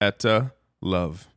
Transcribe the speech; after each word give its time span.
Etta 0.00 0.52
Love. 0.80 1.28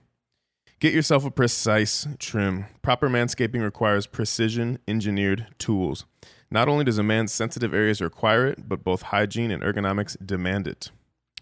Get 0.78 0.92
yourself 0.92 1.24
a 1.24 1.30
precise 1.30 2.06
trim. 2.18 2.66
Proper 2.82 3.09
manscaping 3.09 3.62
requires 3.62 4.06
precision 4.06 4.78
engineered 4.87 5.46
tools. 5.59 6.04
Not 6.51 6.68
only 6.68 6.84
does 6.84 6.98
a 6.98 7.02
man's 7.02 7.32
sensitive 7.32 7.73
areas 7.73 8.02
require 8.02 8.46
it, 8.46 8.68
but 8.68 8.84
both 8.84 9.01
hygiene 9.02 9.51
and 9.51 9.62
ergonomics 9.62 10.16
demand 10.24 10.68
it. 10.68 10.90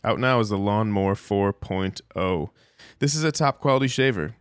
Out 0.04 0.20
now 0.20 0.38
is 0.38 0.50
the 0.50 0.58
Lawnmower 0.58 1.14
4.0. 1.14 2.50
This 3.00 3.14
is 3.14 3.24
a 3.24 3.32
top 3.32 3.60
quality 3.60 3.88
shaver. 3.88 4.36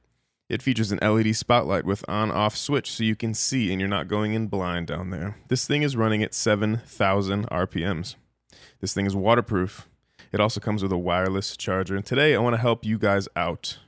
It 0.53 0.61
features 0.61 0.91
an 0.91 0.99
LED 1.01 1.35
spotlight 1.35 1.83
with 1.83 2.07
on 2.07 2.29
off 2.29 2.55
switch 2.55 2.91
so 2.91 3.03
you 3.03 3.15
can 3.15 3.33
see 3.33 3.71
and 3.71 3.81
you're 3.81 3.89
not 3.89 4.07
going 4.07 4.35
in 4.35 4.45
blind 4.45 4.85
down 4.85 5.09
there. 5.09 5.35
This 5.47 5.65
thing 5.65 5.81
is 5.81 5.97
running 5.97 6.21
at 6.21 6.35
7,000 6.35 7.49
RPMs. 7.49 8.13
This 8.79 8.93
thing 8.93 9.07
is 9.07 9.15
waterproof. 9.15 9.89
It 10.31 10.39
also 10.39 10.59
comes 10.59 10.83
with 10.83 10.91
a 10.91 10.97
wireless 10.97 11.57
charger. 11.57 11.95
And 11.95 12.05
today 12.05 12.35
I 12.35 12.39
want 12.39 12.53
to 12.53 12.61
help 12.61 12.85
you 12.85 12.99
guys 12.99 13.27
out. 13.35 13.79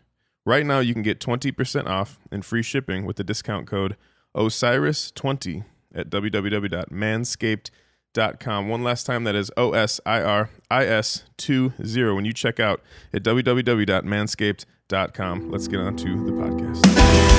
Right 0.44 0.66
now 0.66 0.80
you 0.80 0.94
can 0.94 1.04
get 1.04 1.20
20% 1.20 1.86
off 1.86 2.18
and 2.32 2.44
free 2.44 2.64
shipping 2.64 3.06
with 3.06 3.18
the 3.18 3.24
discount 3.24 3.68
code 3.68 3.96
OSIRIS20 4.36 5.66
at 5.94 6.10
www.manscaped.com. 6.10 7.85
One 8.16 8.84
last 8.84 9.06
time 9.06 9.24
that 9.26 9.36
is 9.36 9.52
O 9.58 9.74
S 9.74 10.00
I 10.06 10.22
R 10.22 10.50
I 10.72 10.86
S 10.86 11.24
20 11.38 12.14
when 12.14 12.26
you 12.26 12.34
check 12.34 12.60
out 12.60 12.82
at 13.14 13.24
www.manscaped.com 13.24 14.76
com. 15.14 15.50
Let's 15.50 15.68
get 15.68 15.80
on 15.80 15.96
to 15.98 16.26
the 16.26 16.32
podcast. 16.32 17.35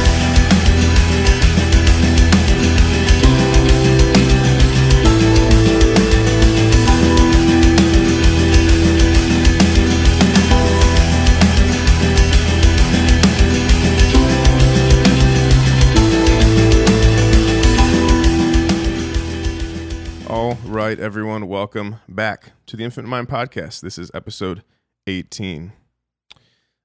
Right, 20.86 21.00
everyone, 21.00 21.48
welcome 21.48 21.96
back 22.08 22.52
to 22.64 22.76
the 22.76 22.84
Infinite 22.84 23.08
Mind 23.08 23.28
Podcast. 23.28 23.80
This 23.80 23.98
is 23.98 24.08
episode 24.14 24.62
18. 25.08 25.72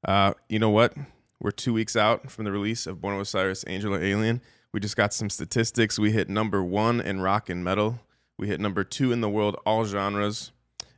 Uh, 0.03 0.33
you 0.49 0.57
know 0.57 0.71
what? 0.71 0.95
We're 1.39 1.52
two 1.52 1.71
weeks 1.71 1.95
out 1.95 2.31
from 2.31 2.45
the 2.45 2.52
release 2.52 2.88
of 2.88 2.99
Born 2.99 3.13
of 3.13 3.22
Osiris, 3.22 3.63
Angel 3.67 3.94
or 3.94 4.02
Alien. 4.02 4.41
We 4.73 4.79
just 4.79 4.97
got 4.97 5.13
some 5.13 5.29
statistics. 5.29 5.99
We 5.99 6.11
hit 6.13 6.29
number 6.29 6.63
one 6.63 6.99
in 6.99 7.22
rock 7.22 7.47
and 7.47 7.63
metal. 7.63 7.99
We 8.39 8.47
hit 8.47 8.59
number 8.59 8.83
two 8.83 9.11
in 9.11 9.22
the 9.22 9.29
world, 9.29 9.55
all 9.67 9.85
genres. 9.85 10.52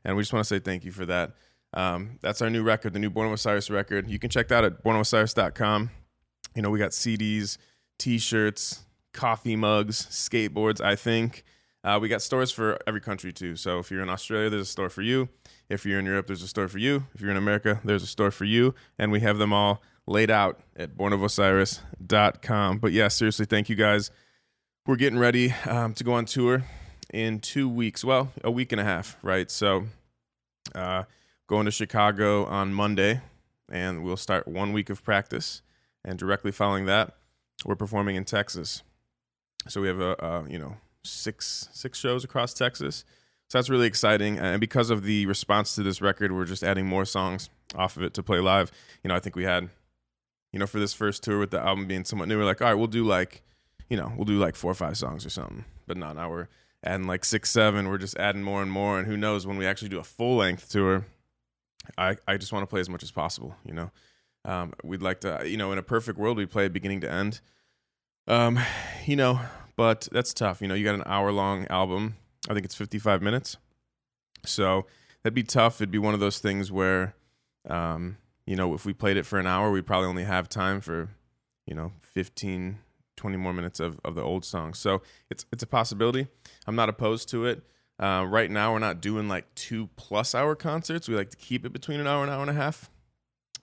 And 0.05 0.15
we 0.15 0.21
just 0.21 0.31
want 0.31 0.45
to 0.45 0.47
say 0.47 0.59
thank 0.59 0.85
you 0.85 0.93
for 0.93 1.05
that. 1.05 1.33
Um, 1.73 2.19
that's 2.21 2.41
our 2.41 2.49
new 2.49 2.63
record, 2.63 2.93
the 2.93 2.99
new 2.99 3.09
Born 3.09 3.27
of 3.27 3.33
Osiris 3.33 3.69
record. 3.69 4.09
You 4.09 4.17
can 4.17 4.29
check 4.29 4.47
that 4.47 4.59
out 4.59 4.63
at 4.63 4.81
bornofosiris.com. 4.81 5.89
You 6.55 6.61
know, 6.61 6.69
we 6.69 6.79
got 6.79 6.91
CDs, 6.91 7.57
t 7.99 8.17
shirts, 8.17 8.83
coffee 9.11 9.57
mugs, 9.57 10.05
skateboards, 10.05 10.79
I 10.79 10.95
think. 10.95 11.43
Uh, 11.83 11.99
we 12.01 12.07
got 12.07 12.21
stores 12.21 12.51
for 12.51 12.77
every 12.87 13.01
country 13.01 13.33
too. 13.33 13.55
So 13.55 13.79
if 13.79 13.91
you're 13.91 14.01
in 14.01 14.09
Australia, 14.09 14.49
there's 14.49 14.63
a 14.63 14.71
store 14.71 14.89
for 14.89 15.01
you. 15.01 15.27
If 15.69 15.85
you're 15.85 15.99
in 15.99 16.05
Europe, 16.05 16.27
there's 16.27 16.41
a 16.41 16.47
store 16.47 16.67
for 16.67 16.77
you. 16.77 17.05
If 17.13 17.21
you're 17.21 17.31
in 17.31 17.37
America, 17.37 17.81
there's 17.83 18.03
a 18.03 18.07
store 18.07 18.31
for 18.31 18.45
you. 18.45 18.73
And 18.97 19.11
we 19.11 19.19
have 19.19 19.37
them 19.37 19.51
all 19.51 19.81
laid 20.07 20.31
out 20.31 20.61
at 20.77 20.95
bornofosiris.com. 20.97 22.77
But 22.77 22.93
yeah, 22.93 23.09
seriously, 23.09 23.45
thank 23.45 23.67
you 23.67 23.75
guys. 23.75 24.11
We're 24.85 24.95
getting 24.95 25.19
ready 25.19 25.53
um, 25.67 25.93
to 25.95 26.03
go 26.03 26.13
on 26.13 26.25
tour 26.25 26.63
in 27.13 27.39
two 27.39 27.67
weeks. 27.67 28.03
Well, 28.03 28.31
a 28.43 28.51
week 28.51 28.71
and 28.71 28.79
a 28.79 28.83
half, 28.83 29.17
right? 29.21 29.49
So 29.51 29.85
uh, 30.75 31.03
going 31.47 31.65
to 31.65 31.71
Chicago 31.71 32.45
on 32.45 32.73
Monday, 32.73 33.21
and 33.69 34.03
we'll 34.03 34.17
start 34.17 34.47
one 34.47 34.73
week 34.73 34.89
of 34.89 35.03
practice. 35.03 35.61
And 36.05 36.19
directly 36.19 36.51
following 36.51 36.85
that, 36.85 37.15
we're 37.65 37.75
performing 37.75 38.15
in 38.15 38.25
Texas. 38.25 38.83
So 39.69 39.81
we 39.81 39.87
have 39.87 40.01
a, 40.01 40.15
a 40.19 40.49
you 40.49 40.59
know 40.59 40.75
six 41.03 41.69
six 41.73 41.99
shows 41.99 42.23
across 42.23 42.53
Texas. 42.53 43.03
So 43.49 43.57
that's 43.57 43.69
really 43.69 43.87
exciting. 43.87 44.39
And 44.39 44.59
because 44.59 44.89
of 44.89 45.03
the 45.03 45.25
response 45.25 45.75
to 45.75 45.83
this 45.83 46.01
record, 46.01 46.31
we're 46.31 46.45
just 46.45 46.63
adding 46.63 46.87
more 46.87 47.05
songs 47.05 47.49
off 47.75 47.97
of 47.97 48.03
it 48.03 48.13
to 48.15 48.23
play 48.23 48.39
live. 48.39 48.71
You 49.03 49.09
know, 49.09 49.15
I 49.15 49.19
think 49.19 49.35
we 49.35 49.43
had, 49.43 49.69
you 50.51 50.59
know, 50.59 50.65
for 50.65 50.79
this 50.79 50.93
first 50.93 51.23
tour 51.23 51.39
with 51.39 51.51
the 51.51 51.59
album 51.59 51.85
being 51.85 52.05
somewhat 52.05 52.29
new, 52.29 52.37
we're 52.37 52.45
like, 52.45 52.61
all 52.61 52.67
right, 52.67 52.73
we'll 52.73 52.87
do 52.87 53.03
like, 53.03 53.43
you 53.89 53.97
know, 53.97 54.11
we'll 54.15 54.25
do 54.25 54.39
like 54.39 54.55
four 54.55 54.71
or 54.71 54.75
five 54.75 54.97
songs 54.97 55.25
or 55.25 55.29
something. 55.29 55.65
But 55.85 55.97
no, 55.97 56.13
now 56.13 56.29
we're 56.29 56.47
adding 56.83 57.05
like 57.05 57.25
six, 57.25 57.51
seven. 57.51 57.89
We're 57.89 57.97
just 57.97 58.17
adding 58.17 58.41
more 58.41 58.61
and 58.61 58.71
more. 58.71 58.97
And 58.97 59.05
who 59.05 59.17
knows 59.17 59.45
when 59.45 59.57
we 59.57 59.67
actually 59.67 59.89
do 59.89 59.99
a 59.99 60.03
full 60.03 60.37
length 60.37 60.69
tour, 60.69 61.05
I, 61.97 62.15
I 62.27 62.37
just 62.37 62.53
want 62.53 62.63
to 62.63 62.67
play 62.67 62.79
as 62.79 62.89
much 62.89 63.03
as 63.03 63.11
possible, 63.11 63.55
you 63.65 63.73
know. 63.73 63.91
Um, 64.45 64.73
we'd 64.83 65.01
like 65.01 65.21
to, 65.21 65.43
you 65.45 65.57
know, 65.57 65.71
in 65.71 65.77
a 65.77 65.83
perfect 65.83 66.17
world, 66.17 66.37
we 66.37 66.45
play 66.45 66.67
beginning 66.69 67.01
to 67.01 67.11
end. 67.11 67.39
Um, 68.27 68.59
you 69.05 69.15
know, 69.15 69.41
but 69.75 70.07
that's 70.11 70.33
tough. 70.33 70.61
You 70.61 70.67
know, 70.67 70.75
you 70.75 70.83
got 70.83 70.95
an 70.95 71.03
hour 71.05 71.31
long 71.31 71.67
album. 71.67 72.15
I 72.49 72.53
think 72.53 72.65
it's 72.65 72.75
55 72.75 73.21
minutes. 73.21 73.57
So 74.45 74.85
that'd 75.23 75.33
be 75.33 75.43
tough. 75.43 75.77
It'd 75.77 75.91
be 75.91 75.97
one 75.97 76.13
of 76.13 76.19
those 76.19 76.39
things 76.39 76.71
where, 76.71 77.15
um, 77.69 78.17
you 78.45 78.55
know, 78.55 78.73
if 78.73 78.85
we 78.85 78.93
played 78.93 79.17
it 79.17 79.25
for 79.25 79.39
an 79.39 79.47
hour, 79.47 79.71
we'd 79.71 79.85
probably 79.85 80.07
only 80.07 80.25
have 80.25 80.49
time 80.49 80.81
for, 80.81 81.09
you 81.65 81.73
know, 81.73 81.91
15, 82.01 82.79
20 83.15 83.37
more 83.37 83.53
minutes 83.53 83.79
of, 83.79 83.99
of 84.03 84.15
the 84.15 84.21
old 84.21 84.43
songs. 84.43 84.79
So 84.79 85.01
it's 85.29 85.45
it's 85.51 85.63
a 85.63 85.67
possibility. 85.67 86.27
I'm 86.67 86.75
not 86.75 86.89
opposed 86.89 87.29
to 87.29 87.45
it. 87.45 87.63
Uh, 87.99 88.25
right 88.27 88.51
now, 88.51 88.73
we're 88.73 88.79
not 88.79 89.01
doing 89.01 89.27
like 89.29 89.53
two 89.55 89.87
plus 89.95 90.35
hour 90.35 90.55
concerts. 90.55 91.07
We 91.07 91.15
like 91.15 91.29
to 91.29 91.37
keep 91.37 91.65
it 91.65 91.71
between 91.71 91.99
an 91.99 92.07
hour 92.07 92.23
and 92.23 92.31
an 92.31 92.35
hour 92.35 92.41
and 92.41 92.49
a 92.49 92.53
half. 92.53 92.89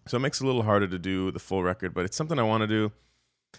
So 0.07 0.17
it 0.17 0.21
makes 0.21 0.41
it 0.41 0.45
a 0.45 0.47
little 0.47 0.63
harder 0.63 0.89
to 0.89 0.99
do 0.99 1.31
the 1.31 1.39
full 1.39 1.63
record, 1.63 1.93
but 1.95 2.05
it's 2.05 2.17
something 2.17 2.39
I 2.39 2.43
want 2.43 2.63
to 2.63 2.67
do. 2.67 2.93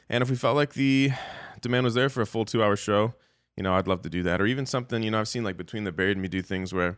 And 0.10 0.22
if 0.22 0.30
we 0.30 0.36
felt 0.36 0.56
like 0.56 0.74
the 0.74 1.12
demand 1.62 1.86
was 1.86 1.94
there 1.94 2.10
for 2.10 2.22
a 2.22 2.26
full 2.26 2.46
two 2.46 2.64
hour 2.64 2.76
show, 2.76 3.14
you 3.56 3.64
know, 3.64 3.74
I'd 3.74 3.88
love 3.88 4.02
to 4.04 4.10
do 4.10 4.24
that. 4.24 4.42
Or 4.42 4.46
even 4.46 4.66
something, 4.66 5.04
you 5.04 5.12
know, 5.12 5.20
I've 5.20 5.28
seen 5.28 5.44
like 5.44 5.58
Between 5.58 5.84
the 5.84 5.92
Buried 5.92 6.18
Me 6.18 6.28
do 6.28 6.42
things 6.42 6.74
where 6.74 6.98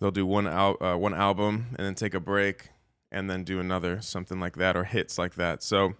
they'll 0.00 0.10
do 0.10 0.26
one 0.26 0.46
al- 0.46 0.82
uh, 0.82 0.96
one 0.96 1.14
album 1.14 1.74
and 1.76 1.86
then 1.86 1.94
take 1.94 2.14
a 2.14 2.20
break 2.20 2.70
and 3.10 3.28
then 3.28 3.44
do 3.44 3.60
another, 3.60 4.00
something 4.00 4.40
like 4.40 4.56
that, 4.56 4.76
or 4.76 4.84
hits 4.84 5.18
like 5.18 5.34
that. 5.34 5.62
So, 5.62 5.94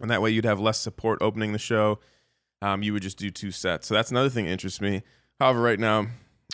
and 0.00 0.10
that 0.10 0.22
way 0.22 0.30
you'd 0.30 0.44
have 0.44 0.58
less 0.58 0.78
support 0.78 1.20
opening 1.20 1.52
the 1.52 1.58
show. 1.58 1.98
Um, 2.62 2.82
you 2.82 2.92
would 2.92 3.02
just 3.02 3.18
do 3.18 3.30
two 3.30 3.50
sets. 3.50 3.86
So 3.86 3.94
that's 3.94 4.10
another 4.10 4.30
thing 4.30 4.46
that 4.46 4.52
interests 4.52 4.80
me. 4.80 5.02
However, 5.38 5.60
right 5.60 5.78
now, 5.78 6.06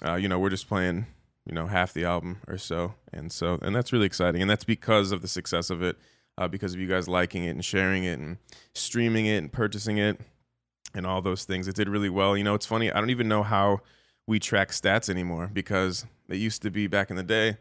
uh, 0.04 0.15
you 0.15 0.28
know, 0.28 0.38
we're 0.38 0.50
just 0.50 0.69
playing, 0.69 1.06
you 1.44 1.54
know, 1.54 1.66
half 1.66 1.92
the 1.92 2.04
album 2.04 2.41
or 2.47 2.59
so, 2.59 2.94
and 3.12 3.32
so, 3.32 3.59
and 3.62 3.75
that's 3.75 3.92
really 3.92 4.06
exciting, 4.06 4.42
and 4.42 4.50
that's 4.50 4.65
because 4.65 5.12
of 5.12 5.22
the 5.22 5.28
success 5.28 5.70
of 5.70 5.82
it, 5.82 5.97
uh, 6.38 6.47
because 6.47 6.75
of 6.75 6.81
you 6.81 6.86
guys 6.86 7.09
liking 7.09 7.44
it 7.44 7.50
and 7.50 7.65
sharing 7.65 8.04
it 8.04 8.19
and 8.19 8.38
streaming 8.75 9.26
it 9.26 9.38
and 9.38 9.53
purchasing 9.53 9.98
it 9.98 10.20
and 10.94 11.06
all 11.06 11.22
those 11.22 11.44
things. 11.44 11.69
It 11.69 11.74
did 11.74 11.88
really 11.88 12.08
well. 12.08 12.36
You 12.36 12.44
know, 12.44 12.54
it's 12.54 12.66
funny. 12.66 12.91
I 12.91 13.00
don't 13.00 13.10
even 13.10 13.28
know 13.28 13.42
how 13.42 13.80
we 14.26 14.38
track 14.38 14.70
stats 14.70 15.09
anymore 15.09 15.50
because 15.53 16.06
it 16.28 16.36
used 16.36 16.62
to 16.62 16.71
be 16.71 16.86
back 16.86 17.10
in 17.10 17.16
the 17.16 17.22
day. 17.22 17.59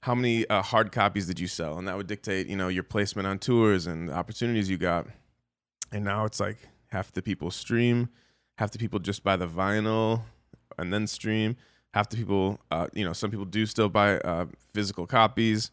How 0.00 0.14
many 0.14 0.46
uh, 0.48 0.62
hard 0.62 0.92
copies 0.92 1.26
did 1.26 1.40
you 1.40 1.46
sell? 1.46 1.78
And 1.78 1.88
that 1.88 1.96
would 1.96 2.06
dictate, 2.06 2.46
you 2.46 2.56
know, 2.56 2.68
your 2.68 2.82
placement 2.82 3.26
on 3.26 3.38
tours 3.38 3.86
and 3.86 4.08
the 4.08 4.12
opportunities 4.12 4.68
you 4.68 4.76
got. 4.76 5.06
And 5.92 6.04
now 6.04 6.24
it's 6.24 6.40
like 6.40 6.58
half 6.88 7.12
the 7.12 7.22
people 7.22 7.50
stream, 7.50 8.08
half 8.58 8.70
the 8.70 8.78
people 8.78 8.98
just 8.98 9.24
buy 9.24 9.36
the 9.36 9.46
vinyl 9.46 10.22
and 10.78 10.92
then 10.92 11.06
stream. 11.06 11.56
Half 11.94 12.10
the 12.10 12.16
people, 12.16 12.58
uh, 12.72 12.88
you 12.92 13.04
know, 13.04 13.12
some 13.12 13.30
people 13.30 13.44
do 13.44 13.66
still 13.66 13.88
buy 13.88 14.18
uh, 14.18 14.46
physical 14.74 15.06
copies. 15.06 15.70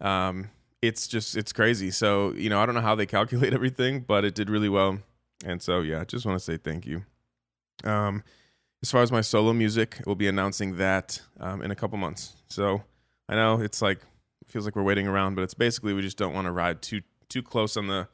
Um, 0.00 0.48
it's 0.80 1.06
just 1.06 1.36
it's 1.36 1.52
crazy. 1.52 1.90
So 1.90 2.32
you 2.32 2.48
know, 2.48 2.60
I 2.60 2.66
don't 2.66 2.74
know 2.74 2.80
how 2.80 2.94
they 2.94 3.06
calculate 3.18 3.52
everything, 3.52 4.00
but 4.00 4.24
it 4.24 4.34
did 4.34 4.48
really 4.48 4.68
well. 4.68 4.98
And 5.44 5.62
so 5.62 5.80
yeah, 5.80 6.00
I 6.00 6.04
just 6.04 6.26
want 6.26 6.38
to 6.38 6.44
say 6.44 6.56
thank 6.56 6.86
you. 6.86 7.04
Um, 7.84 8.22
as 8.82 8.90
far 8.90 9.02
as 9.02 9.12
my 9.12 9.20
solo 9.20 9.52
music, 9.52 10.00
we'll 10.06 10.14
be 10.14 10.28
announcing 10.28 10.76
that 10.76 11.20
um, 11.38 11.62
in 11.62 11.70
a 11.70 11.74
couple 11.74 11.98
months. 11.98 12.34
So 12.48 12.82
I 13.28 13.34
know 13.34 13.60
it's 13.60 13.82
like 13.82 14.00
feels 14.48 14.64
like 14.64 14.74
we're 14.74 14.82
waiting 14.82 15.06
around, 15.06 15.34
but 15.36 15.42
it's 15.42 15.54
basically 15.54 15.92
we 15.92 16.02
just 16.02 16.16
don't 16.16 16.34
want 16.34 16.46
to 16.46 16.52
ride 16.52 16.82
too 16.82 17.02
too 17.28 17.42
close 17.42 17.76
on 17.76 17.86
the 17.86 18.08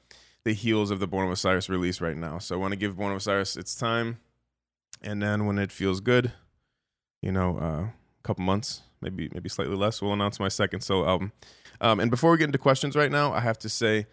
the 0.44 0.52
heels 0.52 0.90
of 0.90 1.00
the 1.00 1.06
Born 1.08 1.26
of 1.26 1.32
Osiris 1.32 1.68
release 1.68 2.00
right 2.00 2.16
now. 2.16 2.38
So 2.38 2.54
I 2.54 2.58
want 2.58 2.72
to 2.72 2.76
give 2.76 2.96
Born 2.96 3.10
of 3.10 3.16
Osiris 3.18 3.56
its 3.56 3.74
time. 3.74 4.18
and 5.02 5.22
then 5.22 5.46
when 5.46 5.58
it 5.58 5.72
feels 5.72 6.00
good, 6.00 6.32
you 7.22 7.32
know, 7.32 7.58
uh, 7.58 7.82
a 7.84 7.92
couple 8.22 8.44
months, 8.44 8.82
maybe 9.00 9.28
maybe 9.32 9.48
slightly 9.48 9.76
less, 9.76 10.00
we'll 10.00 10.12
announce 10.12 10.38
my 10.38 10.48
second 10.48 10.82
solo 10.82 11.06
album. 11.08 11.32
Um, 11.80 12.00
and 12.00 12.10
before 12.10 12.30
we 12.30 12.38
get 12.38 12.44
into 12.44 12.58
questions 12.58 12.96
right 12.96 13.10
now, 13.10 13.32
I 13.32 13.40
have 13.40 13.58
to 13.60 13.68
say 13.68 14.06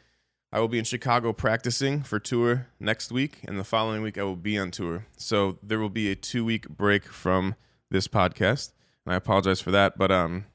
I 0.54 0.60
will 0.60 0.68
be 0.68 0.78
in 0.78 0.86
Chicago 0.86 1.34
practicing 1.34 2.04
for 2.04 2.20
tour 2.20 2.68
next 2.80 3.12
week, 3.12 3.40
and 3.48 3.58
the 3.58 3.64
following 3.64 4.04
week 4.04 4.20
I 4.20 4.24
will 4.24 4.36
be 4.36 4.56
on 4.56 4.70
tour. 4.70 5.08
So 5.18 5.58
there 5.64 5.80
will 5.80 5.90
be 5.90 6.12
a 6.12 6.16
two 6.16 6.46
week 6.46 6.70
break 6.70 7.06
from 7.06 7.56
this 7.90 8.08
podcast, 8.08 8.72
and 9.04 9.16
I 9.16 9.18
apologize 9.18 9.62
for 9.62 9.72
that. 9.72 9.98
But 9.98 10.12
um, 10.12 10.46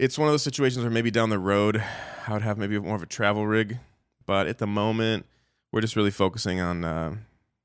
it's 0.00 0.18
one 0.18 0.26
of 0.26 0.32
those 0.32 0.42
situations 0.42 0.84
where 0.84 0.90
maybe 0.90 1.12
down 1.12 1.30
the 1.30 1.38
road 1.38 1.80
I 2.26 2.32
would 2.32 2.42
have 2.42 2.58
maybe 2.58 2.76
more 2.80 2.96
of 2.96 3.04
a 3.04 3.06
travel 3.06 3.46
rig, 3.46 3.78
but 4.26 4.48
at 4.48 4.58
the 4.58 4.66
moment 4.66 5.24
we're 5.70 5.80
just 5.80 5.94
really 5.94 6.10
focusing 6.10 6.60
on 6.60 6.82
uh, 6.82 7.14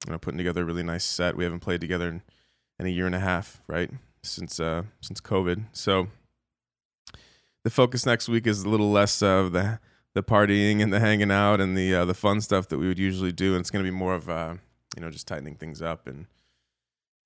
you 0.05 0.11
know 0.11 0.19
putting 0.19 0.37
together 0.37 0.61
a 0.61 0.65
really 0.65 0.83
nice 0.83 1.03
set. 1.03 1.35
We 1.35 1.45
haven't 1.45 1.61
played 1.61 1.81
together 1.81 2.07
in, 2.09 2.21
in 2.77 2.85
a 2.85 2.89
year 2.89 3.07
and 3.07 3.15
a 3.15 3.19
half, 3.19 3.63
right? 3.65 3.89
Since 4.21 4.59
uh, 4.59 4.83
since 5.01 5.19
COVID, 5.19 5.63
so 5.71 6.09
the 7.63 7.71
focus 7.71 8.05
next 8.05 8.29
week 8.29 8.45
is 8.45 8.61
a 8.61 8.69
little 8.69 8.91
less 8.91 9.23
of 9.23 9.51
the 9.51 9.79
the 10.13 10.23
partying 10.23 10.81
and 10.81 10.93
the 10.93 10.99
hanging 10.99 11.31
out 11.31 11.59
and 11.59 11.77
the 11.77 11.93
uh, 11.93 12.05
the 12.05 12.13
fun 12.13 12.41
stuff 12.41 12.67
that 12.69 12.77
we 12.77 12.87
would 12.87 12.99
usually 12.99 13.31
do, 13.31 13.53
and 13.53 13.61
it's 13.61 13.71
going 13.71 13.83
to 13.83 13.89
be 13.89 13.95
more 13.95 14.15
of 14.15 14.29
uh, 14.29 14.55
you 14.95 15.01
know 15.01 15.09
just 15.09 15.27
tightening 15.27 15.55
things 15.55 15.81
up 15.81 16.07
and 16.07 16.27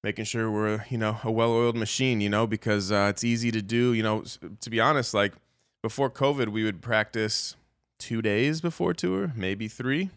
making 0.04 0.26
sure 0.26 0.50
we're 0.50 0.86
you 0.90 0.98
know 0.98 1.18
a 1.24 1.32
well-oiled 1.32 1.76
machine, 1.76 2.22
you 2.22 2.30
know, 2.30 2.48
because 2.48 2.92
uh, 2.92 3.08
it's 3.10 3.24
easy 3.24 3.52
to 3.52 3.62
do. 3.62 3.94
You 3.94 4.04
know, 4.04 4.24
to 4.62 4.70
be 4.70 4.80
honest, 4.80 5.14
like 5.14 5.34
before 5.82 6.10
COVID, 6.10 6.50
we 6.50 6.64
would 6.64 6.82
practice 6.82 7.56
two 8.00 8.22
days 8.22 8.62
before 8.62 8.94
tour, 8.94 9.34
maybe 9.36 9.68
three, 9.68 10.10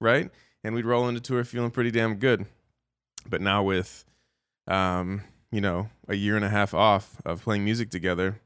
right? 0.00 0.30
And 0.64 0.74
we'd 0.74 0.84
roll 0.84 1.08
into 1.08 1.20
tour 1.20 1.44
feeling 1.44 1.70
pretty 1.70 1.90
damn 1.90 2.16
good. 2.16 2.46
But 3.28 3.40
now 3.40 3.62
with 3.62 4.04
um, 4.66 5.22
you 5.50 5.60
know, 5.60 5.88
a 6.06 6.14
year 6.14 6.36
and 6.36 6.44
a 6.44 6.48
half 6.48 6.74
off 6.74 7.16
of 7.24 7.42
playing 7.42 7.64
music 7.64 7.90
together, 7.90 8.40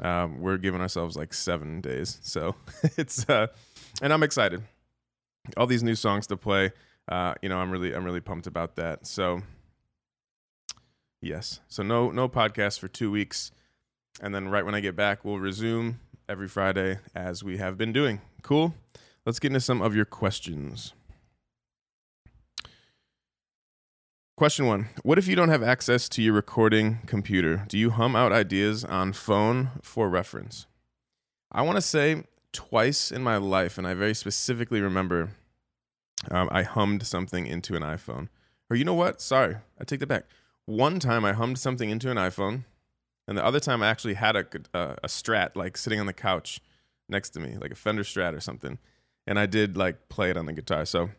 um, 0.00 0.40
we're 0.40 0.58
giving 0.58 0.80
ourselves 0.80 1.16
like 1.16 1.34
seven 1.34 1.80
days. 1.80 2.18
So 2.22 2.54
it's 2.96 3.28
uh, 3.28 3.48
and 4.00 4.12
I'm 4.12 4.22
excited. 4.22 4.62
All 5.56 5.66
these 5.66 5.82
new 5.82 5.94
songs 5.94 6.26
to 6.28 6.36
play. 6.36 6.72
Uh, 7.08 7.34
you 7.42 7.48
know, 7.48 7.58
I'm 7.58 7.70
really 7.70 7.94
I'm 7.94 8.04
really 8.04 8.20
pumped 8.20 8.46
about 8.46 8.76
that. 8.76 9.06
So 9.06 9.42
yes, 11.20 11.60
so 11.68 11.82
no 11.82 12.10
no 12.10 12.28
podcast 12.28 12.78
for 12.78 12.88
two 12.88 13.10
weeks, 13.10 13.50
and 14.20 14.34
then 14.34 14.48
right 14.48 14.64
when 14.64 14.74
I 14.74 14.80
get 14.80 14.96
back, 14.96 15.24
we'll 15.24 15.38
resume 15.38 16.00
every 16.28 16.48
Friday 16.48 16.98
as 17.14 17.42
we 17.42 17.58
have 17.58 17.76
been 17.76 17.92
doing. 17.92 18.20
Cool. 18.42 18.74
Let's 19.24 19.38
get 19.38 19.48
into 19.48 19.60
some 19.60 19.82
of 19.82 19.94
your 19.94 20.04
questions. 20.04 20.94
Question 24.36 24.66
one 24.66 24.88
What 25.02 25.18
if 25.18 25.28
you 25.28 25.36
don't 25.36 25.50
have 25.50 25.62
access 25.62 26.08
to 26.08 26.22
your 26.22 26.32
recording 26.32 27.00
computer? 27.06 27.66
Do 27.68 27.76
you 27.76 27.90
hum 27.90 28.16
out 28.16 28.32
ideas 28.32 28.82
on 28.82 29.12
phone 29.12 29.72
for 29.82 30.08
reference? 30.08 30.66
I 31.52 31.60
want 31.60 31.76
to 31.76 31.82
say 31.82 32.24
twice 32.50 33.12
in 33.12 33.22
my 33.22 33.36
life, 33.36 33.76
and 33.76 33.86
I 33.86 33.92
very 33.92 34.14
specifically 34.14 34.80
remember 34.80 35.32
um, 36.30 36.48
I 36.50 36.62
hummed 36.62 37.06
something 37.06 37.46
into 37.46 37.76
an 37.76 37.82
iPhone. 37.82 38.28
Or 38.70 38.76
you 38.76 38.86
know 38.86 38.94
what? 38.94 39.20
Sorry, 39.20 39.56
I 39.78 39.84
take 39.84 40.00
that 40.00 40.06
back. 40.06 40.24
One 40.64 40.98
time 40.98 41.26
I 41.26 41.34
hummed 41.34 41.58
something 41.58 41.90
into 41.90 42.10
an 42.10 42.16
iPhone, 42.16 42.64
and 43.28 43.36
the 43.36 43.44
other 43.44 43.60
time 43.60 43.82
I 43.82 43.88
actually 43.88 44.14
had 44.14 44.34
a, 44.34 44.46
a, 44.72 44.96
a 45.04 45.08
Strat 45.08 45.56
like 45.56 45.76
sitting 45.76 46.00
on 46.00 46.06
the 46.06 46.14
couch 46.14 46.58
next 47.06 47.30
to 47.30 47.40
me, 47.40 47.58
like 47.60 47.72
a 47.72 47.76
Fender 47.76 48.02
Strat 48.02 48.34
or 48.34 48.40
something, 48.40 48.78
and 49.26 49.38
I 49.38 49.44
did 49.44 49.76
like 49.76 50.08
play 50.08 50.30
it 50.30 50.38
on 50.38 50.46
the 50.46 50.54
guitar. 50.54 50.86
So 50.86 51.10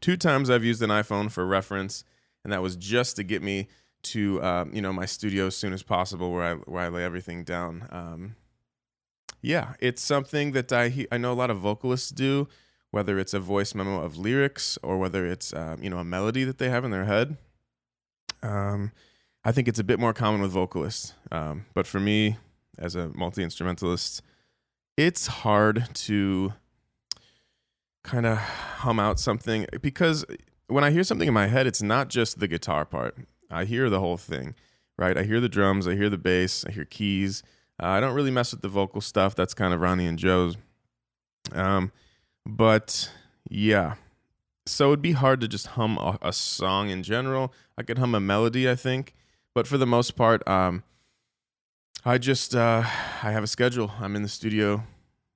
two 0.00 0.16
times 0.16 0.50
I've 0.50 0.64
used 0.64 0.82
an 0.82 0.90
iPhone 0.90 1.30
for 1.30 1.46
reference 1.46 2.02
and 2.44 2.52
that 2.52 2.62
was 2.62 2.76
just 2.76 3.16
to 3.16 3.22
get 3.22 3.42
me 3.42 3.68
to 4.02 4.42
um, 4.42 4.74
you 4.74 4.82
know 4.82 4.92
my 4.92 5.06
studio 5.06 5.46
as 5.46 5.56
soon 5.56 5.72
as 5.72 5.82
possible, 5.82 6.32
where 6.32 6.42
I 6.42 6.54
where 6.54 6.84
I 6.84 6.88
lay 6.88 7.04
everything 7.04 7.44
down. 7.44 7.88
Um, 7.90 8.36
yeah, 9.40 9.74
it's 9.80 10.02
something 10.02 10.52
that 10.52 10.72
I 10.72 11.06
I 11.10 11.18
know 11.18 11.32
a 11.32 11.34
lot 11.34 11.50
of 11.50 11.58
vocalists 11.58 12.10
do, 12.10 12.48
whether 12.90 13.18
it's 13.18 13.34
a 13.34 13.40
voice 13.40 13.74
memo 13.74 14.02
of 14.02 14.16
lyrics 14.16 14.78
or 14.82 14.98
whether 14.98 15.26
it's 15.26 15.52
uh, 15.52 15.76
you 15.80 15.90
know 15.90 15.98
a 15.98 16.04
melody 16.04 16.44
that 16.44 16.58
they 16.58 16.68
have 16.68 16.84
in 16.84 16.90
their 16.90 17.04
head. 17.04 17.36
Um, 18.42 18.92
I 19.44 19.52
think 19.52 19.68
it's 19.68 19.78
a 19.78 19.84
bit 19.84 19.98
more 19.98 20.12
common 20.12 20.40
with 20.40 20.52
vocalists, 20.52 21.14
um, 21.30 21.66
but 21.74 21.86
for 21.86 22.00
me, 22.00 22.36
as 22.78 22.94
a 22.94 23.08
multi 23.08 23.42
instrumentalist, 23.42 24.22
it's 24.96 25.26
hard 25.26 25.88
to 25.94 26.52
kind 28.04 28.26
of 28.26 28.38
hum 28.38 28.98
out 28.98 29.20
something 29.20 29.66
because 29.80 30.24
when 30.72 30.84
I 30.84 30.90
hear 30.90 31.04
something 31.04 31.28
in 31.28 31.34
my 31.34 31.46
head, 31.46 31.66
it's 31.66 31.82
not 31.82 32.08
just 32.08 32.40
the 32.40 32.48
guitar 32.48 32.84
part. 32.84 33.16
I 33.50 33.64
hear 33.64 33.90
the 33.90 34.00
whole 34.00 34.16
thing, 34.16 34.54
right? 34.98 35.16
I 35.16 35.24
hear 35.24 35.40
the 35.40 35.48
drums, 35.48 35.86
I 35.86 35.94
hear 35.94 36.08
the 36.08 36.18
bass, 36.18 36.64
I 36.66 36.72
hear 36.72 36.84
keys. 36.84 37.42
Uh, 37.82 37.86
I 37.86 38.00
don't 38.00 38.14
really 38.14 38.30
mess 38.30 38.52
with 38.52 38.62
the 38.62 38.68
vocal 38.68 39.00
stuff. 39.00 39.34
That's 39.34 39.54
kind 39.54 39.74
of 39.74 39.80
Ronnie 39.80 40.06
and 40.06 40.18
Joe's. 40.18 40.56
Um, 41.52 41.92
but 42.46 43.10
yeah, 43.48 43.94
so 44.66 44.88
it'd 44.88 45.02
be 45.02 45.12
hard 45.12 45.40
to 45.40 45.48
just 45.48 45.68
hum 45.68 45.98
a, 45.98 46.18
a, 46.22 46.32
song 46.32 46.90
in 46.90 47.02
general. 47.02 47.52
I 47.76 47.82
could 47.82 47.98
hum 47.98 48.14
a 48.14 48.20
melody, 48.20 48.70
I 48.70 48.74
think, 48.74 49.14
but 49.54 49.66
for 49.66 49.76
the 49.76 49.86
most 49.86 50.16
part, 50.16 50.46
um, 50.48 50.84
I 52.04 52.18
just 52.18 52.54
uh, 52.54 52.84
I 53.22 53.32
have 53.32 53.44
a 53.44 53.48
schedule. 53.48 53.92
I'm 54.00 54.16
in 54.16 54.22
the 54.22 54.28
studio 54.28 54.84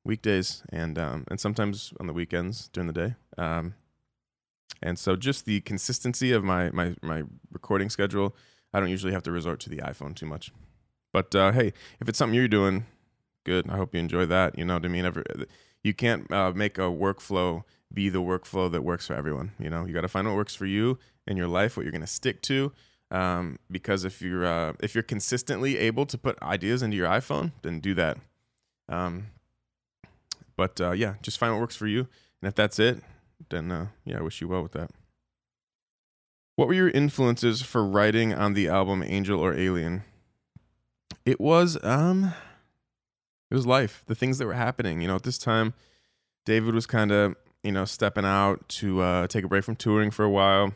weekdays 0.05 0.63
and 0.71 0.99
um, 0.99 1.25
and 1.29 1.41
sometimes 1.41 1.93
on 1.99 2.07
the 2.07 2.13
weekends 2.13 2.69
during 2.69 2.87
the 2.87 2.93
day. 2.93 3.15
Um, 3.37 3.75
and 4.83 4.99
so 4.99 5.17
just 5.17 5.45
the 5.45 5.61
consistency 5.63 6.33
of 6.33 6.45
my 6.45 6.71
my 6.71 6.95
my 7.03 7.25
recording 7.53 7.91
schedule, 7.91 8.35
I 8.73 8.81
don't 8.81 8.91
usually 8.91 9.13
have 9.13 9.23
to 9.25 9.33
resort 9.33 9.61
to 9.61 9.71
the 9.71 9.79
iPhone 9.79 10.15
too 10.15 10.27
much. 10.27 10.53
But 11.13 11.35
uh, 11.35 11.53
hey, 11.53 11.73
if 12.01 12.09
it's 12.09 12.19
something 12.19 12.35
you're 12.35 12.49
doing, 12.49 12.85
good. 13.45 13.71
I 13.71 13.77
hope 13.77 13.95
you 13.95 14.01
enjoy 14.01 14.27
that. 14.27 14.59
You 14.59 14.65
know 14.65 14.75
what 14.75 14.85
I 14.85 14.89
mean? 14.89 15.07
Every, 15.07 15.25
you 15.83 15.95
can't 15.95 16.31
uh, 16.31 16.53
make 16.55 16.79
a 16.79 16.83
workflow 16.83 17.63
be 17.93 18.09
the 18.09 18.21
workflow 18.21 18.71
that 18.73 18.83
works 18.83 19.07
for 19.07 19.15
everyone. 19.15 19.53
You 19.59 19.71
know, 19.71 19.87
you 19.87 19.95
got 19.95 20.01
to 20.03 20.09
find 20.09 20.27
what 20.27 20.37
works 20.37 20.55
for 20.55 20.67
you 20.67 20.99
in 21.27 21.37
your 21.37 21.47
life, 21.47 21.77
what 21.77 21.85
you're 21.85 21.93
going 21.93 22.01
to 22.03 22.07
stick 22.07 22.43
to. 22.43 22.73
Um, 23.11 23.59
because 23.71 24.05
if 24.05 24.21
you're 24.21 24.45
uh, 24.45 24.73
if 24.81 24.95
you're 24.95 25.05
consistently 25.05 25.79
able 25.79 26.07
to 26.07 26.19
put 26.19 26.43
ideas 26.43 26.83
into 26.83 26.97
your 26.97 27.09
iPhone, 27.09 27.53
then 27.63 27.79
do 27.79 27.95
that. 27.95 28.19
Um, 28.89 29.29
but 30.57 30.81
uh, 30.81 30.91
yeah, 30.91 31.15
just 31.23 31.39
find 31.39 31.53
what 31.53 31.61
works 31.61 31.77
for 31.77 31.87
you, 31.87 32.01
and 32.43 32.49
if 32.49 32.55
that's 32.57 32.81
it, 32.81 33.01
then 33.51 33.71
uh, 33.71 33.87
yeah, 34.05 34.19
I 34.19 34.23
wish 34.23 34.41
you 34.41 34.49
well 34.49 34.63
with 34.63 34.73
that. 34.73 34.91
What 36.57 36.69
were 36.69 36.75
your 36.75 36.89
influences 36.89 37.61
for 37.61 37.85
writing 37.85 38.33
on 38.33 38.55
the 38.55 38.69
album 38.69 39.03
Angel 39.07 39.39
or 39.41 39.55
Alien? 39.55 40.05
It 41.25 41.41
was 41.41 41.77
um 41.85 42.33
it 43.51 43.55
was 43.55 43.67
life, 43.67 44.03
the 44.07 44.15
things 44.15 44.39
that 44.39 44.47
were 44.47 44.55
happening. 44.55 45.01
You 45.01 45.09
know, 45.09 45.17
at 45.17 45.23
this 45.23 45.39
time 45.39 45.75
David 46.47 46.75
was 46.75 46.87
kind 46.87 47.13
of, 47.13 47.35
you 47.63 47.73
know, 47.73 47.85
stepping 47.85 48.25
out 48.25 48.67
to 48.69 49.03
uh, 49.03 49.27
take 49.27 49.45
a 49.45 49.49
break 49.49 49.65
from 49.65 49.77
touring 49.77 50.11
for 50.11 50.25
a 50.25 50.31
while. 50.31 50.73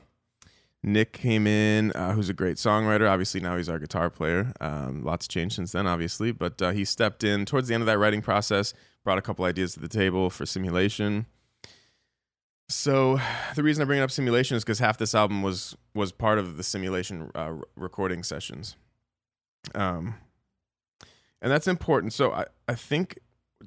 Nick 0.83 1.13
came 1.13 1.47
in, 1.47 1.93
uh, 1.93 2.13
who's 2.13 2.29
a 2.29 2.35
great 2.35 2.57
songwriter. 2.57 3.09
Obviously, 3.09 3.41
now 3.41 3.57
he's 3.57 3.69
our 3.69 3.79
guitar 3.79 4.11
player. 4.11 4.53
Um, 4.61 5.05
lots 5.05 5.29
changed 5.29 5.57
since 5.57 5.73
then, 5.73 5.87
obviously, 5.87 6.33
but 6.33 6.61
uh, 6.61 6.71
he 6.71 6.85
stepped 6.85 7.23
in 7.23 7.45
towards 7.45 7.69
the 7.69 7.75
end 7.75 7.83
of 7.83 7.87
that 7.87 7.99
writing 7.99 8.23
process, 8.23 8.73
brought 9.05 9.19
a 9.19 9.23
couple 9.23 9.45
ideas 9.45 9.75
to 9.75 9.81
the 9.81 9.89
table 9.89 10.31
for 10.31 10.47
simulation. 10.47 11.27
So 12.71 13.21
the 13.57 13.65
reason 13.65 13.83
I 13.83 13.85
bring 13.85 14.01
up 14.01 14.13
simulation 14.13 14.57
is 14.57 14.63
because 14.63 14.79
half 14.79 14.97
this 14.97 15.13
album 15.13 15.43
was 15.43 15.77
was 15.93 16.13
part 16.13 16.39
of 16.39 16.57
the 16.57 16.63
simulation 16.63 17.31
uh, 17.35 17.55
recording 17.75 18.23
sessions, 18.23 18.77
um, 19.75 20.15
and 21.43 21.51
that's 21.51 21.67
important. 21.67 22.13
So 22.13 22.31
I, 22.31 22.47
I 22.69 22.77
think 22.77 23.19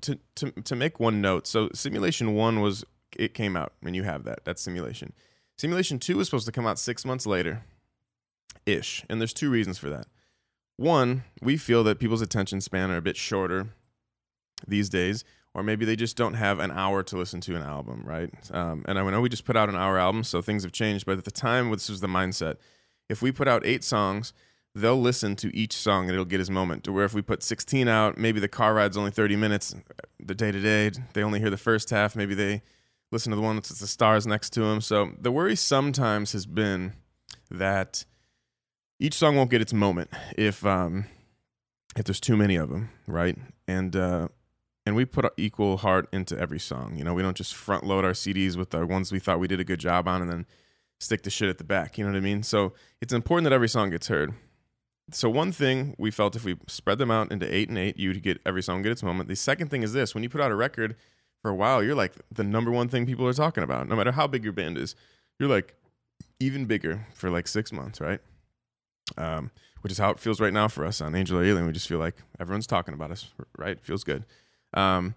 to 0.01 0.17
to 0.35 0.51
to 0.51 0.75
make 0.77 1.01
one 1.01 1.19
note. 1.19 1.47
So 1.47 1.69
simulation 1.73 2.33
one 2.33 2.61
was 2.61 2.85
it 3.17 3.33
came 3.33 3.57
out, 3.57 3.73
and 3.83 3.93
you 3.93 4.03
have 4.03 4.23
that. 4.23 4.45
That's 4.45 4.61
simulation. 4.61 5.11
Simulation 5.57 5.99
two 5.99 6.15
was 6.15 6.27
supposed 6.27 6.45
to 6.45 6.53
come 6.53 6.65
out 6.65 6.79
six 6.79 7.03
months 7.03 7.27
later, 7.27 7.65
ish, 8.65 9.03
and 9.09 9.19
there's 9.19 9.33
two 9.33 9.49
reasons 9.49 9.77
for 9.77 9.89
that. 9.89 10.07
One, 10.77 11.25
we 11.41 11.57
feel 11.57 11.83
that 11.83 11.99
people's 11.99 12.21
attention 12.21 12.61
span 12.61 12.89
are 12.89 12.97
a 12.97 13.01
bit 13.01 13.17
shorter 13.17 13.67
these 14.65 14.87
days 14.87 15.25
or 15.53 15.63
maybe 15.63 15.85
they 15.85 15.95
just 15.95 16.17
don't 16.17 16.33
have 16.33 16.59
an 16.59 16.71
hour 16.71 17.03
to 17.03 17.17
listen 17.17 17.39
to 17.41 17.55
an 17.55 17.61
album, 17.61 18.03
right? 18.05 18.29
Um, 18.51 18.83
and 18.87 18.97
I 18.97 19.09
know 19.09 19.21
we 19.21 19.29
just 19.29 19.45
put 19.45 19.55
out 19.55 19.69
an 19.69 19.75
hour 19.75 19.97
album, 19.97 20.23
so 20.23 20.41
things 20.41 20.63
have 20.63 20.71
changed. 20.71 21.05
But 21.05 21.17
at 21.17 21.25
the 21.25 21.31
time, 21.31 21.69
this 21.71 21.89
was 21.89 22.01
the 22.01 22.07
mindset: 22.07 22.57
if 23.09 23.21
we 23.21 23.31
put 23.31 23.47
out 23.47 23.65
eight 23.65 23.83
songs, 23.83 24.33
they'll 24.75 24.99
listen 24.99 25.35
to 25.37 25.55
each 25.55 25.75
song 25.75 26.05
and 26.05 26.13
it'll 26.13 26.25
get 26.25 26.39
his 26.39 26.49
moment. 26.49 26.83
To 26.85 26.91
where 26.91 27.05
if 27.05 27.13
we 27.13 27.21
put 27.21 27.43
16 27.43 27.87
out, 27.87 28.17
maybe 28.17 28.39
the 28.39 28.47
car 28.47 28.73
ride's 28.73 28.97
only 28.97 29.11
30 29.11 29.35
minutes. 29.35 29.75
The 30.19 30.35
day 30.35 30.51
to 30.51 30.59
day, 30.59 30.91
they 31.13 31.23
only 31.23 31.39
hear 31.39 31.49
the 31.49 31.57
first 31.57 31.89
half. 31.89 32.15
Maybe 32.15 32.33
they 32.33 32.61
listen 33.11 33.29
to 33.29 33.35
the 33.35 33.41
one 33.41 33.55
that's 33.55 33.69
the 33.69 33.87
stars 33.87 34.25
next 34.25 34.51
to 34.51 34.61
them. 34.61 34.81
So 34.81 35.11
the 35.19 35.31
worry 35.31 35.55
sometimes 35.55 36.31
has 36.31 36.45
been 36.45 36.93
that 37.51 38.05
each 38.99 39.13
song 39.13 39.35
won't 39.35 39.51
get 39.51 39.61
its 39.61 39.73
moment 39.73 40.09
if 40.37 40.65
um, 40.65 41.05
if 41.95 42.05
there's 42.05 42.19
too 42.19 42.35
many 42.35 42.55
of 42.55 42.69
them, 42.69 42.89
right? 43.05 43.37
And 43.67 43.95
uh, 43.95 44.29
and 44.85 44.95
we 44.95 45.05
put 45.05 45.31
equal 45.37 45.77
heart 45.77 46.07
into 46.11 46.37
every 46.37 46.59
song. 46.59 46.95
You 46.97 47.03
know, 47.03 47.13
we 47.13 47.21
don't 47.21 47.37
just 47.37 47.53
front 47.53 47.85
load 47.85 48.03
our 48.03 48.11
CDs 48.11 48.57
with 48.57 48.71
the 48.71 48.85
ones 48.85 49.11
we 49.11 49.19
thought 49.19 49.39
we 49.39 49.47
did 49.47 49.59
a 49.59 49.63
good 49.63 49.79
job 49.79 50.07
on, 50.07 50.21
and 50.21 50.29
then 50.29 50.45
stick 50.99 51.23
the 51.23 51.29
shit 51.29 51.49
at 51.49 51.57
the 51.57 51.63
back. 51.63 51.97
You 51.97 52.05
know 52.05 52.11
what 52.11 52.17
I 52.17 52.21
mean? 52.21 52.43
So 52.43 52.73
it's 53.01 53.13
important 53.13 53.45
that 53.45 53.53
every 53.53 53.69
song 53.69 53.89
gets 53.89 54.07
heard. 54.07 54.33
So 55.11 55.29
one 55.29 55.51
thing 55.51 55.95
we 55.97 56.11
felt 56.11 56.35
if 56.35 56.45
we 56.45 56.57
spread 56.67 56.97
them 56.97 57.11
out 57.11 57.31
into 57.31 57.53
eight 57.53 57.69
and 57.69 57.77
eight, 57.77 57.97
you'd 57.97 58.21
get 58.23 58.39
every 58.45 58.63
song 58.63 58.81
get 58.81 58.91
its 58.91 59.03
moment. 59.03 59.29
The 59.29 59.35
second 59.35 59.69
thing 59.69 59.83
is 59.83 59.93
this: 59.93 60.13
when 60.13 60.23
you 60.23 60.29
put 60.29 60.41
out 60.41 60.51
a 60.51 60.55
record 60.55 60.95
for 61.41 61.51
a 61.51 61.55
while, 61.55 61.83
you're 61.83 61.95
like 61.95 62.13
the 62.31 62.43
number 62.43 62.71
one 62.71 62.87
thing 62.87 63.05
people 63.05 63.27
are 63.27 63.33
talking 63.33 63.63
about, 63.63 63.87
no 63.87 63.95
matter 63.95 64.11
how 64.11 64.27
big 64.27 64.43
your 64.43 64.53
band 64.53 64.77
is. 64.77 64.95
You're 65.39 65.49
like 65.49 65.75
even 66.39 66.65
bigger 66.65 67.07
for 67.13 67.29
like 67.29 67.47
six 67.47 67.71
months, 67.71 67.99
right? 67.99 68.19
Um, 69.17 69.51
which 69.81 69.91
is 69.91 69.97
how 69.97 70.11
it 70.11 70.19
feels 70.19 70.39
right 70.39 70.53
now 70.53 70.69
for 70.69 70.85
us 70.85 71.01
on 71.01 71.15
Angel 71.15 71.39
Alien. 71.39 71.65
We 71.65 71.73
just 71.73 71.87
feel 71.87 71.99
like 71.99 72.15
everyone's 72.39 72.67
talking 72.67 72.93
about 72.93 73.11
us, 73.11 73.33
right? 73.57 73.79
Feels 73.81 74.05
good. 74.05 74.25
Um, 74.73 75.15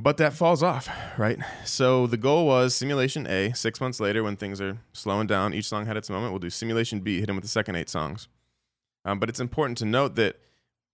but 0.00 0.16
that 0.18 0.32
falls 0.32 0.62
off, 0.62 0.88
right? 1.18 1.38
So 1.64 2.06
the 2.06 2.16
goal 2.16 2.46
was 2.46 2.74
simulation 2.74 3.26
A. 3.26 3.52
Six 3.52 3.80
months 3.80 3.98
later, 3.98 4.22
when 4.22 4.36
things 4.36 4.60
are 4.60 4.78
slowing 4.92 5.26
down, 5.26 5.52
each 5.52 5.66
song 5.66 5.86
had 5.86 5.96
its 5.96 6.08
moment. 6.08 6.32
We'll 6.32 6.38
do 6.38 6.50
simulation 6.50 7.00
B, 7.00 7.18
hit 7.18 7.28
him 7.28 7.34
with 7.34 7.42
the 7.42 7.48
second 7.48 7.74
eight 7.74 7.88
songs. 7.88 8.28
Um, 9.04 9.18
but 9.18 9.28
it's 9.28 9.40
important 9.40 9.76
to 9.78 9.84
note 9.84 10.14
that 10.14 10.36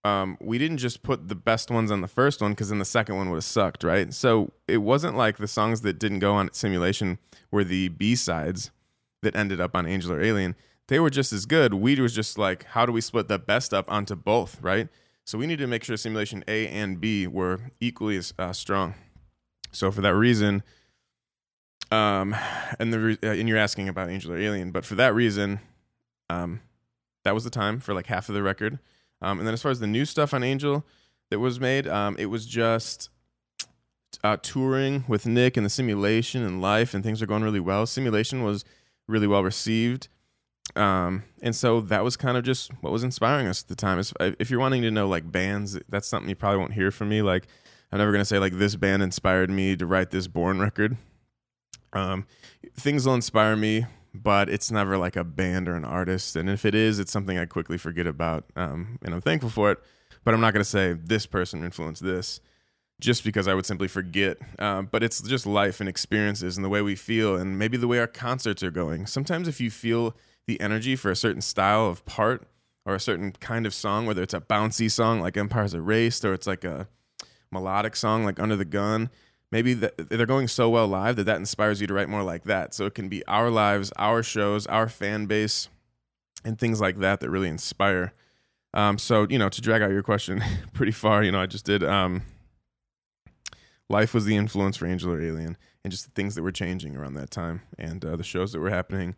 um, 0.04 0.38
we 0.40 0.56
didn't 0.56 0.78
just 0.78 1.02
put 1.02 1.28
the 1.28 1.34
best 1.34 1.70
ones 1.70 1.90
on 1.90 2.00
the 2.00 2.08
first 2.08 2.40
one 2.40 2.52
because 2.52 2.70
then 2.70 2.78
the 2.78 2.84
second 2.86 3.16
one 3.16 3.28
would 3.30 3.36
have 3.36 3.44
sucked, 3.44 3.84
right? 3.84 4.12
So 4.12 4.52
it 4.66 4.78
wasn't 4.78 5.16
like 5.16 5.36
the 5.36 5.48
songs 5.48 5.82
that 5.82 5.98
didn't 5.98 6.20
go 6.20 6.34
on 6.34 6.50
simulation 6.52 7.18
were 7.50 7.64
the 7.64 7.88
B 7.88 8.14
sides 8.14 8.70
that 9.22 9.36
ended 9.36 9.60
up 9.60 9.74
on 9.74 9.86
Angel 9.86 10.12
or 10.12 10.22
Alien. 10.22 10.54
They 10.88 10.98
were 10.98 11.10
just 11.10 11.32
as 11.32 11.46
good. 11.46 11.74
We 11.74 11.98
was 12.00 12.14
just 12.14 12.38
like, 12.38 12.64
how 12.64 12.84
do 12.86 12.92
we 12.92 13.00
split 13.00 13.28
the 13.28 13.38
best 13.38 13.72
up 13.72 13.90
onto 13.90 14.14
both, 14.14 14.60
right? 14.62 14.88
So 15.24 15.38
we 15.38 15.46
need 15.46 15.58
to 15.58 15.66
make 15.66 15.82
sure 15.84 15.96
simulation 15.96 16.44
A 16.46 16.68
and 16.68 17.00
B 17.00 17.26
were 17.26 17.70
equally 17.80 18.16
as 18.16 18.34
uh, 18.38 18.52
strong. 18.52 18.94
So 19.72 19.90
for 19.90 20.02
that 20.02 20.14
reason, 20.14 20.62
um, 21.90 22.34
and 22.78 22.92
the 22.92 23.18
uh, 23.22 23.28
and 23.28 23.48
you're 23.48 23.58
asking 23.58 23.88
about 23.88 24.10
Angel 24.10 24.32
or 24.32 24.38
Alien, 24.38 24.70
but 24.70 24.84
for 24.84 24.94
that 24.96 25.14
reason, 25.14 25.60
um, 26.28 26.60
that 27.24 27.34
was 27.34 27.44
the 27.44 27.50
time 27.50 27.80
for 27.80 27.94
like 27.94 28.06
half 28.06 28.28
of 28.28 28.34
the 28.34 28.42
record. 28.42 28.78
Um, 29.22 29.38
and 29.38 29.46
then 29.46 29.54
as 29.54 29.62
far 29.62 29.70
as 29.70 29.80
the 29.80 29.86
new 29.86 30.04
stuff 30.04 30.34
on 30.34 30.42
Angel 30.42 30.84
that 31.30 31.38
was 31.38 31.58
made, 31.58 31.86
um, 31.88 32.16
it 32.18 32.26
was 32.26 32.46
just 32.46 33.08
uh, 34.22 34.36
touring 34.42 35.04
with 35.08 35.26
Nick 35.26 35.56
and 35.56 35.64
the 35.64 35.70
simulation 35.70 36.42
and 36.42 36.60
life, 36.60 36.92
and 36.92 37.02
things 37.02 37.22
are 37.22 37.26
going 37.26 37.42
really 37.42 37.60
well. 37.60 37.86
Simulation 37.86 38.42
was 38.42 38.64
really 39.08 39.26
well 39.26 39.42
received. 39.42 40.08
Um, 40.76 41.24
and 41.42 41.54
so 41.54 41.80
that 41.82 42.02
was 42.02 42.16
kind 42.16 42.36
of 42.36 42.44
just 42.44 42.72
what 42.82 42.92
was 42.92 43.04
inspiring 43.04 43.46
us 43.46 43.62
at 43.62 43.68
the 43.68 43.76
time. 43.76 44.02
If 44.20 44.50
you're 44.50 44.60
wanting 44.60 44.82
to 44.82 44.90
know 44.90 45.06
like 45.06 45.30
bands, 45.30 45.78
that's 45.88 46.08
something 46.08 46.28
you 46.28 46.34
probably 46.34 46.58
won't 46.58 46.72
hear 46.72 46.90
from 46.90 47.08
me. 47.08 47.22
Like, 47.22 47.46
I'm 47.92 47.98
never 47.98 48.10
gonna 48.10 48.24
say 48.24 48.38
like 48.38 48.54
this 48.54 48.74
band 48.74 49.02
inspired 49.02 49.50
me 49.50 49.76
to 49.76 49.86
write 49.86 50.10
this 50.10 50.26
Born 50.26 50.60
record. 50.60 50.96
Um, 51.92 52.26
things 52.76 53.06
will 53.06 53.14
inspire 53.14 53.54
me, 53.54 53.86
but 54.12 54.48
it's 54.48 54.70
never 54.70 54.98
like 54.98 55.14
a 55.14 55.22
band 55.22 55.68
or 55.68 55.76
an 55.76 55.84
artist. 55.84 56.34
And 56.34 56.50
if 56.50 56.64
it 56.64 56.74
is, 56.74 56.98
it's 56.98 57.12
something 57.12 57.38
I 57.38 57.46
quickly 57.46 57.78
forget 57.78 58.06
about. 58.06 58.44
Um, 58.56 58.98
and 59.02 59.14
I'm 59.14 59.20
thankful 59.20 59.50
for 59.50 59.70
it. 59.70 59.78
But 60.24 60.34
I'm 60.34 60.40
not 60.40 60.54
gonna 60.54 60.64
say 60.64 60.94
this 60.94 61.26
person 61.26 61.62
influenced 61.62 62.02
this 62.02 62.40
just 63.00 63.22
because 63.22 63.46
I 63.46 63.54
would 63.54 63.66
simply 63.66 63.88
forget. 63.88 64.38
Um, 64.58 64.88
but 64.90 65.02
it's 65.02 65.20
just 65.20 65.46
life 65.46 65.78
and 65.80 65.88
experiences 65.88 66.56
and 66.56 66.64
the 66.64 66.68
way 66.68 66.80
we 66.80 66.96
feel 66.96 67.36
and 67.36 67.58
maybe 67.58 67.76
the 67.76 67.88
way 67.88 67.98
our 67.98 68.06
concerts 68.06 68.62
are 68.62 68.70
going. 68.70 69.06
Sometimes 69.06 69.46
if 69.46 69.60
you 69.60 69.70
feel 69.70 70.16
the 70.46 70.60
energy 70.60 70.96
for 70.96 71.10
a 71.10 71.16
certain 71.16 71.40
style 71.40 71.86
of 71.86 72.04
part 72.04 72.46
or 72.86 72.94
a 72.94 73.00
certain 73.00 73.32
kind 73.32 73.66
of 73.66 73.74
song, 73.74 74.06
whether 74.06 74.22
it's 74.22 74.34
a 74.34 74.40
bouncy 74.40 74.90
song 74.90 75.20
like 75.20 75.36
Empire's 75.36 75.74
Erased 75.74 76.24
or 76.24 76.34
it's 76.34 76.46
like 76.46 76.64
a 76.64 76.86
melodic 77.50 77.96
song 77.96 78.24
like 78.24 78.38
Under 78.38 78.56
the 78.56 78.64
Gun. 78.64 79.10
Maybe 79.50 79.74
they're 79.74 80.26
going 80.26 80.48
so 80.48 80.68
well 80.68 80.88
live 80.88 81.16
that 81.16 81.24
that 81.24 81.36
inspires 81.36 81.80
you 81.80 81.86
to 81.86 81.94
write 81.94 82.08
more 82.08 82.24
like 82.24 82.44
that. 82.44 82.74
So 82.74 82.86
it 82.86 82.94
can 82.94 83.08
be 83.08 83.24
our 83.26 83.50
lives, 83.50 83.92
our 83.96 84.22
shows, 84.22 84.66
our 84.66 84.88
fan 84.88 85.26
base, 85.26 85.68
and 86.44 86.58
things 86.58 86.80
like 86.80 86.98
that 86.98 87.20
that 87.20 87.30
really 87.30 87.48
inspire. 87.48 88.12
Um, 88.74 88.98
so 88.98 89.26
you 89.30 89.38
know, 89.38 89.48
to 89.48 89.60
drag 89.60 89.80
out 89.80 89.92
your 89.92 90.02
question 90.02 90.42
pretty 90.72 90.92
far, 90.92 91.22
you 91.22 91.30
know, 91.30 91.40
I 91.40 91.46
just 91.46 91.64
did. 91.64 91.84
Um, 91.84 92.22
life 93.88 94.12
was 94.12 94.24
the 94.24 94.34
influence 94.36 94.76
for 94.76 94.86
Angel 94.86 95.12
or 95.12 95.20
Alien, 95.20 95.56
and 95.84 95.90
just 95.92 96.04
the 96.04 96.10
things 96.10 96.34
that 96.34 96.42
were 96.42 96.50
changing 96.50 96.96
around 96.96 97.14
that 97.14 97.30
time, 97.30 97.62
and 97.78 98.04
uh, 98.04 98.16
the 98.16 98.24
shows 98.24 98.50
that 98.52 98.58
were 98.58 98.70
happening 98.70 99.14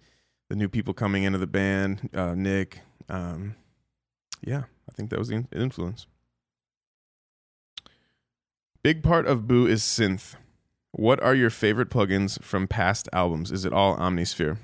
the 0.49 0.57
new 0.57 0.69
people 0.69 0.95
coming 0.95 1.25
into 1.25 1.39
the 1.39 1.47
band, 1.47 2.11
uh, 2.15 2.35
Nick. 2.35 2.81
Um, 3.09 3.57
yeah, 4.43 4.65
I 4.89 4.93
think 4.93 5.11
that 5.11 5.19
was 5.19 5.29
the 5.29 5.47
influence. 5.53 6.07
Big 8.83 9.03
part 9.03 9.27
of 9.27 9.49
Boo 9.49 9.67
is 9.67 9.83
synth. 9.83 10.37
What 10.93 11.23
are 11.23 11.35
your 11.35 11.51
favorite 11.51 11.91
plugins 11.91 12.41
from 12.43 12.69
past 12.69 13.09
albums? 13.13 13.51
Is 13.51 13.65
it 13.65 13.73
all 13.73 13.97
Omnisphere? 13.97 14.59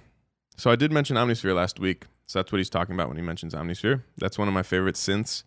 So 0.57 0.71
I 0.71 0.77
did 0.77 0.93
mention 0.93 1.17
Omnisphere 1.17 1.55
last 1.55 1.81
week. 1.81 2.07
So 2.27 2.39
that's 2.39 2.53
what 2.53 2.59
he's 2.59 2.71
talking 2.71 2.95
about 2.95 3.09
when 3.09 3.17
he 3.17 3.23
mentions 3.23 3.55
Omnisphere. 3.55 4.03
That's 4.17 4.39
one 4.39 4.49
of 4.49 4.55
my 4.55 4.63
favorite 4.63 4.95
synths. 4.95 5.43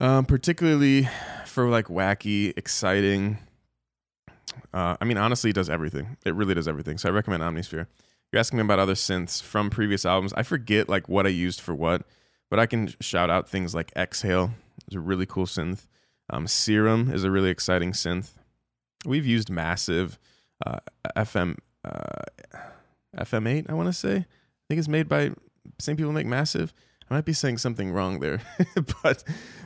Um, 0.00 0.26
particularly 0.26 1.08
for 1.46 1.68
like 1.68 1.86
wacky, 1.86 2.52
exciting. 2.56 3.38
Uh, 4.74 4.96
I 5.00 5.04
mean, 5.04 5.16
honestly, 5.16 5.50
it 5.50 5.54
does 5.54 5.70
everything. 5.70 6.18
It 6.26 6.34
really 6.34 6.54
does 6.54 6.68
everything. 6.68 6.98
So 6.98 7.08
I 7.08 7.12
recommend 7.12 7.42
Omnisphere. 7.42 7.86
You're 8.32 8.40
asking 8.40 8.58
me 8.58 8.64
about 8.64 8.78
other 8.78 8.94
synths 8.94 9.40
from 9.40 9.70
previous 9.70 10.04
albums. 10.04 10.32
I 10.34 10.42
forget 10.42 10.88
like 10.88 11.08
what 11.08 11.26
I 11.26 11.30
used 11.30 11.60
for 11.60 11.74
what, 11.74 12.02
but 12.50 12.58
I 12.58 12.66
can 12.66 12.92
shout 13.00 13.30
out 13.30 13.48
things 13.48 13.74
like 13.74 13.92
Exhale. 13.96 14.50
It's 14.86 14.96
a 14.96 15.00
really 15.00 15.26
cool 15.26 15.46
synth. 15.46 15.86
Um, 16.30 16.46
Serum 16.46 17.10
is 17.12 17.24
a 17.24 17.30
really 17.30 17.50
exciting 17.50 17.92
synth. 17.92 18.34
We've 19.04 19.26
used 19.26 19.48
Massive, 19.48 20.18
uh, 20.64 20.80
FM, 21.16 21.58
uh, 21.84 22.22
FM8. 23.16 23.70
I 23.70 23.74
want 23.74 23.88
to 23.88 23.92
say. 23.92 24.16
I 24.16 24.64
think 24.68 24.78
it's 24.80 24.88
made 24.88 25.08
by 25.08 25.30
same 25.78 25.96
people 25.96 26.12
make 26.12 26.26
Massive. 26.26 26.74
I 27.08 27.14
might 27.14 27.24
be 27.24 27.32
saying 27.32 27.58
something 27.58 27.92
wrong 27.92 28.18
there, 28.18 28.42
but 29.02 29.22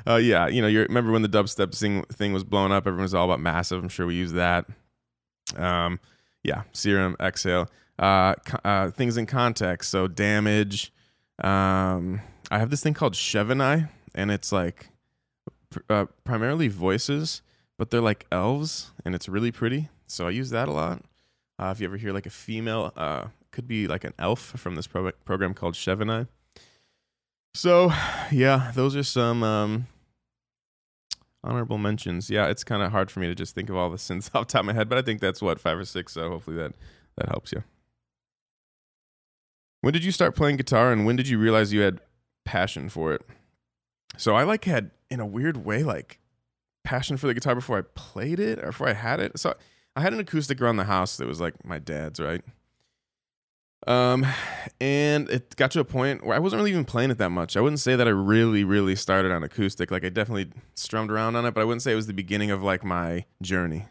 uh, 0.06 0.16
yeah, 0.16 0.46
you 0.48 0.60
know, 0.60 0.68
you 0.68 0.82
remember 0.82 1.10
when 1.10 1.22
the 1.22 1.28
dubstep 1.28 1.74
thing, 1.74 2.02
thing 2.04 2.34
was 2.34 2.44
blowing 2.44 2.70
up? 2.70 2.86
Everyone 2.86 3.04
was 3.04 3.14
all 3.14 3.24
about 3.24 3.40
Massive. 3.40 3.82
I'm 3.82 3.88
sure 3.88 4.04
we 4.06 4.14
used 4.14 4.34
that. 4.34 4.66
Um, 5.56 6.00
yeah, 6.42 6.64
Serum, 6.72 7.16
Exhale 7.18 7.70
uh, 8.00 8.34
uh, 8.64 8.90
things 8.90 9.16
in 9.16 9.26
Kontakt. 9.26 9.84
So 9.84 10.08
damage. 10.08 10.92
Um, 11.42 12.20
I 12.50 12.58
have 12.58 12.70
this 12.70 12.82
thing 12.82 12.94
called 12.94 13.14
Shevannai, 13.14 13.88
and 14.14 14.30
it's 14.30 14.50
like 14.50 14.88
pr- 15.70 15.80
uh, 15.88 16.06
primarily 16.24 16.68
voices, 16.68 17.42
but 17.78 17.90
they're 17.90 18.00
like 18.00 18.26
elves, 18.32 18.90
and 19.04 19.14
it's 19.14 19.28
really 19.28 19.52
pretty. 19.52 19.88
So 20.06 20.26
I 20.26 20.30
use 20.30 20.50
that 20.50 20.68
a 20.68 20.72
lot. 20.72 21.04
Uh, 21.58 21.70
if 21.70 21.80
you 21.80 21.86
ever 21.86 21.96
hear 21.96 22.12
like 22.12 22.26
a 22.26 22.30
female, 22.30 22.92
uh, 22.96 23.26
could 23.52 23.68
be 23.68 23.86
like 23.86 24.04
an 24.04 24.14
elf 24.18 24.40
from 24.40 24.74
this 24.74 24.86
pro- 24.86 25.12
program 25.24 25.54
called 25.54 25.74
Shevannai. 25.74 26.26
So, 27.54 27.92
yeah, 28.30 28.72
those 28.74 28.94
are 28.96 29.02
some 29.02 29.42
um, 29.42 29.86
honorable 31.42 31.78
mentions. 31.78 32.30
Yeah, 32.30 32.46
it's 32.46 32.64
kind 32.64 32.82
of 32.82 32.92
hard 32.92 33.10
for 33.10 33.20
me 33.20 33.26
to 33.26 33.34
just 33.34 33.54
think 33.54 33.68
of 33.68 33.76
all 33.76 33.90
the 33.90 33.96
synths 33.96 34.30
off 34.34 34.46
the 34.46 34.52
top 34.52 34.60
of 34.60 34.66
my 34.66 34.72
head, 34.72 34.88
but 34.88 34.98
I 34.98 35.02
think 35.02 35.20
that's 35.20 35.42
what 35.42 35.60
five 35.60 35.78
or 35.78 35.84
six. 35.84 36.12
So 36.12 36.28
hopefully 36.30 36.56
that 36.56 36.72
that 37.16 37.28
helps 37.28 37.52
you. 37.52 37.62
When 39.80 39.92
did 39.92 40.04
you 40.04 40.12
start 40.12 40.36
playing 40.36 40.56
guitar 40.56 40.92
and 40.92 41.06
when 41.06 41.16
did 41.16 41.28
you 41.28 41.38
realize 41.38 41.72
you 41.72 41.80
had 41.80 42.00
passion 42.44 42.88
for 42.88 43.12
it? 43.12 43.22
So 44.16 44.34
I 44.34 44.42
like 44.42 44.64
had 44.64 44.90
in 45.10 45.20
a 45.20 45.26
weird 45.26 45.64
way 45.64 45.82
like 45.82 46.18
passion 46.84 47.16
for 47.16 47.26
the 47.26 47.34
guitar 47.34 47.54
before 47.54 47.78
I 47.78 47.82
played 47.94 48.40
it 48.40 48.58
or 48.58 48.66
before 48.66 48.88
I 48.88 48.92
had 48.92 49.20
it. 49.20 49.38
So 49.38 49.54
I 49.96 50.00
had 50.02 50.12
an 50.12 50.20
acoustic 50.20 50.60
around 50.60 50.76
the 50.76 50.84
house 50.84 51.16
that 51.16 51.26
was 51.26 51.40
like 51.40 51.64
my 51.64 51.78
dad's, 51.78 52.20
right? 52.20 52.42
Um 53.86 54.26
and 54.78 55.30
it 55.30 55.56
got 55.56 55.70
to 55.70 55.80
a 55.80 55.84
point 55.84 56.24
where 56.26 56.36
I 56.36 56.38
wasn't 56.38 56.60
really 56.60 56.72
even 56.72 56.84
playing 56.84 57.10
it 57.10 57.18
that 57.18 57.30
much. 57.30 57.56
I 57.56 57.60
wouldn't 57.62 57.80
say 57.80 57.96
that 57.96 58.06
I 58.06 58.10
really 58.10 58.62
really 58.62 58.94
started 58.94 59.32
on 59.32 59.42
acoustic. 59.42 59.90
Like 59.90 60.04
I 60.04 60.10
definitely 60.10 60.50
strummed 60.74 61.10
around 61.10 61.36
on 61.36 61.46
it, 61.46 61.54
but 61.54 61.62
I 61.62 61.64
wouldn't 61.64 61.82
say 61.82 61.92
it 61.92 61.96
was 61.96 62.06
the 62.06 62.12
beginning 62.12 62.50
of 62.50 62.62
like 62.62 62.84
my 62.84 63.24
journey. 63.40 63.86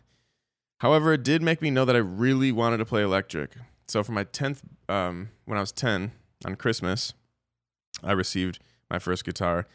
However, 0.80 1.14
it 1.14 1.24
did 1.24 1.42
make 1.42 1.62
me 1.62 1.72
know 1.72 1.86
that 1.86 1.96
I 1.96 2.00
really 2.00 2.52
wanted 2.52 2.78
to 2.78 2.86
play 2.86 3.02
electric. 3.02 3.52
So 3.88 4.04
for 4.04 4.12
my 4.12 4.24
10th, 4.24 4.62
um, 4.90 5.30
when 5.46 5.58
I 5.58 5.62
was 5.62 5.72
10 5.72 6.12
on 6.46 6.56
Christmas, 6.56 7.14
I 8.04 8.12
received 8.12 8.60
my 8.90 9.00
first 9.00 9.24
guitar. 9.24 9.68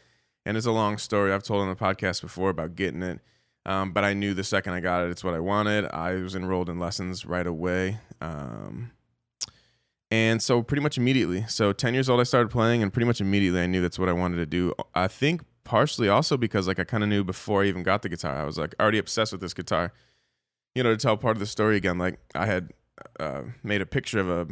And 0.45 0.57
it's 0.57 0.65
a 0.65 0.71
long 0.71 0.97
story. 0.97 1.31
I've 1.31 1.43
told 1.43 1.61
on 1.61 1.69
the 1.69 1.75
podcast 1.75 2.21
before 2.21 2.49
about 2.49 2.75
getting 2.75 3.01
it. 3.01 3.19
Um, 3.65 3.93
but 3.93 4.03
I 4.03 4.13
knew 4.13 4.35
the 4.35 4.43
second 4.43 4.73
I 4.73 4.79
got 4.79 5.03
it, 5.03 5.09
it's 5.09 5.23
what 5.23 5.33
I 5.33 5.39
wanted. 5.39 5.85
I 5.85 6.15
was 6.15 6.35
enrolled 6.35 6.69
in 6.69 6.77
lessons 6.77 7.25
right 7.25 7.47
away. 7.47 7.99
Um, 8.21 8.91
and 10.11 10.41
so 10.41 10.61
pretty 10.61 10.83
much 10.83 10.99
immediately. 10.99 11.45
So 11.47 11.73
10 11.73 11.95
years 11.95 12.07
old, 12.07 12.19
I 12.19 12.23
started 12.23 12.49
playing, 12.49 12.83
and 12.83 12.93
pretty 12.93 13.07
much 13.07 13.21
immediately 13.21 13.61
I 13.61 13.65
knew 13.65 13.81
that's 13.81 13.97
what 13.97 14.07
I 14.07 14.13
wanted 14.13 14.37
to 14.37 14.45
do. 14.45 14.71
I 14.93 15.07
think 15.07 15.41
partially 15.63 16.07
also 16.07 16.37
because 16.37 16.67
like 16.67 16.77
I 16.77 16.83
kind 16.83 17.01
of 17.01 17.09
knew 17.09 17.23
before 17.23 17.63
I 17.63 17.65
even 17.65 17.81
got 17.81 18.03
the 18.03 18.09
guitar. 18.09 18.35
I 18.35 18.43
was 18.43 18.57
like 18.57 18.75
already 18.79 18.99
obsessed 18.99 19.31
with 19.31 19.41
this 19.41 19.53
guitar. 19.53 19.91
You 20.75 20.83
know, 20.83 20.91
to 20.91 20.97
tell 20.97 21.17
part 21.17 21.35
of 21.35 21.39
the 21.39 21.47
story 21.47 21.75
again, 21.75 21.97
like 21.97 22.19
I 22.35 22.45
had 22.45 22.71
uh, 23.19 23.43
made 23.63 23.81
a 23.81 23.85
picture 23.85 24.19
of 24.19 24.29
a, 24.29 24.47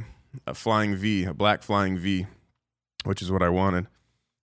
a 0.47 0.53
flying 0.53 0.95
V, 0.95 1.25
a 1.25 1.33
black 1.33 1.63
flying 1.63 1.97
V, 1.97 2.27
which 3.03 3.21
is 3.21 3.31
what 3.31 3.43
I 3.43 3.49
wanted. 3.49 3.87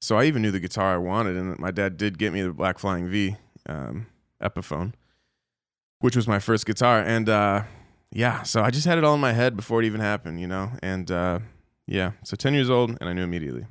So 0.00 0.16
I 0.16 0.24
even 0.24 0.42
knew 0.42 0.50
the 0.50 0.60
guitar 0.60 0.94
I 0.94 0.98
wanted, 0.98 1.36
and 1.36 1.58
my 1.58 1.70
dad 1.70 1.96
did 1.96 2.18
get 2.18 2.32
me 2.32 2.42
the 2.42 2.52
black 2.52 2.78
flying 2.78 3.08
V 3.08 3.36
um, 3.68 4.06
Epiphone, 4.42 4.94
which 6.00 6.16
was 6.16 6.26
my 6.26 6.38
first 6.38 6.64
guitar. 6.64 7.00
And 7.00 7.28
uh, 7.28 7.64
yeah, 8.10 8.42
so 8.42 8.62
I 8.62 8.70
just 8.70 8.86
had 8.86 8.98
it 8.98 9.04
all 9.04 9.14
in 9.14 9.20
my 9.20 9.32
head 9.32 9.56
before 9.56 9.82
it 9.82 9.86
even 9.86 10.00
happened, 10.00 10.40
you 10.40 10.46
know? 10.46 10.72
And 10.82 11.10
uh, 11.10 11.40
yeah, 11.86 12.12
so 12.24 12.36
10 12.36 12.54
years 12.54 12.70
old, 12.70 12.96
and 13.00 13.08
I 13.08 13.12
knew 13.12 13.22
immediately. 13.22 13.66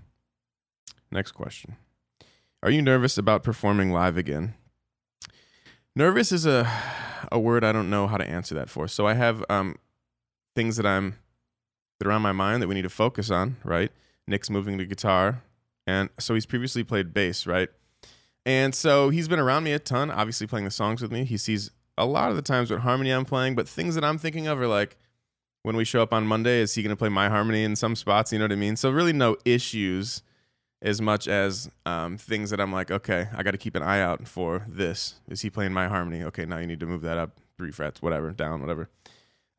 Next 1.11 1.31
question 1.31 1.77
Are 2.61 2.69
you 2.69 2.81
nervous 2.81 3.17
about 3.17 3.43
performing 3.43 3.91
live 3.91 4.17
again? 4.17 4.53
Nervous 5.95 6.31
is 6.31 6.45
a, 6.45 6.71
a 7.31 7.39
word 7.39 7.63
I 7.63 7.71
don't 7.71 7.89
know 7.89 8.07
how 8.07 8.17
to 8.17 8.29
answer 8.29 8.53
that 8.55 8.69
for. 8.69 8.88
So 8.88 9.07
I 9.07 9.15
have 9.15 9.43
um, 9.49 9.75
things 10.55 10.77
that 10.77 10.85
I'm 10.85 11.15
that 12.00 12.08
are 12.08 12.12
on 12.12 12.22
my 12.22 12.32
mind 12.32 12.62
that 12.62 12.68
we 12.68 12.75
need 12.75 12.84
to 12.84 12.89
focus 12.89 13.29
on, 13.29 13.58
right? 13.63 13.91
Nick's 14.27 14.50
moving 14.50 14.77
to 14.77 14.86
guitar, 14.86 15.44
and 15.86 16.10
so 16.20 16.34
he's 16.34 16.46
previously 16.46 16.84
played 16.84 17.13
bass, 17.13 17.46
right? 17.46 17.70
And 18.46 18.74
so 18.74 19.10
he's 19.10 19.27
been 19.27 19.39
around 19.39 19.63
me 19.63 19.74
a 19.74 19.79
ton, 19.79 20.10
obviously 20.10 20.48
playing 20.48 20.65
the 20.65 20.72
songs 20.72 21.01
with 21.01 21.12
me. 21.12 21.25
He 21.25 21.38
sees 21.38 21.72
a 21.98 22.06
lot 22.06 22.29
of 22.29 22.36
the 22.36 22.41
times 22.41 22.72
what 22.72 22.79
harmony 22.79 23.12
I'm 23.12 23.25
playing, 23.25 23.56
but 23.56 23.68
things 23.68 23.96
that 23.96 24.03
I'm 24.03 24.18
thinking 24.18 24.48
of 24.48 24.60
are 24.60 24.68
like 24.68 24.98
when 25.63 25.75
we 25.75 25.84
show 25.84 26.01
up 26.01 26.13
on 26.13 26.25
Monday, 26.25 26.62
is 26.62 26.74
he 26.74 26.82
going 26.82 26.91
to 26.91 26.96
play 26.96 27.10
my 27.10 27.29
harmony 27.29 27.63
in 27.63 27.75
some 27.75 27.96
spots? 27.96 28.32
You 28.32 28.39
know 28.39 28.46
what 28.46 28.53
I 28.53 28.56
mean? 28.56 28.75
So 28.75 28.89
really 28.89 29.13
no 29.13 29.36
issues 29.46 30.24
as 30.82 31.01
much 31.01 31.27
as 31.27 31.70
um, 31.86 32.18
things 32.18 32.50
that 32.51 32.62
I'm 32.62 32.72
like, 32.72 32.89
okay, 32.89 33.27
I 33.36 33.44
got 33.44 33.51
to 33.51 33.58
keep 33.58 33.75
an 33.75 33.84
eye 33.84 34.00
out 34.00 34.27
for 34.27 34.65
this. 34.68 35.15
Is 35.27 35.41
he 35.41 35.50
playing 35.50 35.74
my 35.74 35.88
harmony? 35.88 36.24
Okay, 36.24 36.46
now 36.46 36.58
you 36.58 36.68
need 36.68 36.79
to 36.79 36.86
move 36.86 37.01
that 37.01 37.18
up 37.18 37.39
three 37.58 37.72
frets, 37.72 38.01
whatever, 38.01 38.32
down, 38.32 38.62
whatever. 38.62 38.89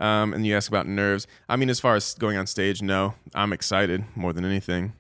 Um, 0.01 0.35
and 0.35 0.45
you 0.45 0.57
ask 0.57 0.69
about 0.69 0.89
nerves. 0.89 1.29
I 1.49 1.57
mean, 1.57 1.71
as 1.71 1.79
far 1.79 1.95
as 1.95 2.15
going 2.15 2.37
on 2.37 2.47
stage, 2.47 2.83
no, 2.83 3.15
I'm 3.35 3.53
excited 3.53 4.05
more 4.17 4.33
than 4.33 4.45
anything. 4.45 4.95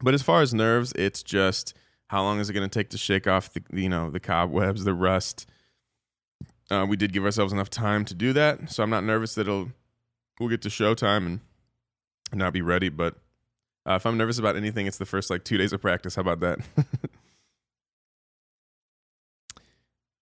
But 0.00 0.14
as 0.14 0.22
far 0.22 0.42
as 0.42 0.52
nerves, 0.52 0.92
it's 0.96 1.22
just 1.22 1.76
how 2.08 2.22
long 2.22 2.40
is 2.40 2.50
it 2.50 2.54
going 2.54 2.68
to 2.68 2.78
take 2.78 2.88
to 2.90 2.98
shake 2.98 3.26
off 3.26 3.52
the 3.52 3.62
you 3.72 3.88
know 3.88 4.10
the 4.10 4.20
cobwebs, 4.20 4.84
the 4.84 4.94
rust, 4.94 5.46
uh, 6.72 6.86
we 6.86 6.96
did 6.96 7.12
give 7.12 7.24
ourselves 7.24 7.52
enough 7.52 7.68
time 7.68 8.04
to 8.06 8.14
do 8.14 8.32
that, 8.32 8.70
so 8.70 8.82
I'm 8.82 8.90
not 8.90 9.04
nervous 9.04 9.34
that 9.34 9.42
it'll 9.42 9.68
we'll 10.40 10.48
get 10.48 10.62
to 10.62 10.70
showtime 10.70 11.26
and 11.26 11.40
not 12.32 12.54
be 12.54 12.62
ready. 12.62 12.88
But 12.88 13.16
uh, 13.86 13.94
if 13.94 14.06
I'm 14.06 14.16
nervous 14.16 14.38
about 14.38 14.56
anything, 14.56 14.86
it's 14.86 14.96
the 14.96 15.04
first 15.04 15.28
like 15.28 15.44
two 15.44 15.58
days 15.58 15.72
of 15.74 15.82
practice. 15.82 16.14
How 16.14 16.22
about 16.22 16.40
that? 16.40 16.58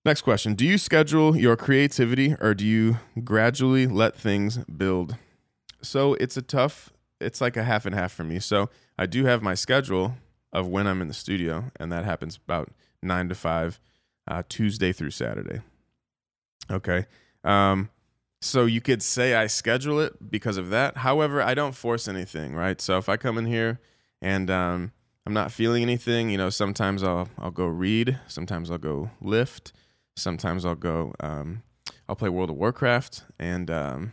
Next 0.05 0.23
question: 0.23 0.55
Do 0.55 0.65
you 0.65 0.79
schedule 0.79 1.37
your 1.37 1.57
creativity, 1.57 2.35
or 2.41 2.55
do 2.55 2.65
you 2.65 2.99
gradually 3.23 3.87
let 3.87 4.17
things 4.17 4.59
build? 4.59 5.17
So 5.83 6.15
it's 6.15 6.37
a 6.37 6.43
tough. 6.43 6.91
It's 7.21 7.41
like 7.41 7.57
a 7.57 7.65
half 7.65 7.85
and 7.85 7.95
half 7.95 8.13
for 8.13 8.25
me. 8.25 8.39
So 8.39 8.71
I 8.99 9.05
do 9.07 9.27
have 9.27 9.43
my 9.43 9.55
schedule 9.55 10.15
of 10.53 10.67
when 10.67 10.87
I'm 10.87 11.03
in 11.03 11.09
the 11.09 11.15
studio, 11.15 11.71
and 11.79 11.93
that 11.93 12.05
happens 12.05 12.39
about 12.43 12.71
nine 13.03 13.29
to 13.29 13.35
five, 13.35 13.79
uh, 14.27 14.43
Tuesday 14.49 14.93
through 14.93 15.11
Saturday. 15.11 15.61
Okay. 16.71 17.07
Um, 17.45 17.91
so 18.41 18.65
you 18.65 18.81
could 18.81 19.03
say 19.03 19.35
I 19.35 19.49
schedule 19.49 20.01
it 20.01 20.31
because 20.31 20.57
of 20.57 20.71
that. 20.71 20.99
However, 20.99 21.43
I 21.43 21.53
don't 21.53 21.75
force 21.75 22.09
anything, 22.09 22.55
right? 22.55 22.81
So 22.81 22.97
if 22.97 23.09
I 23.09 23.19
come 23.19 23.37
in 23.37 23.45
here 23.45 23.81
and 24.23 24.51
um, 24.51 24.93
I'm 25.27 25.35
not 25.35 25.53
feeling 25.53 25.83
anything, 25.83 26.31
you 26.31 26.39
know, 26.39 26.49
sometimes 26.49 27.03
I'll 27.03 27.29
I'll 27.39 27.51
go 27.51 27.67
read, 27.67 28.19
sometimes 28.29 28.71
I'll 28.71 28.79
go 28.79 29.11
lift, 29.21 29.73
sometimes 30.21 30.65
I'll 30.65 30.75
go 30.75 31.15
um, 31.21 31.63
I'll 32.09 32.17
play 32.17 32.29
World 32.29 32.51
of 32.51 32.57
Warcraft, 32.57 33.25
and 33.39 33.71
um, 33.71 34.13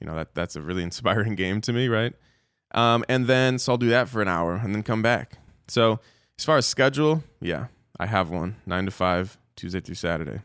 you 0.00 0.06
know 0.06 0.14
that 0.14 0.34
that's 0.34 0.56
a 0.56 0.62
really 0.62 0.82
inspiring 0.90 1.34
game 1.34 1.60
to 1.62 1.72
me, 1.72 1.88
right? 1.88 2.14
Um, 2.74 3.04
and 3.08 3.26
then 3.26 3.58
so 3.58 3.72
I'll 3.72 3.78
do 3.78 3.90
that 3.90 4.08
for 4.08 4.22
an 4.22 4.28
hour 4.28 4.54
and 4.54 4.74
then 4.74 4.82
come 4.82 5.02
back. 5.02 5.38
So 5.68 6.00
as 6.38 6.44
far 6.44 6.56
as 6.56 6.66
schedule, 6.66 7.22
yeah, 7.40 7.66
I 7.98 8.06
have 8.06 8.30
one 8.30 8.56
nine 8.66 8.84
to 8.86 8.90
five, 8.90 9.38
Tuesday 9.56 9.80
through 9.80 9.96
Saturday. 9.96 10.40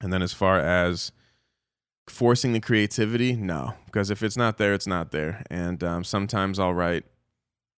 And 0.00 0.12
then 0.12 0.22
as 0.22 0.32
far 0.32 0.58
as 0.58 1.12
forcing 2.08 2.52
the 2.52 2.60
creativity, 2.60 3.34
no, 3.34 3.74
because 3.86 4.10
if 4.10 4.22
it's 4.22 4.36
not 4.36 4.58
there, 4.58 4.72
it's 4.72 4.86
not 4.86 5.10
there. 5.10 5.44
And 5.50 5.82
um, 5.82 6.04
sometimes 6.04 6.58
I'll 6.58 6.74
write, 6.74 7.04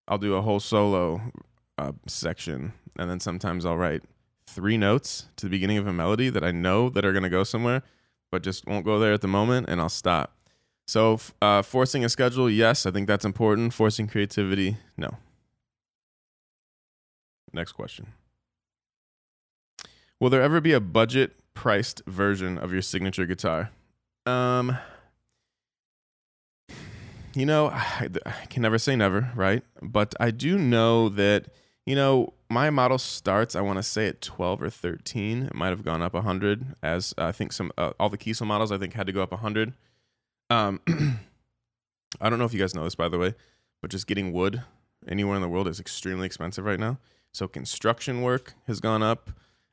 I'll 0.06 0.18
do 0.18 0.34
a 0.34 0.42
whole 0.42 0.60
solo 0.60 1.20
uh, 1.78 1.92
section, 2.06 2.74
and 2.98 3.10
then 3.10 3.20
sometimes 3.20 3.64
I'll 3.64 3.76
write 3.76 4.02
three 4.50 4.76
notes 4.76 5.26
to 5.36 5.46
the 5.46 5.50
beginning 5.50 5.78
of 5.78 5.86
a 5.86 5.92
melody 5.92 6.28
that 6.30 6.44
I 6.44 6.50
know 6.50 6.90
that 6.90 7.04
are 7.04 7.12
going 7.12 7.22
to 7.22 7.30
go 7.30 7.44
somewhere, 7.44 7.82
but 8.30 8.42
just 8.42 8.66
won't 8.66 8.84
go 8.84 8.98
there 8.98 9.12
at 9.12 9.20
the 9.20 9.28
moment, 9.28 9.68
and 9.68 9.80
I'll 9.80 9.88
stop. 9.88 10.36
So 10.86 11.20
uh, 11.40 11.62
forcing 11.62 12.04
a 12.04 12.08
schedule, 12.08 12.50
yes, 12.50 12.84
I 12.84 12.90
think 12.90 13.06
that's 13.06 13.24
important. 13.24 13.72
Forcing 13.72 14.08
creativity, 14.08 14.76
no. 14.96 15.18
Next 17.52 17.72
question. 17.72 18.08
Will 20.18 20.30
there 20.30 20.42
ever 20.42 20.60
be 20.60 20.72
a 20.72 20.80
budget 20.80 21.36
priced 21.54 22.02
version 22.06 22.58
of 22.58 22.72
your 22.72 22.82
signature 22.82 23.26
guitar? 23.26 23.70
Um, 24.26 24.76
you 27.34 27.46
know, 27.46 27.68
I, 27.68 28.08
I, 28.26 28.46
can 28.46 28.62
never 28.62 28.78
say 28.78 28.96
never, 28.96 29.30
right? 29.34 29.62
But 29.80 30.14
I 30.20 30.30
do 30.30 30.58
know 30.58 31.08
that, 31.10 31.46
you 31.86 31.94
know, 31.94 32.34
my 32.50 32.68
model 32.68 32.98
starts, 32.98 33.54
I 33.54 33.60
want 33.60 33.76
to 33.78 33.82
say 33.82 34.08
at 34.08 34.20
12 34.20 34.62
or 34.62 34.70
13. 34.70 35.44
It 35.44 35.54
might 35.54 35.68
have 35.68 35.84
gone 35.84 36.02
up 36.02 36.14
100 36.14 36.74
as 36.82 37.14
uh, 37.16 37.26
I 37.26 37.32
think 37.32 37.52
some, 37.52 37.70
uh, 37.78 37.92
all 37.98 38.08
the 38.08 38.18
Kiesel 38.18 38.46
models 38.46 38.72
I 38.72 38.76
think 38.76 38.94
had 38.94 39.06
to 39.06 39.12
go 39.12 39.22
up 39.22 39.30
100. 39.30 39.72
Um, 40.50 40.80
I 42.20 42.28
don't 42.28 42.40
know 42.40 42.44
if 42.44 42.52
you 42.52 42.58
guys 42.58 42.74
know 42.74 42.82
this, 42.82 42.96
by 42.96 43.08
the 43.08 43.18
way, 43.18 43.34
but 43.80 43.92
just 43.92 44.08
getting 44.08 44.32
wood 44.32 44.64
anywhere 45.06 45.36
in 45.36 45.42
the 45.42 45.48
world 45.48 45.68
is 45.68 45.78
extremely 45.78 46.26
expensive 46.26 46.64
right 46.64 46.80
now. 46.80 46.98
So 47.32 47.46
construction 47.46 48.20
work 48.20 48.54
has 48.66 48.80
gone 48.80 49.02
up. 49.02 49.30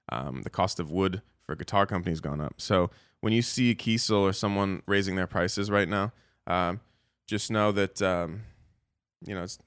Um, 0.10 0.44
the 0.44 0.50
cost 0.52 0.80
of 0.80 0.92
wood 0.92 1.24
for 1.48 1.56
guitar 1.56 1.88
companies 1.88 2.22
gone 2.22 2.40
up. 2.40 2.62
So 2.62 2.92
when 3.22 3.34
you 3.34 3.42
see 3.42 3.72
a 3.72 3.76
Kiesel 3.76 4.22
or 4.22 4.34
someone 4.34 4.84
raising 4.86 5.16
their 5.16 5.28
prices 5.28 5.72
right 5.72 5.90
now, 5.90 6.14
um, 6.46 6.80
just 7.26 7.50
know 7.50 7.72
that 7.72 8.02
um, 8.02 8.44
you 9.26 9.34
know 9.34 9.44
it's 9.44 9.58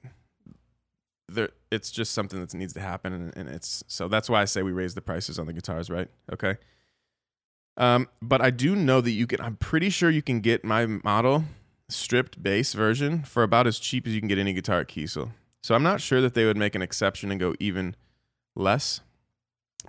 there. 1.33 1.49
It's 1.71 1.91
just 1.91 2.13
something 2.13 2.39
that 2.39 2.53
needs 2.53 2.73
to 2.73 2.79
happen, 2.79 3.13
and, 3.13 3.35
and, 3.35 3.49
it's 3.49 3.83
so 3.87 4.07
that's 4.07 4.29
why 4.29 4.41
I 4.41 4.45
say 4.45 4.61
we 4.61 4.71
raise 4.71 4.93
the 4.93 5.01
prices 5.01 5.39
on 5.39 5.45
the 5.45 5.53
guitars, 5.53 5.89
right? 5.89 6.07
Okay. 6.31 6.57
Um, 7.77 8.07
but 8.21 8.41
I 8.41 8.49
do 8.49 8.75
know 8.75 9.01
that 9.01 9.11
you 9.11 9.27
can. 9.27 9.41
I'm 9.41 9.55
pretty 9.55 9.89
sure 9.89 10.09
you 10.09 10.21
can 10.21 10.41
get 10.41 10.63
my 10.63 10.85
model 10.85 11.45
stripped 11.89 12.41
bass 12.41 12.73
version 12.73 13.23
for 13.23 13.43
about 13.43 13.67
as 13.67 13.79
cheap 13.79 14.07
as 14.07 14.13
you 14.13 14.21
can 14.21 14.27
get 14.27 14.37
any 14.37 14.53
guitar 14.53 14.81
at 14.81 14.87
Kiesel. 14.87 15.31
So 15.61 15.75
I'm 15.75 15.83
not 15.83 16.01
sure 16.01 16.21
that 16.21 16.33
they 16.33 16.45
would 16.45 16.57
make 16.57 16.75
an 16.75 16.81
exception 16.81 17.31
and 17.31 17.39
go 17.39 17.53
even 17.59 17.95
less 18.55 19.01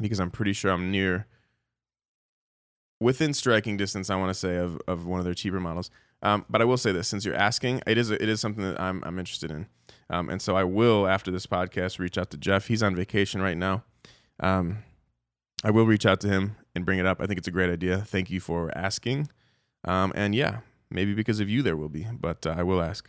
because 0.01 0.21
I'm 0.21 0.31
pretty 0.31 0.53
sure 0.53 0.71
I'm 0.71 0.91
near 0.91 1.27
within 3.03 3.35
striking 3.35 3.77
distance, 3.77 4.09
I 4.09 4.17
want 4.17 4.31
to 4.31 4.35
say 4.35 4.57
of, 4.57 4.81
of 4.87 5.07
one 5.07 5.19
of 5.19 5.25
their 5.25 5.35
cheaper 5.35 5.61
models. 5.61 5.91
Um, 6.23 6.45
but 6.49 6.63
I 6.63 6.65
will 6.65 6.77
say 6.77 6.93
this: 6.93 7.09
since 7.09 7.25
you're 7.25 7.35
asking, 7.35 7.83
it 7.87 7.99
is 7.99 8.11
a, 8.11 8.23
it 8.23 8.29
is 8.29 8.41
something 8.41 8.63
that 8.63 8.81
I'm 8.81 9.03
I'm 9.05 9.19
interested 9.19 9.51
in, 9.51 9.67
um, 10.13 10.29
and 10.29 10.41
so 10.41 10.57
I 10.57 10.65
will 10.65 11.07
after 11.07 11.31
this 11.31 11.47
podcast 11.47 11.99
reach 11.99 12.19
out 12.19 12.31
to 12.31 12.37
Jeff. 12.37 12.69
He's 12.69 12.83
on 12.83 12.95
vacation 12.95 13.41
right 13.41 13.57
now. 13.57 13.83
Um, 14.41 14.85
I 15.65 15.71
will 15.71 15.87
reach 15.87 16.07
out 16.07 16.21
to 16.21 16.29
him 16.29 16.57
and 16.75 16.85
bring 16.85 16.99
it 16.99 17.07
up. 17.07 17.21
I 17.21 17.27
think 17.27 17.39
it's 17.39 17.49
a 17.49 17.53
great 17.53 17.71
idea. 17.71 17.99
Thank 17.99 18.31
you 18.31 18.41
for 18.41 18.77
asking, 18.77 19.29
um, 19.85 20.13
and 20.15 20.35
yeah, 20.35 20.61
maybe 20.91 21.15
because 21.15 21.41
of 21.41 21.49
you 21.49 21.63
there 21.63 21.77
will 21.77 21.89
be, 21.89 22.07
but 22.13 22.47
uh, 22.47 22.55
I 22.57 22.63
will 22.63 22.83
ask. 22.83 23.09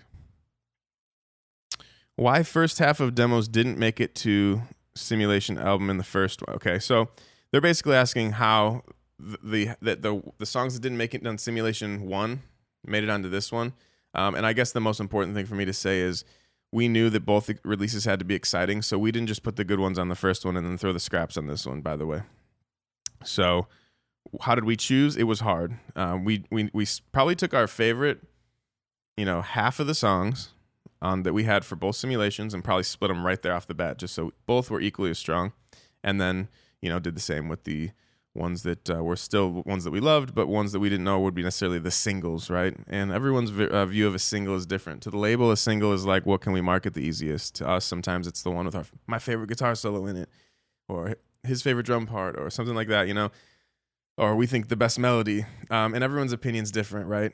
Why 2.15 2.43
first 2.43 2.79
half 2.79 2.99
of 2.99 3.15
demos 3.15 3.47
didn't 3.47 3.77
make 3.77 3.99
it 3.99 4.15
to 4.15 4.61
simulation 4.95 5.57
album 5.57 5.89
in 5.89 5.97
the 5.97 6.03
first 6.03 6.41
one? 6.45 6.55
Okay, 6.55 6.79
so 6.79 7.09
they're 7.51 7.61
basically 7.61 7.95
asking 7.95 8.33
how 8.33 8.83
the 9.19 9.69
the 9.81 9.95
the, 9.95 10.21
the 10.37 10.45
songs 10.45 10.73
that 10.73 10.81
didn't 10.81 10.97
make 10.97 11.13
it 11.13 11.25
on 11.25 11.37
Simulation 11.37 12.07
One 12.07 12.41
made 12.85 13.03
it 13.03 13.09
onto 13.09 13.29
this 13.29 13.51
one. 13.51 13.73
Um, 14.15 14.35
and 14.35 14.45
I 14.45 14.53
guess 14.53 14.71
the 14.71 14.79
most 14.79 14.99
important 14.99 15.35
thing 15.35 15.45
for 15.45 15.55
me 15.55 15.65
to 15.65 15.73
say 15.73 15.99
is 15.99 16.23
we 16.73 16.87
knew 16.87 17.09
that 17.11 17.21
both 17.23 17.51
releases 17.63 18.05
had 18.05 18.17
to 18.17 18.25
be 18.25 18.33
exciting, 18.33 18.81
so 18.81 18.97
we 18.97 19.11
didn't 19.11 19.27
just 19.27 19.43
put 19.43 19.55
the 19.55 19.63
good 19.63 19.79
ones 19.79 19.99
on 19.99 20.09
the 20.09 20.15
first 20.15 20.43
one 20.43 20.57
and 20.57 20.65
then 20.65 20.77
throw 20.77 20.91
the 20.91 20.99
scraps 20.99 21.37
on 21.37 21.45
this 21.45 21.67
one. 21.67 21.81
By 21.81 21.95
the 21.95 22.07
way, 22.07 22.23
so 23.23 23.67
how 24.41 24.55
did 24.55 24.65
we 24.65 24.75
choose? 24.75 25.15
It 25.15 25.23
was 25.23 25.41
hard. 25.41 25.77
Um, 25.95 26.25
we 26.25 26.45
we 26.49 26.71
we 26.73 26.87
probably 27.11 27.35
took 27.35 27.53
our 27.53 27.67
favorite, 27.67 28.21
you 29.15 29.23
know, 29.23 29.41
half 29.41 29.79
of 29.79 29.85
the 29.85 29.93
songs 29.93 30.49
um, 30.99 31.21
that 31.23 31.33
we 31.33 31.43
had 31.43 31.63
for 31.63 31.75
both 31.75 31.95
simulations 31.95 32.55
and 32.55 32.63
probably 32.63 32.83
split 32.83 33.09
them 33.09 33.23
right 33.23 33.41
there 33.41 33.53
off 33.53 33.67
the 33.67 33.75
bat, 33.75 33.99
just 33.99 34.15
so 34.15 34.33
both 34.47 34.71
were 34.71 34.81
equally 34.81 35.11
as 35.11 35.19
strong. 35.19 35.53
And 36.03 36.19
then 36.19 36.49
you 36.81 36.89
know 36.89 36.99
did 36.99 37.15
the 37.15 37.21
same 37.21 37.49
with 37.49 37.65
the 37.65 37.91
ones 38.35 38.63
that 38.63 38.89
uh, 38.89 39.03
were 39.03 39.15
still 39.15 39.63
ones 39.65 39.83
that 39.83 39.91
we 39.91 39.99
loved, 39.99 40.33
but 40.33 40.47
ones 40.47 40.71
that 40.71 40.79
we 40.79 40.89
didn't 40.89 41.05
know 41.05 41.19
would 41.19 41.35
be 41.35 41.43
necessarily 41.43 41.79
the 41.79 41.91
singles, 41.91 42.49
right? 42.49 42.75
And 42.87 43.11
everyone's 43.11 43.51
v- 43.51 43.67
uh, 43.67 43.85
view 43.85 44.07
of 44.07 44.15
a 44.15 44.19
single 44.19 44.55
is 44.55 44.65
different. 44.65 45.03
To 45.03 45.11
the 45.11 45.17
label, 45.17 45.51
a 45.51 45.57
single 45.57 45.93
is 45.93 46.05
like, 46.05 46.25
what 46.25 46.41
can 46.41 46.51
we 46.51 46.61
market 46.61 46.93
the 46.93 47.01
easiest? 47.01 47.55
To 47.55 47.67
us, 47.67 47.85
sometimes 47.85 48.25
it's 48.27 48.41
the 48.41 48.51
one 48.51 48.65
with 48.65 48.75
our 48.75 48.85
my 49.07 49.19
favorite 49.19 49.49
guitar 49.49 49.75
solo 49.75 50.05
in 50.07 50.17
it, 50.17 50.29
or 50.89 51.15
his 51.43 51.61
favorite 51.61 51.85
drum 51.85 52.07
part, 52.07 52.37
or 52.37 52.49
something 52.49 52.75
like 52.75 52.87
that, 52.87 53.07
you 53.07 53.13
know. 53.13 53.31
Or 54.17 54.35
we 54.35 54.47
think 54.47 54.67
the 54.67 54.75
best 54.75 54.99
melody, 54.99 55.45
um, 55.69 55.93
and 55.93 56.03
everyone's 56.03 56.33
opinion's 56.33 56.71
different, 56.71 57.07
right? 57.07 57.31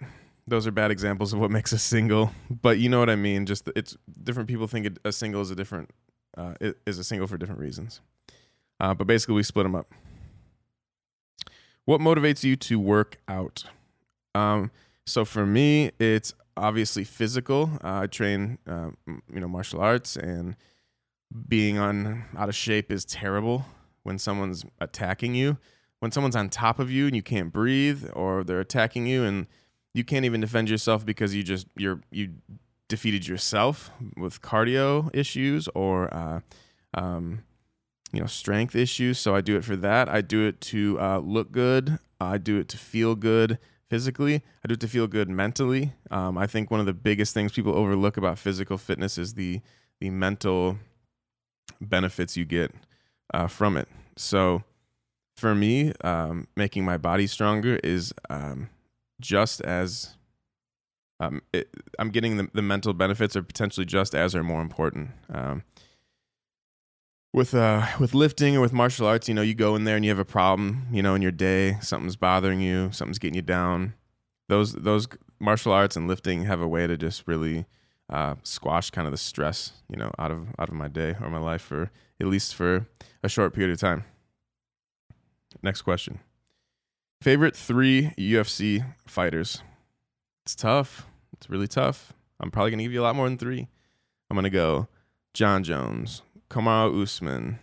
Those 0.47 0.65
are 0.65 0.71
bad 0.71 0.91
examples 0.91 1.33
of 1.33 1.39
what 1.39 1.51
makes 1.57 1.71
a 1.71 1.79
single, 1.79 2.31
but 2.61 2.79
you 2.79 2.89
know 2.89 2.99
what 2.99 3.09
I 3.09 3.15
mean. 3.15 3.45
Just 3.45 3.69
it's 3.75 3.95
different 4.21 4.49
people 4.49 4.67
think 4.67 4.97
a 5.05 5.11
single 5.13 5.41
is 5.41 5.51
a 5.51 5.55
different 5.55 5.91
uh, 6.37 6.55
is 6.85 6.99
a 6.99 7.03
single 7.05 7.27
for 7.27 7.37
different 7.37 7.61
reasons. 7.61 8.01
Uh, 8.81 8.93
but 8.93 9.07
basically, 9.07 9.35
we 9.35 9.43
split 9.43 9.63
them 9.63 9.75
up. 9.75 9.93
What 11.89 12.01
motivates 12.01 12.43
you 12.43 12.55
to 12.55 12.79
work 12.79 13.17
out? 13.27 13.63
Um, 14.35 14.69
So 15.07 15.25
for 15.25 15.43
me, 15.43 15.89
it's 15.97 16.35
obviously 16.55 17.03
physical. 17.03 17.71
Uh, 17.83 18.01
I 18.01 18.05
train, 18.05 18.59
uh, 18.67 18.91
you 19.07 19.39
know, 19.39 19.47
martial 19.47 19.81
arts, 19.81 20.15
and 20.15 20.55
being 21.47 21.79
on 21.79 22.25
out 22.37 22.47
of 22.47 22.53
shape 22.53 22.91
is 22.91 23.05
terrible 23.05 23.65
when 24.03 24.19
someone's 24.19 24.65
attacking 24.79 25.33
you. 25.33 25.57
When 25.97 26.11
someone's 26.11 26.35
on 26.35 26.49
top 26.49 26.77
of 26.77 26.91
you 26.91 27.07
and 27.07 27.15
you 27.15 27.23
can't 27.23 27.51
breathe, 27.51 28.07
or 28.13 28.43
they're 28.43 28.59
attacking 28.59 29.07
you 29.07 29.23
and 29.23 29.47
you 29.95 30.03
can't 30.03 30.25
even 30.25 30.41
defend 30.41 30.69
yourself 30.69 31.03
because 31.03 31.33
you 31.33 31.41
just 31.41 31.65
you're 31.75 32.01
you 32.11 32.35
defeated 32.87 33.27
yourself 33.27 33.89
with 34.15 34.43
cardio 34.43 35.09
issues 35.11 35.67
or 35.73 36.13
uh, 36.13 36.41
um, 36.93 37.41
you 38.11 38.19
know 38.19 38.25
strength 38.25 38.75
issues. 38.75 39.19
So 39.19 39.35
I 39.35 39.41
do 39.41 39.55
it 39.55 39.63
for 39.63 39.75
that. 39.77 40.09
I 40.09 40.21
do 40.21 40.47
it 40.47 40.61
to 40.61 40.99
uh, 40.99 41.19
look 41.19 41.51
good. 41.51 41.99
I 42.19 42.37
do 42.37 42.59
it 42.59 42.67
to 42.69 42.77
feel 42.77 43.15
good 43.15 43.59
physically. 43.89 44.35
I 44.63 44.67
do 44.67 44.73
it 44.73 44.79
to 44.81 44.87
feel 44.87 45.07
good 45.07 45.29
mentally. 45.29 45.93
Um, 46.11 46.37
I 46.37 46.47
think 46.47 46.69
one 46.69 46.79
of 46.79 46.85
the 46.85 46.93
biggest 46.93 47.33
things 47.33 47.51
people 47.51 47.73
overlook 47.73 48.17
about 48.17 48.37
physical 48.37 48.77
fitness 48.77 49.17
is 49.17 49.33
the 49.33 49.61
the 49.99 50.09
mental 50.09 50.77
benefits 51.81 52.37
you 52.37 52.45
get 52.45 52.73
uh, 53.33 53.47
from 53.47 53.77
it. 53.77 53.87
So 54.15 54.63
for 55.37 55.55
me, 55.55 55.93
um, 56.01 56.47
making 56.55 56.85
my 56.85 56.97
body 56.97 57.27
stronger 57.27 57.79
is 57.83 58.13
um, 58.29 58.69
just 59.21 59.61
as 59.61 60.15
um, 61.19 61.41
it, 61.51 61.69
I'm 61.97 62.09
getting 62.09 62.37
the, 62.37 62.49
the 62.53 62.61
mental 62.61 62.93
benefits 62.93 63.35
are 63.35 63.43
potentially 63.43 63.85
just 63.85 64.15
as 64.15 64.35
or 64.35 64.43
more 64.43 64.61
important. 64.61 65.09
With 67.31 67.53
uh 67.53 67.85
with 67.99 68.15
lifting 68.15 68.57
or 68.57 68.61
with 68.61 68.73
martial 68.73 69.05
arts, 69.05 69.27
you 69.27 69.35
know, 69.35 69.43
you 69.43 69.53
go 69.53 69.75
in 69.75 69.83
there 69.83 69.95
and 69.95 70.03
you 70.03 70.09
have 70.09 70.19
a 70.19 70.25
problem, 70.25 70.87
you 70.91 71.03
know, 71.03 71.13
in 71.13 71.21
your 71.21 71.31
day, 71.31 71.77
something's 71.81 72.15
bothering 72.15 72.59
you, 72.59 72.91
something's 72.91 73.19
getting 73.19 73.35
you 73.35 73.43
down. 73.43 73.93
Those 74.47 74.73
those 74.73 75.07
martial 75.39 75.71
arts 75.71 75.95
and 75.95 76.07
lifting 76.07 76.45
have 76.45 76.59
a 76.59 76.67
way 76.67 76.87
to 76.87 76.97
just 76.97 77.27
really 77.27 77.65
uh, 78.09 78.35
squash 78.43 78.89
kind 78.89 79.05
of 79.07 79.11
the 79.11 79.17
stress, 79.17 79.73
you 79.87 79.95
know, 79.95 80.11
out 80.17 80.31
of 80.31 80.47
out 80.57 80.69
of 80.69 80.75
my 80.75 80.87
day 80.87 81.15
or 81.21 81.29
my 81.29 81.37
life 81.39 81.61
for 81.61 81.91
at 82.19 82.27
least 82.27 82.55
for 82.55 82.87
a 83.23 83.29
short 83.29 83.53
period 83.53 83.71
of 83.71 83.79
time. 83.79 84.03
Next 85.61 85.83
question. 85.83 86.19
Favorite 87.21 87.55
three 87.55 88.13
UFC 88.17 88.83
fighters? 89.05 89.61
It's 90.45 90.55
tough. 90.55 91.05
It's 91.33 91.49
really 91.49 91.67
tough. 91.67 92.13
I'm 92.39 92.49
probably 92.49 92.71
gonna 92.71 92.83
give 92.83 92.93
you 92.93 93.01
a 93.01 93.03
lot 93.03 93.15
more 93.15 93.27
than 93.27 93.37
three. 93.37 93.67
I'm 94.29 94.35
gonna 94.35 94.49
go 94.49 94.87
Jon 95.33 95.63
Jones, 95.63 96.21
Kamaru 96.49 97.03
Usman, 97.03 97.59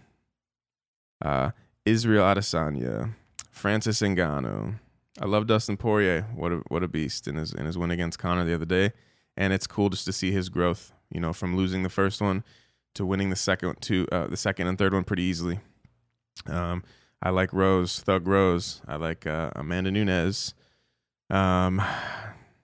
uh, 1.25 1.51
Israel 1.85 2.25
Adesanya, 2.25 3.14
Francis 3.51 4.01
Ngannou. 4.01 4.79
I 5.20 5.25
love 5.25 5.46
Dustin 5.46 5.77
Poirier. 5.77 6.27
What 6.35 6.53
a 6.53 6.57
what 6.68 6.83
a 6.83 6.88
beast 6.88 7.27
in 7.27 7.37
his 7.37 7.53
in 7.53 7.66
his 7.66 7.79
win 7.79 7.90
against 7.90 8.18
Conor 8.18 8.44
the 8.44 8.55
other 8.55 8.66
day, 8.66 8.92
and 9.37 9.53
it's 9.53 9.66
cool 9.66 9.88
just 9.88 10.05
to 10.05 10.12
see 10.12 10.31
his 10.31 10.49
growth. 10.49 10.92
You 11.11 11.20
know, 11.20 11.33
from 11.33 11.57
losing 11.57 11.83
the 11.83 11.88
first 11.88 12.20
one 12.20 12.44
to 12.94 13.07
winning 13.07 13.31
the 13.31 13.37
second 13.37 13.81
to 13.83 14.07
uh, 14.12 14.27
the 14.27 14.37
second 14.37 14.66
and 14.66 14.77
third 14.77 14.92
one 14.92 15.05
pretty 15.05 15.22
easily. 15.22 15.61
Um, 16.46 16.83
I 17.22 17.31
like 17.31 17.53
Rose, 17.53 18.01
Thug 18.01 18.29
Rose. 18.29 18.83
I 18.87 18.96
like 18.96 19.27
uh, 19.27 19.51
Amanda 19.57 19.90
Nunes. 19.90 20.55
Um, 21.31 21.83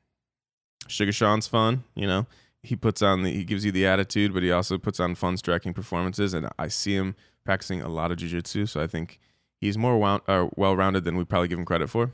Sugar 0.88 1.12
Sean's 1.12 1.46
fun. 1.46 1.84
You 1.94 2.06
know, 2.06 2.26
he 2.62 2.76
puts 2.76 3.02
on 3.02 3.22
the 3.22 3.32
he 3.32 3.44
gives 3.44 3.64
you 3.64 3.72
the 3.72 3.86
attitude, 3.86 4.32
but 4.32 4.42
he 4.42 4.52
also 4.52 4.78
puts 4.78 5.00
on 5.00 5.14
fun 5.14 5.36
striking 5.36 5.74
performances. 5.74 6.32
And 6.32 6.48
I 6.58 6.68
see 6.68 6.94
him 6.94 7.16
practicing 7.44 7.82
a 7.82 7.88
lot 7.88 8.12
of 8.12 8.18
jujitsu, 8.18 8.68
so 8.68 8.80
I 8.80 8.86
think 8.86 9.18
he's 9.60 9.76
more 9.76 9.98
wound, 9.98 10.22
uh, 10.28 10.48
well 10.56 10.76
rounded 10.76 11.04
than 11.04 11.16
we 11.16 11.24
probably 11.24 11.48
give 11.48 11.58
him 11.58 11.64
credit 11.64 11.90
for. 11.90 12.12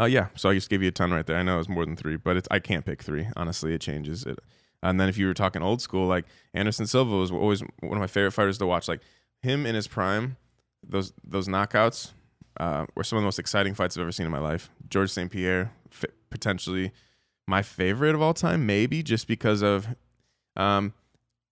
Uh, 0.00 0.04
yeah, 0.04 0.28
so 0.36 0.48
I 0.48 0.54
just 0.54 0.70
gave 0.70 0.82
you 0.82 0.88
a 0.88 0.92
ton 0.92 1.10
right 1.10 1.26
there. 1.26 1.36
I 1.36 1.42
know 1.42 1.56
it 1.56 1.58
was 1.58 1.68
more 1.68 1.84
than 1.84 1.96
three, 1.96 2.16
but 2.16 2.36
it's 2.36 2.48
I 2.50 2.60
can't 2.60 2.84
pick 2.84 3.02
three. 3.02 3.28
Honestly, 3.36 3.74
it 3.74 3.80
changes 3.80 4.24
it. 4.24 4.38
And 4.82 5.00
then 5.00 5.08
if 5.08 5.18
you 5.18 5.26
were 5.26 5.34
talking 5.34 5.62
old 5.62 5.82
school, 5.82 6.06
like 6.06 6.24
Anderson 6.54 6.86
Silva 6.86 7.14
was 7.14 7.30
always 7.30 7.60
one 7.80 7.92
of 7.92 7.98
my 7.98 8.06
favorite 8.06 8.32
fighters 8.32 8.56
to 8.58 8.66
watch. 8.66 8.88
Like 8.88 9.00
him 9.42 9.66
in 9.66 9.74
his 9.74 9.88
prime, 9.88 10.36
those 10.86 11.12
those 11.24 11.48
knockouts 11.48 12.12
uh, 12.58 12.86
were 12.94 13.04
some 13.04 13.18
of 13.18 13.22
the 13.22 13.26
most 13.26 13.38
exciting 13.38 13.74
fights 13.74 13.96
I've 13.96 14.02
ever 14.02 14.12
seen 14.12 14.26
in 14.26 14.32
my 14.32 14.38
life. 14.38 14.70
George 14.88 15.10
St. 15.10 15.30
Pierre, 15.30 15.72
potentially 16.30 16.92
my 17.46 17.62
favorite 17.62 18.14
of 18.14 18.22
all 18.22 18.34
time, 18.34 18.66
maybe 18.66 19.02
just 19.02 19.26
because 19.26 19.62
of 19.62 19.88
um, 20.56 20.94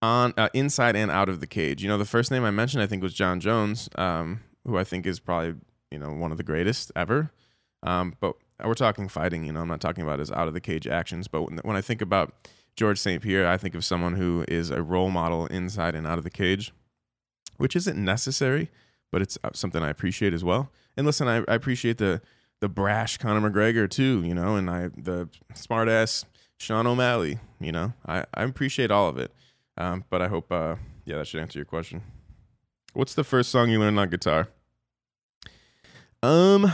on 0.03 0.33
uh, 0.37 0.49
inside 0.55 0.97
and 0.97 1.11
out 1.11 1.29
of 1.29 1.41
the 1.41 1.47
cage. 1.47 1.83
You 1.83 1.89
know, 1.89 1.99
the 1.99 2.05
first 2.05 2.31
name 2.31 2.45
I 2.45 2.51
mentioned 2.51 2.83
I 2.83 2.87
think 2.87 3.03
was 3.03 3.15
Jon 3.15 3.41
Jones, 3.41 3.89
um, 3.97 4.41
who 4.65 4.77
I 4.77 4.85
think 4.85 5.07
is 5.07 5.21
probably 5.21 5.55
you 5.91 5.99
know 5.99 6.13
one 6.13 6.31
of 6.31 6.37
the 6.37 6.45
greatest 6.45 6.93
ever. 6.95 7.33
Um, 7.83 8.15
but 8.21 8.37
we're 8.65 8.75
talking 8.75 9.09
fighting. 9.09 9.45
You 9.45 9.53
know, 9.53 9.61
I'm 9.61 9.69
not 9.69 9.81
talking 9.81 10.03
about 10.03 10.19
his 10.19 10.31
out 10.31 10.49
of 10.49 10.55
the 10.55 10.61
cage 10.61 10.87
actions. 10.87 11.29
But 11.29 11.43
when, 11.43 11.59
when 11.59 11.77
I 11.77 11.81
think 11.81 12.01
about 12.01 12.35
George 12.77 12.99
St. 12.99 13.23
Pierre, 13.23 13.49
I 13.49 13.57
think 13.57 13.75
of 13.75 13.85
someone 13.85 14.15
who 14.15 14.45
is 14.49 14.71
a 14.71 14.83
role 14.83 15.11
model 15.11 15.47
inside 15.47 15.95
and 15.95 16.07
out 16.07 16.19
of 16.19 16.25
the 16.25 16.31
cage, 16.31 16.73
which 17.57 17.77
isn't 17.77 17.97
necessary, 18.03 18.71
but 19.11 19.23
it's 19.23 19.39
uh, 19.45 19.51
something 19.53 19.83
I 19.83 19.91
appreciate 19.91 20.33
as 20.33 20.45
well. 20.45 20.71
And 20.97 21.07
listen, 21.07 21.29
I, 21.29 21.39
I 21.49 21.55
appreciate 21.55 21.99
the 21.99 22.21
the 22.61 22.69
brash 22.69 23.19
Conor 23.19 23.51
McGregor 23.51 23.89
too, 23.89 24.23
you 24.25 24.35
know, 24.35 24.57
and 24.57 24.69
I 24.69 24.89
the 24.97 25.29
smart 25.55 25.89
ass 25.89 26.25
Sean 26.59 26.87
O'Malley, 26.87 27.39
you 27.61 27.73
know. 27.73 27.93
I, 28.07 28.25
I 28.35 28.43
appreciate 28.43 28.91
all 28.91 29.09
of 29.09 29.19
it. 29.19 29.33
Um, 29.77 30.05
but 30.11 30.21
I 30.23 30.29
hope 30.29 30.51
uh, 30.51 30.77
yeah, 31.05 31.19
that 31.19 31.27
should 31.27 31.41
answer 31.41 31.59
your 31.59 31.67
question. 31.67 32.03
What's 32.95 33.15
the 33.15 33.25
first 33.25 33.51
song 33.51 33.71
you 33.71 33.79
learned 33.79 33.99
on 33.99 34.11
guitar? 34.11 34.49
Um 36.23 36.73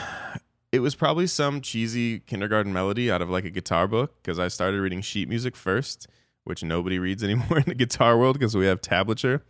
it 0.72 0.80
was 0.80 0.96
probably 0.96 1.28
some 1.28 1.60
cheesy 1.60 2.18
kindergarten 2.18 2.72
melody 2.72 3.08
out 3.08 3.22
of 3.22 3.30
like 3.30 3.44
a 3.44 3.50
guitar 3.50 3.86
book 3.86 4.20
because 4.20 4.40
I 4.40 4.48
started 4.48 4.80
reading 4.80 5.02
sheet 5.02 5.28
music 5.28 5.54
first, 5.54 6.08
which 6.42 6.64
nobody 6.64 6.98
reads 6.98 7.22
anymore 7.22 7.58
in 7.58 7.64
the 7.66 7.76
guitar 7.76 8.18
world 8.18 8.36
because 8.36 8.56
we 8.56 8.66
have 8.66 8.80
tablature. 8.80 9.42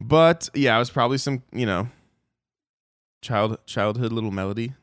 But 0.00 0.48
yeah, 0.52 0.74
it 0.74 0.80
was 0.80 0.90
probably 0.90 1.18
some, 1.18 1.44
you 1.52 1.64
know, 1.64 1.88
child 3.22 3.58
childhood 3.66 4.12
little 4.12 4.32
melody 4.32 4.74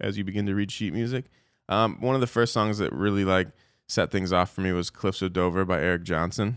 as 0.00 0.18
you 0.18 0.24
begin 0.24 0.46
to 0.46 0.54
read 0.54 0.70
sheet 0.70 0.92
music. 0.92 1.26
Um, 1.68 2.00
one 2.00 2.14
of 2.14 2.20
the 2.20 2.26
first 2.26 2.52
songs 2.52 2.78
that 2.78 2.92
really 2.92 3.24
like 3.24 3.48
set 3.86 4.10
things 4.10 4.32
off 4.32 4.50
for 4.50 4.60
me 4.60 4.72
was 4.72 4.90
Cliffs 4.90 5.22
of 5.22 5.32
Dover 5.32 5.64
by 5.64 5.80
Eric 5.80 6.04
Johnson. 6.04 6.56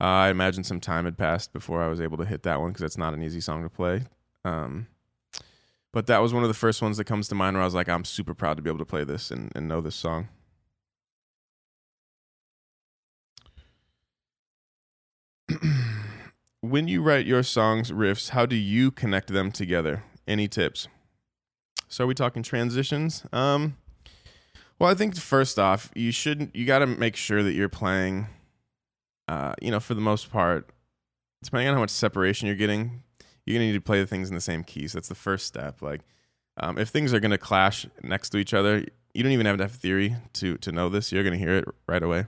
Uh, 0.00 0.04
I 0.04 0.30
imagine 0.30 0.64
some 0.64 0.80
time 0.80 1.04
had 1.04 1.16
passed 1.16 1.52
before 1.52 1.82
I 1.82 1.88
was 1.88 2.00
able 2.00 2.16
to 2.18 2.24
hit 2.24 2.42
that 2.42 2.60
one 2.60 2.70
because 2.70 2.82
it's 2.82 2.98
not 2.98 3.14
an 3.14 3.22
easy 3.22 3.40
song 3.40 3.62
to 3.62 3.68
play. 3.68 4.04
Um, 4.44 4.88
but 5.92 6.06
that 6.06 6.18
was 6.18 6.32
one 6.32 6.42
of 6.42 6.48
the 6.48 6.54
first 6.54 6.82
ones 6.82 6.96
that 6.96 7.04
comes 7.04 7.28
to 7.28 7.34
mind 7.34 7.54
where 7.54 7.62
I 7.62 7.66
was 7.66 7.74
like, 7.74 7.88
I'm 7.88 8.04
super 8.04 8.34
proud 8.34 8.56
to 8.56 8.62
be 8.62 8.70
able 8.70 8.78
to 8.78 8.84
play 8.84 9.04
this 9.04 9.30
and, 9.30 9.52
and 9.54 9.68
know 9.68 9.80
this 9.80 9.94
song. 9.94 10.28
when 16.60 16.88
you 16.88 17.02
write 17.02 17.26
your 17.26 17.42
songs, 17.42 17.90
riffs, 17.92 18.30
how 18.30 18.46
do 18.46 18.56
you 18.56 18.90
connect 18.90 19.28
them 19.28 19.52
together? 19.52 20.04
Any 20.26 20.48
tips? 20.48 20.88
So 21.92 22.04
are 22.04 22.06
we 22.06 22.14
talking 22.14 22.42
transitions? 22.42 23.22
Um, 23.34 23.76
well, 24.78 24.90
I 24.90 24.94
think 24.94 25.14
first 25.14 25.58
off, 25.58 25.90
you 25.94 26.10
shouldn't. 26.10 26.56
You 26.56 26.64
got 26.64 26.78
to 26.78 26.86
make 26.86 27.16
sure 27.16 27.42
that 27.42 27.52
you're 27.52 27.68
playing. 27.68 28.28
Uh, 29.28 29.52
you 29.60 29.70
know, 29.70 29.78
for 29.78 29.92
the 29.92 30.00
most 30.00 30.32
part, 30.32 30.70
depending 31.42 31.68
on 31.68 31.74
how 31.74 31.80
much 31.80 31.90
separation 31.90 32.46
you're 32.46 32.56
getting, 32.56 33.02
you're 33.44 33.56
gonna 33.56 33.66
need 33.66 33.74
to 33.74 33.80
play 33.82 34.00
the 34.00 34.06
things 34.06 34.30
in 34.30 34.34
the 34.34 34.40
same 34.40 34.64
keys. 34.64 34.94
That's 34.94 35.08
the 35.08 35.14
first 35.14 35.46
step. 35.46 35.82
Like, 35.82 36.00
um, 36.56 36.78
if 36.78 36.88
things 36.88 37.12
are 37.12 37.20
gonna 37.20 37.38
clash 37.38 37.86
next 38.02 38.30
to 38.30 38.38
each 38.38 38.54
other, 38.54 38.86
you 39.12 39.22
don't 39.22 39.32
even 39.32 39.46
have 39.46 39.60
have 39.60 39.72
theory 39.72 40.16
to 40.34 40.56
to 40.58 40.72
know 40.72 40.88
this. 40.88 41.12
You're 41.12 41.24
gonna 41.24 41.36
hear 41.36 41.56
it 41.58 41.68
right 41.86 42.02
away. 42.02 42.26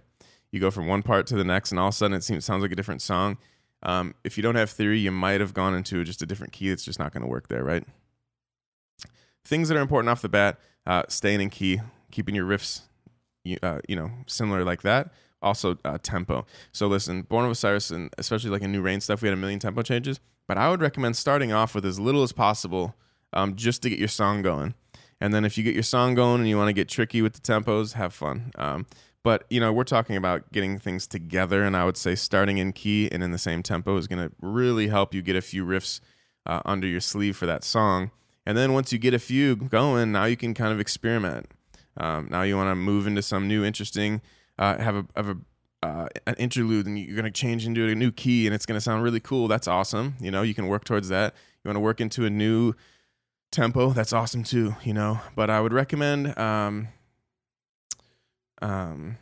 You 0.53 0.61
go 0.61 0.71
from 0.71 0.89
one 0.89 1.03
part 1.03 1.27
to 1.29 1.37
the 1.37 1.45
next, 1.45 1.73
and 1.73 1.81
all 1.81 1.89
of 1.89 1.95
a 1.95 1.97
sudden 1.97 2.15
it 2.15 2.23
seems 2.23 2.45
sounds 2.45 2.63
like 2.63 2.73
a 2.73 2.77
different 2.77 3.03
song. 3.03 3.39
Um, 3.83 4.15
if 4.25 4.37
you 4.37 4.43
don't 4.43 4.57
have 4.57 4.71
theory, 4.71 4.99
you 4.99 5.11
might 5.11 5.41
have 5.41 5.55
gone 5.55 5.75
into 5.75 6.05
just 6.05 6.23
a 6.23 6.27
different 6.27 6.53
key. 6.53 6.71
It's 6.71 6.85
just 6.85 6.99
not 6.99 7.13
going 7.13 7.23
to 7.23 7.29
work 7.29 7.49
there, 7.49 7.63
right? 7.63 7.85
Things 9.45 9.69
that 9.69 9.77
are 9.77 9.81
important 9.81 10.11
off 10.11 10.23
the 10.23 10.29
bat 10.29 10.59
uh, 10.87 11.05
staying 11.09 11.41
in 11.41 11.51
key 11.51 11.81
keeping 12.11 12.35
your 12.35 12.47
riffs 12.47 12.83
uh, 13.63 13.81
you 13.89 13.97
know 13.97 14.11
similar 14.27 14.65
like 14.65 14.83
that. 14.83 15.13
Also 15.43 15.77
uh, 15.85 15.99
tempo. 16.03 16.47
So 16.73 16.87
listen 16.87 17.23
born 17.23 17.45
of 17.45 17.51
osiris 17.51 17.91
and 17.91 18.11
especially 18.17 18.51
like 18.51 18.63
in 18.63 18.73
New 18.73 18.81
Reign 18.81 19.01
stuff 19.01 19.21
we 19.21 19.29
had 19.29 19.37
a 19.37 19.41
million 19.41 19.59
tempo 19.59 19.83
changes. 19.83 20.21
But 20.47 20.59
i 20.59 20.69
would 20.69 20.83
recommend 20.83 21.17
starting 21.17 21.53
off 21.53 21.75
with 21.75 21.87
as 21.87 21.99
little 21.99 22.23
as 22.23 22.33
possible 22.33 22.95
um, 23.33 23.57
just 23.57 23.83
to 23.83 23.91
get 23.91 23.99
your 23.99 24.09
song 24.09 24.43
going. 24.43 24.75
And 25.21 25.33
then 25.33 25.45
if 25.45 25.57
you 25.57 25.65
get 25.65 25.75
your 25.75 25.83
song 25.83 26.15
going 26.15 26.41
and 26.41 26.49
you 26.49 26.57
want 26.57 26.69
to 26.69 26.75
get 26.75 26.89
tricky 26.89 27.23
with 27.23 27.35
the 27.35 27.41
tempos 27.41 27.95
have 27.95 28.13
fun. 28.13 28.53
Um, 28.57 28.87
but 29.25 29.45
you 29.51 29.59
know 29.59 29.73
we're 29.73 29.85
talking 29.85 30.17
about 30.17 30.53
getting 30.53 30.79
things 30.79 31.07
together 31.07 31.65
and 31.65 31.77
i 31.77 31.85
would 31.85 31.97
say 31.97 32.15
starting 32.15 32.59
in 32.59 32.73
key 32.73 33.09
and 33.11 33.25
in 33.25 33.33
the 33.33 33.39
same 33.39 33.63
tempo 33.63 33.97
is 33.97 34.07
going 34.07 34.29
to 34.29 34.35
really 34.41 34.89
help 34.89 35.13
you 35.13 35.23
get 35.23 35.35
a 35.35 35.41
few 35.41 35.65
riffs 35.65 36.01
uh, 36.47 36.61
under 36.65 36.87
your 36.87 37.01
sleeve 37.01 37.37
for 37.37 37.47
that 37.47 37.65
song 37.65 38.11
and 38.47 38.57
then 38.57 38.73
once 38.73 38.93
you 38.93 38.99
get 38.99 39.15
a 39.15 39.19
few 39.19 39.57
going, 39.57 40.13
now 40.13 40.25
you 40.25 40.37
can 40.37 40.55
kind 40.55 40.73
of 40.73 40.81
experiment. 40.81 41.51
Um, 41.97 42.29
now 42.31 42.43
you 42.43 42.57
want 42.57 42.71
to 42.71 42.75
move 42.75 43.07
into 43.07 43.23
some 43.23 43.47
new 43.47 43.65
interesting, 43.65 44.21
uh, 44.59 44.79
have 44.79 44.97
a 44.97 45.07
have 45.17 45.29
a 45.29 45.37
uh, 45.83 46.09
an 46.27 46.35
interlude, 46.39 46.87
and 46.87 46.99
you're 46.99 47.15
going 47.15 47.25
to 47.25 47.31
change 47.31 47.67
into 47.67 47.87
a 47.87 47.95
new 47.95 48.11
key, 48.11 48.47
and 48.47 48.55
it's 48.55 48.65
going 48.65 48.77
to 48.77 48.81
sound 48.81 49.03
really 49.03 49.21
cool. 49.21 49.49
That's 49.49 49.69
awesome. 49.69 50.15
You 50.19 50.31
know, 50.31 50.43
you 50.43 50.55
can 50.55 50.67
work 50.67 50.85
towards 50.85 51.09
that. 51.11 51.35
You 51.63 51.69
want 51.69 51.77
to 51.77 51.81
work 51.81 52.01
into 52.01 52.25
a 52.25 52.31
new 52.31 52.75
tempo, 53.55 53.91
that's 53.91 54.13
awesome 54.13 54.43
too, 54.43 54.77
you 54.83 54.93
know. 54.93 55.21
But 55.35 55.49
I 55.49 55.61
would 55.61 55.73
recommend, 55.73 56.37
um, 56.39 56.89
um, 58.61 59.17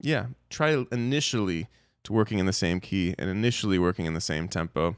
yeah, 0.00 0.26
try 0.50 0.84
initially 0.90 1.68
to 2.04 2.12
working 2.12 2.38
in 2.38 2.46
the 2.46 2.52
same 2.52 2.80
key 2.80 3.14
and 3.18 3.28
initially 3.30 3.78
working 3.78 4.06
in 4.06 4.14
the 4.14 4.20
same 4.20 4.48
tempo. 4.48 4.96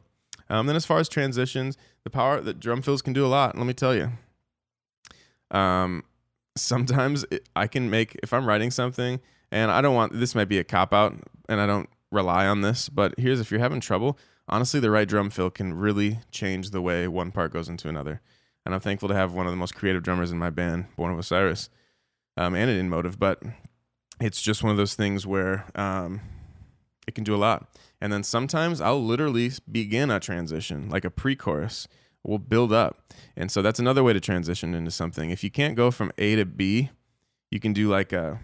Um, 0.50 0.66
then 0.66 0.76
as 0.76 0.84
far 0.84 0.98
as 0.98 1.08
transitions, 1.08 1.78
the 2.04 2.10
power 2.10 2.40
that 2.40 2.60
drum 2.60 2.82
fills 2.82 3.00
can 3.00 3.12
do 3.12 3.24
a 3.24 3.28
lot. 3.28 3.56
Let 3.56 3.66
me 3.66 3.72
tell 3.72 3.94
you. 3.94 4.10
Um, 5.50 6.04
sometimes 6.56 7.24
it, 7.30 7.48
I 7.56 7.66
can 7.66 7.88
make 7.88 8.18
if 8.22 8.32
I'm 8.32 8.44
writing 8.44 8.70
something 8.70 9.20
and 9.50 9.70
I 9.70 9.80
don't 9.80 9.94
want 9.94 10.12
this 10.12 10.34
might 10.34 10.48
be 10.48 10.58
a 10.58 10.64
cop 10.64 10.92
out 10.92 11.14
and 11.48 11.60
I 11.60 11.66
don't 11.66 11.88
rely 12.10 12.46
on 12.46 12.60
this, 12.60 12.88
but 12.88 13.14
here's 13.16 13.40
if 13.40 13.50
you're 13.50 13.60
having 13.60 13.80
trouble, 13.80 14.18
honestly, 14.48 14.80
the 14.80 14.90
right 14.90 15.08
drum 15.08 15.30
fill 15.30 15.50
can 15.50 15.74
really 15.74 16.18
change 16.32 16.70
the 16.70 16.82
way 16.82 17.06
one 17.06 17.30
part 17.30 17.52
goes 17.52 17.68
into 17.68 17.88
another. 17.88 18.20
And 18.66 18.74
I'm 18.74 18.80
thankful 18.80 19.08
to 19.08 19.14
have 19.14 19.32
one 19.32 19.46
of 19.46 19.52
the 19.52 19.56
most 19.56 19.74
creative 19.74 20.02
drummers 20.02 20.32
in 20.32 20.38
my 20.38 20.50
band, 20.50 20.86
Born 20.96 21.12
of 21.12 21.18
Osiris, 21.18 21.70
um, 22.36 22.54
and 22.54 22.68
an 22.68 22.76
in 22.76 22.88
Motive. 22.88 23.18
But 23.18 23.42
it's 24.20 24.42
just 24.42 24.62
one 24.62 24.70
of 24.70 24.76
those 24.76 24.94
things 24.94 25.26
where 25.26 25.64
um, 25.74 26.20
it 27.06 27.14
can 27.14 27.24
do 27.24 27.34
a 27.34 27.38
lot. 27.38 27.68
And 28.00 28.12
then 28.12 28.22
sometimes 28.22 28.80
I'll 28.80 29.04
literally 29.04 29.52
begin 29.70 30.10
a 30.10 30.20
transition, 30.20 30.88
like 30.88 31.04
a 31.04 31.10
pre 31.10 31.36
chorus 31.36 31.86
will 32.22 32.38
build 32.38 32.72
up. 32.72 33.12
And 33.36 33.50
so 33.50 33.62
that's 33.62 33.78
another 33.78 34.02
way 34.02 34.12
to 34.12 34.20
transition 34.20 34.74
into 34.74 34.90
something. 34.90 35.30
If 35.30 35.44
you 35.44 35.50
can't 35.50 35.76
go 35.76 35.90
from 35.90 36.12
A 36.18 36.36
to 36.36 36.44
B, 36.44 36.90
you 37.50 37.60
can 37.60 37.72
do 37.72 37.88
like 37.88 38.12
a 38.12 38.40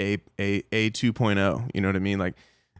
a 0.00 0.18
a 0.38 0.62
a 0.72 0.90
2.0, 0.90 1.70
you 1.74 1.80
know 1.80 1.88
what 1.88 1.96
I 1.96 2.00
mean? 2.00 2.18
Like 2.18 2.34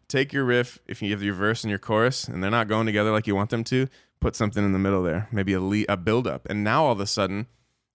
take 0.08 0.32
your 0.32 0.44
riff 0.44 0.78
if 0.86 1.00
you 1.00 1.10
have 1.12 1.22
your 1.22 1.34
verse 1.34 1.64
and 1.64 1.70
your 1.70 1.78
chorus 1.78 2.28
and 2.28 2.42
they're 2.42 2.50
not 2.50 2.68
going 2.68 2.86
together 2.86 3.10
like 3.10 3.26
you 3.26 3.34
want 3.34 3.50
them 3.50 3.64
to, 3.64 3.88
put 4.20 4.36
something 4.36 4.64
in 4.64 4.72
the 4.72 4.78
middle 4.78 5.02
there, 5.02 5.28
maybe 5.32 5.52
a 5.52 5.60
lead, 5.60 5.86
a 5.88 5.96
build 5.96 6.26
up. 6.26 6.46
And 6.48 6.62
now 6.62 6.84
all 6.84 6.92
of 6.92 7.00
a 7.00 7.06
sudden, 7.06 7.46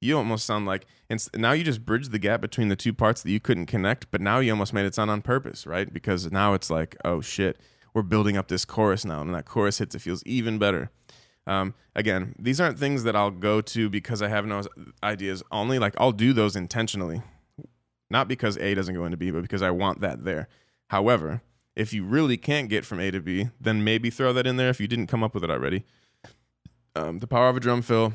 you 0.02 0.17
almost 0.17 0.45
sound 0.45 0.65
like 0.65 0.86
and 1.10 1.26
now 1.36 1.54
you 1.54 1.63
just 1.63 1.86
bridge 1.86 2.10
the 2.10 2.20
gap 2.20 2.41
between 2.41 2.67
the 2.67 2.76
two 2.76 2.93
parts 2.93 3.22
that 3.24 3.32
you 3.32 3.39
couldn't 3.39 3.67
connect, 3.67 4.12
but 4.12 4.22
now 4.22 4.39
you 4.39 4.52
almost 4.52 4.74
made 4.74 4.86
it 4.86 4.93
sound 4.93 5.10
on 5.10 5.22
purpose, 5.22 5.65
right? 5.65 5.91
Because 5.91 6.32
now 6.32 6.54
it's 6.54 6.70
like, 6.70 6.98
oh 7.06 7.22
shit, 7.22 7.60
we're 7.93 8.02
building 8.02 8.38
up 8.38 8.50
this 8.50 8.65
chorus 8.65 9.06
now, 9.06 9.22
and 9.22 9.34
that 9.34 9.46
chorus 9.46 9.78
hits, 9.78 9.96
it 9.96 10.02
feels 10.02 10.24
even 10.26 10.58
better. 10.60 10.91
Um, 11.46 11.76
again, 11.96 12.36
these 12.38 12.60
aren't 12.60 12.78
things 12.78 13.04
that 13.04 13.15
I'll 13.15 13.32
go 13.32 13.62
to 13.62 13.89
because 13.89 14.22
I 14.22 14.28
have 14.28 14.46
no 14.46 14.63
ideas 15.02 15.41
only. 15.50 15.80
Like 15.80 15.96
I'll 15.98 16.12
do 16.12 16.34
those 16.34 16.58
intentionally, 16.58 17.22
not 18.10 18.28
because 18.28 18.58
A 18.58 18.76
doesn't 18.76 18.93
go 18.93 19.06
into 19.06 19.17
B, 19.17 19.32
but 19.32 19.43
because 19.43 19.62
I 19.62 19.72
want 19.72 20.02
that 20.02 20.26
there. 20.26 20.50
However, 20.89 21.41
if 21.76 21.93
you 21.93 22.04
really 22.04 22.38
can't 22.38 22.70
get 22.70 22.86
from 22.86 23.00
A 23.00 23.12
to 23.12 23.22
B, 23.22 23.50
then 23.62 23.84
maybe 23.84 24.10
throw 24.10 24.34
that 24.34 24.46
in 24.46 24.58
there 24.58 24.70
if 24.70 24.82
you 24.82 24.88
didn't 24.88 25.08
come 25.08 25.24
up 25.24 25.34
with 25.34 25.43
it 25.43 25.50
already. 25.50 25.86
Um, 26.96 27.20
the 27.20 27.28
power 27.28 27.48
of 27.48 27.56
a 27.56 27.60
drum 27.60 27.82
fill, 27.82 28.13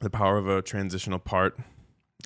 the 0.00 0.10
power 0.10 0.38
of 0.38 0.48
a 0.48 0.62
transitional 0.62 1.18
part, 1.18 1.58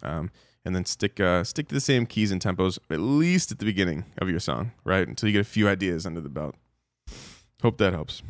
um, 0.03 0.31
and 0.65 0.75
then 0.75 0.85
stick 0.85 1.19
uh, 1.21 1.45
stick 1.45 1.69
to 1.69 1.75
the 1.75 1.81
same 1.81 2.07
keys 2.07 2.31
and 2.31 2.41
tempos 2.41 2.79
at 2.91 3.01
least 3.01 3.53
at 3.53 3.59
the 3.59 3.65
beginning 3.65 4.05
of 4.19 4.29
your 4.29 4.41
song, 4.41 4.73
right? 4.85 5.07
Until 5.07 5.29
you 5.29 5.33
get 5.33 5.41
a 5.41 5.45
few 5.45 5.69
ideas 5.69 6.07
under 6.07 6.21
the 6.21 6.29
belt. 6.29 6.55
Hope 7.63 7.79
that 7.79 7.93
helps. 7.93 8.23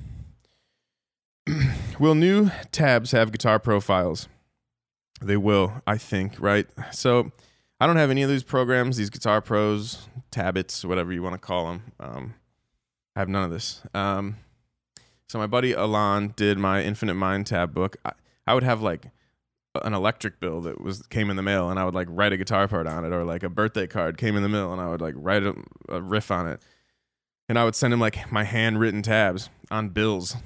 will 1.98 2.14
new 2.14 2.50
tabs 2.70 3.12
have 3.12 3.32
Guitar 3.32 3.58
Pro 3.58 3.80
files? 3.80 4.28
They 5.20 5.36
will, 5.36 5.82
I 5.86 5.98
think, 5.98 6.40
right? 6.40 6.66
So 6.90 7.32
I 7.80 7.86
don't 7.86 7.96
have 7.96 8.10
any 8.10 8.22
of 8.22 8.30
these 8.30 8.42
programs, 8.42 8.96
these 8.96 9.10
Guitar 9.10 9.40
Pros, 9.40 10.08
Tabbits, 10.30 10.84
whatever 10.84 11.12
you 11.12 11.22
want 11.22 11.34
to 11.34 11.38
call 11.38 11.68
them. 11.68 11.92
Um, 11.98 12.34
I 13.16 13.20
have 13.20 13.28
none 13.28 13.44
of 13.44 13.50
this. 13.50 13.82
Um, 13.94 14.36
so 15.28 15.38
my 15.38 15.46
buddy 15.46 15.72
Alon 15.72 16.32
did 16.36 16.58
my 16.58 16.82
Infinite 16.82 17.14
Mind 17.14 17.46
tab 17.46 17.72
book. 17.72 17.96
I, 18.04 18.12
I 18.46 18.54
would 18.54 18.64
have 18.64 18.82
like 18.82 19.06
an 19.82 19.94
electric 19.94 20.40
bill 20.40 20.60
that 20.62 20.80
was 20.80 21.02
came 21.02 21.30
in 21.30 21.36
the 21.36 21.42
mail, 21.42 21.70
and 21.70 21.78
I 21.78 21.84
would 21.84 21.94
like 21.94 22.08
write 22.10 22.32
a 22.32 22.36
guitar 22.36 22.68
part 22.68 22.86
on 22.86 23.04
it, 23.04 23.12
or 23.12 23.24
like 23.24 23.42
a 23.42 23.48
birthday 23.48 23.86
card 23.86 24.18
came 24.18 24.36
in 24.36 24.42
the 24.42 24.48
mail, 24.48 24.72
and 24.72 24.80
I 24.80 24.88
would 24.88 25.00
like 25.00 25.14
write 25.16 25.42
a, 25.42 25.54
a 25.88 26.00
riff 26.00 26.30
on 26.30 26.48
it, 26.48 26.60
and 27.48 27.58
I 27.58 27.64
would 27.64 27.74
send 27.74 27.92
him 27.92 28.00
like 28.00 28.30
my 28.30 28.44
handwritten 28.44 29.02
tabs 29.02 29.48
on 29.70 29.90
bills 29.90 30.36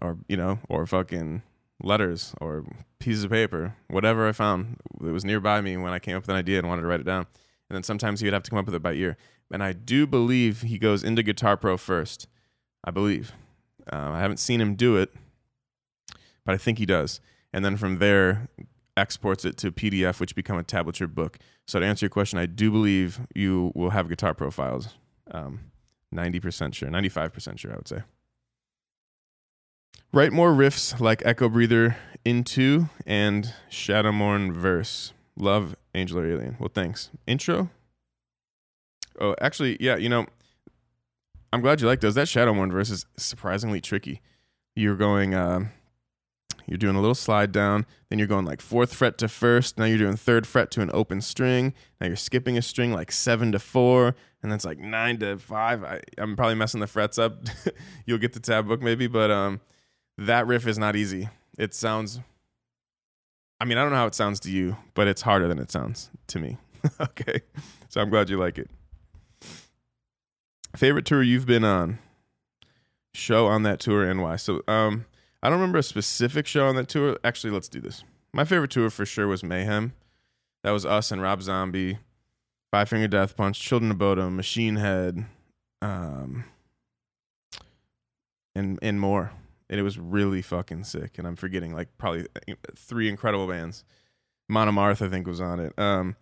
or 0.00 0.18
you 0.28 0.36
know, 0.36 0.58
or 0.68 0.86
fucking 0.86 1.42
letters 1.82 2.34
or 2.40 2.64
pieces 2.98 3.24
of 3.24 3.30
paper, 3.30 3.76
whatever 3.88 4.26
I 4.26 4.32
found 4.32 4.78
that 5.00 5.12
was 5.12 5.24
nearby 5.24 5.60
me 5.60 5.76
when 5.76 5.92
I 5.92 5.98
came 5.98 6.16
up 6.16 6.22
with 6.22 6.30
an 6.30 6.36
idea 6.36 6.58
and 6.58 6.68
wanted 6.68 6.82
to 6.82 6.88
write 6.88 7.00
it 7.00 7.06
down. 7.06 7.26
And 7.68 7.76
then 7.76 7.82
sometimes 7.82 8.20
he 8.20 8.26
would 8.26 8.34
have 8.34 8.42
to 8.44 8.50
come 8.50 8.58
up 8.58 8.66
with 8.66 8.74
it 8.74 8.82
by 8.82 8.92
ear. 8.92 9.16
And 9.50 9.62
I 9.62 9.72
do 9.72 10.06
believe 10.06 10.62
he 10.62 10.78
goes 10.78 11.04
into 11.04 11.22
Guitar 11.22 11.56
Pro 11.56 11.76
first. 11.76 12.26
I 12.82 12.90
believe. 12.90 13.32
Uh, 13.90 14.10
I 14.12 14.20
haven't 14.20 14.38
seen 14.38 14.60
him 14.60 14.74
do 14.74 14.96
it, 14.96 15.12
but 16.44 16.54
I 16.54 16.56
think 16.56 16.78
he 16.78 16.86
does. 16.86 17.20
And 17.54 17.64
then 17.64 17.76
from 17.76 17.98
there, 17.98 18.48
exports 18.96 19.44
it 19.44 19.56
to 19.58 19.70
PDF, 19.70 20.18
which 20.18 20.34
become 20.34 20.58
a 20.58 20.64
tablature 20.64 21.12
book. 21.12 21.38
So 21.68 21.78
to 21.78 21.86
answer 21.86 22.06
your 22.06 22.10
question, 22.10 22.36
I 22.36 22.46
do 22.46 22.68
believe 22.68 23.20
you 23.32 23.70
will 23.76 23.90
have 23.90 24.08
Guitar 24.08 24.34
Pro 24.34 24.50
files. 24.50 24.88
Um, 25.30 25.70
90% 26.12 26.74
sure, 26.74 26.88
95% 26.88 27.58
sure, 27.58 27.72
I 27.72 27.76
would 27.76 27.86
say. 27.86 28.02
Write 30.12 30.32
more 30.32 30.52
riffs 30.52 30.98
like 30.98 31.20
Echobreather 31.20 31.94
into 32.24 32.88
and 33.06 33.54
Shadowmourne 33.70 34.52
verse. 34.52 35.12
Love 35.36 35.76
Angel 35.94 36.18
or 36.18 36.26
Alien. 36.26 36.56
Well, 36.58 36.70
thanks. 36.74 37.10
Intro? 37.24 37.70
Oh, 39.20 39.36
actually, 39.40 39.76
yeah, 39.78 39.94
you 39.96 40.08
know, 40.08 40.26
I'm 41.52 41.60
glad 41.60 41.80
you 41.80 41.86
like 41.86 42.00
those. 42.00 42.16
That 42.16 42.26
Shadowmourne 42.26 42.72
verse 42.72 42.90
is 42.90 43.06
surprisingly 43.16 43.80
tricky. 43.80 44.22
You're 44.74 44.96
going, 44.96 45.34
uh, 45.34 45.66
you're 46.66 46.78
doing 46.78 46.96
a 46.96 47.00
little 47.00 47.14
slide 47.14 47.52
down, 47.52 47.86
then 48.08 48.18
you're 48.18 48.28
going 48.28 48.44
like 48.44 48.60
fourth 48.60 48.94
fret 48.94 49.18
to 49.18 49.28
first. 49.28 49.78
Now 49.78 49.84
you're 49.84 49.98
doing 49.98 50.16
third 50.16 50.46
fret 50.46 50.70
to 50.72 50.80
an 50.80 50.90
open 50.94 51.20
string. 51.20 51.74
Now 52.00 52.06
you're 52.06 52.16
skipping 52.16 52.56
a 52.56 52.62
string 52.62 52.92
like 52.92 53.12
seven 53.12 53.52
to 53.52 53.58
four, 53.58 54.16
and 54.42 54.50
that's 54.50 54.64
like 54.64 54.78
nine 54.78 55.18
to 55.18 55.38
five. 55.38 55.84
I, 55.84 56.00
I'm 56.18 56.36
probably 56.36 56.54
messing 56.56 56.80
the 56.80 56.86
frets 56.86 57.18
up. 57.18 57.40
You'll 58.06 58.18
get 58.18 58.32
the 58.32 58.40
tab 58.40 58.68
book 58.68 58.82
maybe, 58.82 59.06
but 59.06 59.30
um, 59.30 59.60
that 60.18 60.46
riff 60.46 60.66
is 60.66 60.78
not 60.78 60.96
easy. 60.96 61.28
It 61.58 61.74
sounds 61.74 62.20
I 63.60 63.66
mean, 63.66 63.78
I 63.78 63.82
don't 63.82 63.92
know 63.92 63.96
how 63.96 64.06
it 64.06 64.14
sounds 64.14 64.40
to 64.40 64.50
you, 64.50 64.76
but 64.94 65.08
it's 65.08 65.22
harder 65.22 65.48
than 65.48 65.58
it 65.58 65.70
sounds 65.70 66.10
to 66.28 66.38
me. 66.38 66.58
okay. 67.00 67.40
So 67.88 68.00
I'm 68.00 68.10
glad 68.10 68.28
you 68.28 68.38
like 68.38 68.58
it. 68.58 68.70
Favorite 70.76 71.06
tour 71.06 71.22
you've 71.22 71.46
been 71.46 71.64
on? 71.64 71.98
Show 73.14 73.46
on 73.46 73.62
that 73.62 73.78
tour 73.78 74.04
and 74.04 74.20
why? 74.20 74.36
So 74.36 74.62
um 74.66 75.06
I 75.44 75.50
don't 75.50 75.60
remember 75.60 75.78
a 75.78 75.82
specific 75.82 76.46
show 76.46 76.66
on 76.66 76.74
that 76.76 76.88
tour. 76.88 77.18
Actually, 77.22 77.52
let's 77.52 77.68
do 77.68 77.80
this. 77.80 78.02
My 78.32 78.44
favorite 78.44 78.70
tour 78.72 78.90
for 78.90 79.06
sure 79.06 79.28
was 79.28 79.44
Mayhem. 79.44 79.92
That 80.64 80.72
was 80.72 80.84
us 80.84 81.12
and 81.12 81.22
Rob 81.22 81.42
Zombie, 81.42 81.98
Five 82.72 82.88
Finger 82.88 83.06
Death 83.06 83.36
Punch, 83.36 83.60
Children 83.60 83.92
of 83.92 83.98
Bodom, 83.98 84.34
Machine 84.34 84.76
Head, 84.76 85.26
um, 85.82 86.44
and 88.56 88.78
and 88.82 88.98
more 88.98 89.30
and 89.68 89.80
it 89.80 89.82
was 89.82 89.98
really 89.98 90.42
fucking 90.42 90.84
sick. 90.84 91.18
And 91.18 91.26
I'm 91.26 91.36
forgetting 91.36 91.74
like 91.74 91.88
probably 91.98 92.26
three 92.76 93.08
incredible 93.08 93.46
bands. 93.46 93.84
Amon 94.50 94.68
Amarth, 94.68 95.04
I 95.04 95.08
think, 95.08 95.26
was 95.26 95.40
on 95.40 95.58
it. 95.58 95.76
Um, 95.78 96.16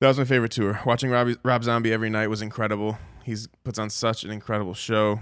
that 0.00 0.08
was 0.08 0.18
my 0.18 0.24
favorite 0.24 0.52
tour. 0.52 0.80
Watching 0.86 1.10
Rob, 1.10 1.28
Rob 1.42 1.64
Zombie 1.64 1.92
every 1.92 2.10
night 2.10 2.28
was 2.28 2.42
incredible. 2.42 2.98
He 3.24 3.36
puts 3.64 3.78
on 3.78 3.90
such 3.90 4.24
an 4.24 4.30
incredible 4.30 4.74
show, 4.74 5.20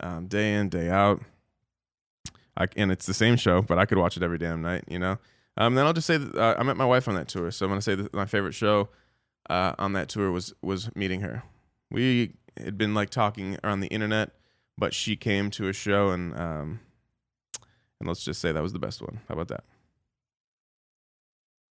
um, 0.00 0.26
day 0.26 0.54
in 0.54 0.70
day 0.70 0.88
out. 0.88 1.22
I, 2.56 2.66
and 2.76 2.92
it's 2.92 3.06
the 3.06 3.14
same 3.14 3.36
show, 3.36 3.62
but 3.62 3.78
I 3.78 3.86
could 3.86 3.98
watch 3.98 4.16
it 4.16 4.22
every 4.22 4.38
damn 4.38 4.62
night. 4.62 4.84
You 4.88 4.98
know. 4.98 5.18
Um, 5.56 5.74
then 5.74 5.84
I'll 5.84 5.92
just 5.92 6.06
say 6.06 6.16
that 6.16 6.34
uh, 6.34 6.54
I 6.58 6.62
met 6.62 6.76
my 6.76 6.86
wife 6.86 7.08
on 7.08 7.14
that 7.14 7.28
tour, 7.28 7.50
so 7.50 7.66
I'm 7.66 7.70
gonna 7.70 7.82
say 7.82 7.94
that 7.94 8.14
my 8.14 8.26
favorite 8.26 8.54
show 8.54 8.88
uh, 9.50 9.74
on 9.78 9.92
that 9.92 10.08
tour 10.08 10.30
was 10.30 10.54
was 10.62 10.94
meeting 10.96 11.20
her. 11.20 11.42
We 11.90 12.34
had 12.56 12.78
been 12.78 12.94
like 12.94 13.10
talking 13.10 13.58
on 13.62 13.80
the 13.80 13.88
internet 13.88 14.32
but 14.78 14.94
she 14.94 15.16
came 15.16 15.50
to 15.50 15.68
a 15.68 15.72
show 15.72 16.10
and 16.10 16.34
um, 16.38 16.80
and 18.00 18.08
let's 18.08 18.24
just 18.24 18.40
say 18.40 18.52
that 18.52 18.62
was 18.62 18.72
the 18.72 18.78
best 18.78 19.00
one. 19.00 19.20
How 19.28 19.34
about 19.34 19.48
that? 19.48 19.64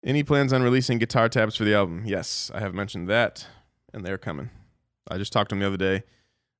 Any 0.05 0.23
plans 0.23 0.53
on 0.53 0.63
releasing 0.63 0.99
guitar 0.99 1.29
tabs 1.29 1.57
for 1.57 1.65
the 1.65 1.75
album? 1.75 2.03
Yes, 2.07 2.51
I 2.55 2.61
have 2.61 2.75
mentioned 2.75 3.09
that, 3.09 3.47
and 3.93 4.05
they're 4.05 4.19
coming. 4.19 4.51
I 5.09 5.19
just 5.19 5.33
talked 5.33 5.51
to 5.51 5.55
him 5.55 5.61
the 5.61 5.67
other 5.67 5.77
day, 5.77 6.05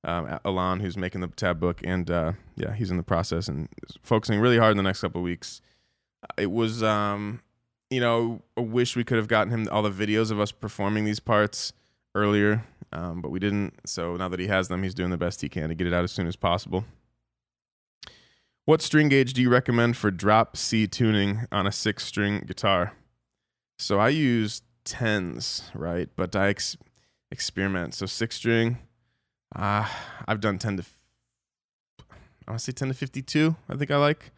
um, 0.03 0.39
Alon, 0.45 0.79
who's 0.79 0.97
making 0.97 1.21
the 1.21 1.27
tab 1.27 1.59
book, 1.59 1.81
and 1.83 2.09
uh, 2.09 2.33
yeah, 2.55 2.73
he's 2.73 2.91
in 2.91 2.97
the 2.97 3.03
process 3.03 3.47
and 3.47 3.69
focusing 4.01 4.39
really 4.39 4.57
hard 4.57 4.71
in 4.71 4.77
the 4.77 4.83
next 4.83 5.01
couple 5.01 5.21
of 5.21 5.25
weeks. 5.25 5.61
It 6.37 6.51
was, 6.51 6.83
um, 6.83 7.41
you 7.89 7.99
know, 7.99 8.41
wish 8.57 8.95
we 8.95 9.03
could 9.03 9.17
have 9.17 9.27
gotten 9.27 9.51
him 9.51 9.67
all 9.71 9.81
the 9.81 9.91
videos 9.91 10.31
of 10.31 10.39
us 10.39 10.51
performing 10.51 11.05
these 11.05 11.19
parts 11.19 11.73
earlier 12.15 12.63
um, 12.93 13.21
but 13.21 13.31
we 13.31 13.39
didn't. 13.39 13.73
So 13.85 14.15
now 14.15 14.29
that 14.29 14.39
he 14.39 14.47
has 14.47 14.67
them, 14.67 14.83
he's 14.83 14.93
doing 14.93 15.09
the 15.09 15.17
best 15.17 15.41
he 15.41 15.49
can 15.49 15.69
to 15.69 15.75
get 15.75 15.87
it 15.87 15.93
out 15.93 16.03
as 16.03 16.11
soon 16.11 16.27
as 16.27 16.35
possible. 16.35 16.85
What 18.65 18.81
string 18.81 19.09
gauge 19.09 19.33
do 19.33 19.41
you 19.41 19.49
recommend 19.49 19.97
for 19.97 20.09
drop 20.11 20.55
C 20.55 20.87
tuning 20.87 21.47
on 21.51 21.67
a 21.67 21.71
six 21.71 22.05
string 22.05 22.43
guitar? 22.45 22.93
So 23.77 23.99
I 23.99 24.09
use 24.09 24.61
tens, 24.85 25.71
right? 25.73 26.07
But 26.15 26.35
I 26.35 26.49
ex- 26.49 26.77
experiment. 27.31 27.95
So 27.95 28.05
six 28.05 28.37
string, 28.37 28.77
uh, 29.55 29.87
I've 30.27 30.39
done 30.39 30.57
10 30.57 30.77
to, 30.77 30.85
I 32.47 32.51
want 32.51 32.59
to 32.59 32.63
say 32.65 32.71
10 32.71 32.89
to 32.89 32.93
52. 32.93 33.55
I 33.69 33.75
think 33.75 33.91
I 33.91 33.97
like. 33.97 34.31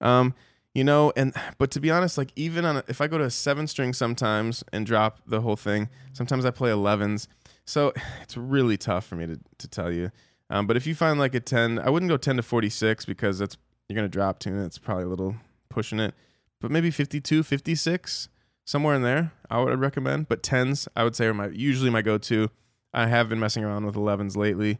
Um, 0.00 0.34
you 0.74 0.84
know, 0.84 1.10
and 1.16 1.32
but 1.56 1.70
to 1.70 1.80
be 1.80 1.90
honest, 1.90 2.18
like 2.18 2.32
even 2.36 2.66
on 2.66 2.76
a, 2.76 2.84
if 2.86 3.00
I 3.00 3.06
go 3.06 3.16
to 3.16 3.24
a 3.24 3.30
seven 3.30 3.66
string 3.66 3.94
sometimes 3.94 4.62
and 4.74 4.84
drop 4.84 5.20
the 5.26 5.40
whole 5.40 5.56
thing, 5.56 5.88
sometimes 6.12 6.44
I 6.44 6.50
play 6.50 6.70
11s. 6.70 7.28
So 7.64 7.94
it's 8.22 8.36
really 8.36 8.76
tough 8.76 9.06
for 9.06 9.16
me 9.16 9.26
to 9.26 9.40
to 9.56 9.68
tell 9.68 9.90
you. 9.90 10.10
Um, 10.50 10.66
but 10.66 10.76
if 10.76 10.86
you 10.86 10.94
find 10.94 11.18
like 11.18 11.34
a 11.34 11.40
10, 11.40 11.78
I 11.78 11.88
wouldn't 11.88 12.10
go 12.10 12.18
10 12.18 12.36
to 12.36 12.42
46 12.42 13.06
because 13.06 13.38
that's 13.38 13.56
you're 13.88 13.96
gonna 13.96 14.08
drop 14.08 14.38
tune. 14.38 14.58
It's 14.58 14.76
probably 14.76 15.04
a 15.04 15.08
little 15.08 15.36
pushing 15.70 15.98
it. 15.98 16.14
But 16.60 16.70
maybe 16.70 16.90
52, 16.90 17.42
56, 17.42 18.28
somewhere 18.66 18.94
in 18.94 19.02
there, 19.02 19.32
I 19.50 19.60
would 19.60 19.80
recommend. 19.80 20.28
But 20.28 20.42
10s, 20.42 20.88
I 20.94 21.04
would 21.04 21.16
say, 21.16 21.26
are 21.26 21.34
my 21.34 21.48
usually 21.48 21.90
my 21.90 22.02
go-to. 22.02 22.50
I 22.92 23.06
have 23.06 23.28
been 23.28 23.40
messing 23.40 23.64
around 23.64 23.84
with 23.86 23.94
11s 23.94 24.36
lately. 24.36 24.78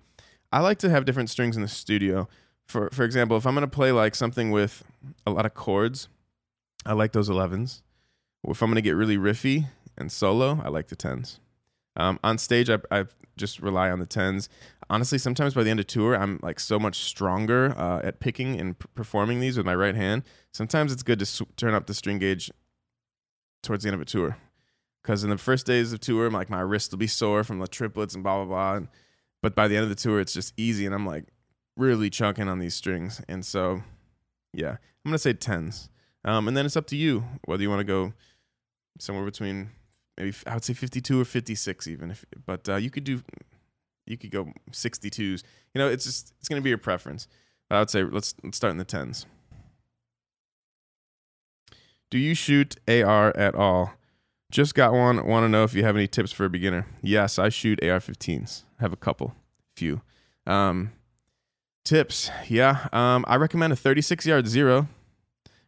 I 0.53 0.61
like 0.61 0.79
to 0.79 0.91
have 0.91 1.05
different 1.05 1.31
strings 1.31 1.57
in 1.57 1.63
the 1.63 1.69
studio. 1.69 2.29
For 2.67 2.89
for 2.93 3.05
example, 3.05 3.37
if 3.37 3.47
I'm 3.47 3.55
gonna 3.55 3.69
play 3.69 3.93
like 3.93 4.15
something 4.15 4.51
with 4.51 4.83
a 5.27 5.31
lot 5.31 5.47
of 5.47 5.55
chords, 5.55 6.09
I 6.85 6.93
like 6.93 7.13
those 7.13 7.29
11s. 7.29 7.83
If 8.47 8.63
I'm 8.63 8.71
gonna 8.71 8.81
get 8.81 8.93
really 8.97 9.17
riffy 9.19 9.67
and 9.99 10.11
solo, 10.11 10.61
I 10.65 10.69
like 10.69 10.89
the 10.89 10.97
10s. 10.97 11.39
Um, 11.97 12.21
on 12.23 12.39
stage, 12.39 12.69
I, 12.69 12.79
I 12.91 13.07
just 13.37 13.61
rely 13.61 13.91
on 13.91 13.99
the 13.99 14.07
10s. 14.07 14.49
Honestly, 14.89 15.19
sometimes 15.19 15.55
by 15.55 15.63
the 15.63 15.71
end 15.71 15.81
of 15.81 15.87
tour, 15.87 16.17
I'm 16.17 16.39
like 16.43 16.61
so 16.61 16.79
much 16.79 17.01
stronger 17.01 17.75
uh, 17.77 18.01
at 18.05 18.21
picking 18.21 18.61
and 18.61 18.79
p- 18.79 18.87
performing 18.95 19.41
these 19.41 19.57
with 19.57 19.67
my 19.67 19.75
right 19.75 19.95
hand. 19.95 20.23
Sometimes 20.53 20.93
it's 20.93 21.03
good 21.03 21.19
to 21.19 21.47
turn 21.57 21.75
up 21.75 21.87
the 21.87 21.95
string 21.95 22.19
gauge 22.19 22.51
towards 23.63 23.83
the 23.83 23.89
end 23.89 23.95
of 23.95 24.01
a 24.01 24.05
tour. 24.05 24.37
Because 25.07 25.23
in 25.23 25.31
the 25.31 25.39
first 25.39 25.67
days 25.67 25.93
of 25.93 26.01
tour, 26.01 26.29
like 26.31 26.51
my 26.51 26.59
wrist 26.59 26.91
will 26.91 26.99
be 26.99 27.07
sore 27.07 27.45
from 27.45 27.61
the 27.61 27.69
triplets 27.69 28.17
and 28.17 28.25
blah 28.25 28.45
blah 28.45 28.45
blah. 28.45 28.75
And, 28.75 28.89
but 29.41 29.55
by 29.55 29.69
the 29.69 29.77
end 29.77 29.85
of 29.85 29.89
the 29.89 29.95
tour, 29.95 30.19
it's 30.19 30.33
just 30.33 30.53
easy, 30.57 30.85
and 30.85 30.93
I'm 30.93 31.07
like 31.07 31.27
really 31.77 32.11
chunking 32.11 32.49
on 32.49 32.59
these 32.59 32.75
strings. 32.75 33.23
And 33.29 33.47
so, 33.47 33.83
yeah, 34.53 34.71
I'm 34.71 34.79
gonna 35.11 35.19
say 35.19 35.33
tens. 35.33 35.91
Um, 36.25 36.49
and 36.49 36.57
then 36.57 36.67
it's 36.67 36.77
up 36.77 36.89
to 36.89 36.97
you 36.97 37.23
whether 37.45 37.63
you 37.63 37.71
want 37.71 37.79
to 37.79 37.85
go 37.85 38.15
somewhere 38.99 39.25
between 39.25 39.71
maybe 40.19 40.35
I 40.45 40.55
would 40.55 40.65
say 40.65 40.75
52 40.75 41.21
or 41.21 41.25
56 41.25 41.87
even. 41.87 42.11
If, 42.11 42.25
but 42.45 42.69
uh, 42.69 42.75
you 42.75 42.91
could 42.91 43.05
do 43.05 43.23
you 44.07 44.17
could 44.17 44.33
go 44.33 44.53
62s. 44.73 45.45
You 45.73 45.79
know, 45.79 45.89
it's 45.89 46.05
just 46.05 46.35
it's 46.41 46.49
gonna 46.49 46.63
be 46.63 46.71
your 46.71 46.79
preference. 46.79 47.29
But 47.71 47.77
I 47.77 47.79
would 47.79 47.91
say 47.91 48.03
let's 48.03 48.35
let's 48.43 48.57
start 48.57 48.73
in 48.73 48.79
the 48.79 48.85
tens. 48.85 49.25
Do 52.11 52.19
you 52.19 52.35
shoot 52.35 52.75
AR 52.89 53.37
at 53.37 53.55
all? 53.55 53.93
Just 54.51 54.75
got 54.75 54.93
one. 54.93 55.27
Want 55.27 55.45
to 55.45 55.49
know 55.49 55.65
if 55.65 55.75
you 55.75 55.85
have 55.85 55.97
any 55.97 56.07
tips 56.07 56.33
for 56.33 56.45
a 56.45 56.51
beginner? 56.51 56.87
Yes, 57.03 57.39
I 57.39 57.49
shoot 57.49 57.83
AR-15s. 57.83 58.63
I 58.79 58.83
have 58.83 58.93
a 58.93 58.97
couple, 58.97 59.35
few. 59.75 60.03
Um, 60.47 60.93
tips, 61.85 62.31
yeah. 62.49 62.89
Um, 62.93 63.25
I 63.27 63.37
recommend 63.37 63.73
a 63.73 63.77
36 63.77 64.25
yard 64.25 64.47
zero, 64.47 64.89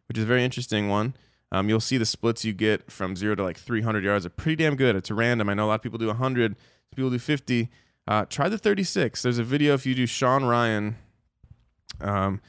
which 0.07 0.17
is 0.17 0.23
a 0.23 0.27
very 0.27 0.43
interesting 0.43 0.87
one. 0.87 1.13
Um, 1.51 1.67
you'll 1.67 1.79
see 1.79 1.97
the 1.97 2.05
splits 2.05 2.45
you 2.45 2.53
get 2.53 2.91
from 2.91 3.15
zero 3.15 3.35
to 3.35 3.43
like 3.43 3.57
300 3.57 4.03
yards 4.03 4.25
are 4.25 4.29
pretty 4.29 4.55
damn 4.63 4.75
good. 4.75 4.95
It's 4.95 5.09
random. 5.09 5.49
I 5.49 5.55
know 5.55 5.65
a 5.65 5.69
lot 5.69 5.75
of 5.75 5.81
people 5.81 5.97
do 5.97 6.07
100, 6.07 6.55
people 6.95 7.09
do 7.09 7.19
50. 7.19 7.69
Uh, 8.07 8.25
try 8.25 8.49
the 8.49 8.57
36. 8.57 9.21
There's 9.21 9.39
a 9.39 9.43
video 9.43 9.73
if 9.73 9.85
you 9.85 9.95
do 9.95 10.05
Shawn 10.05 10.45
Ryan, 10.45 10.95
um, 12.01 12.41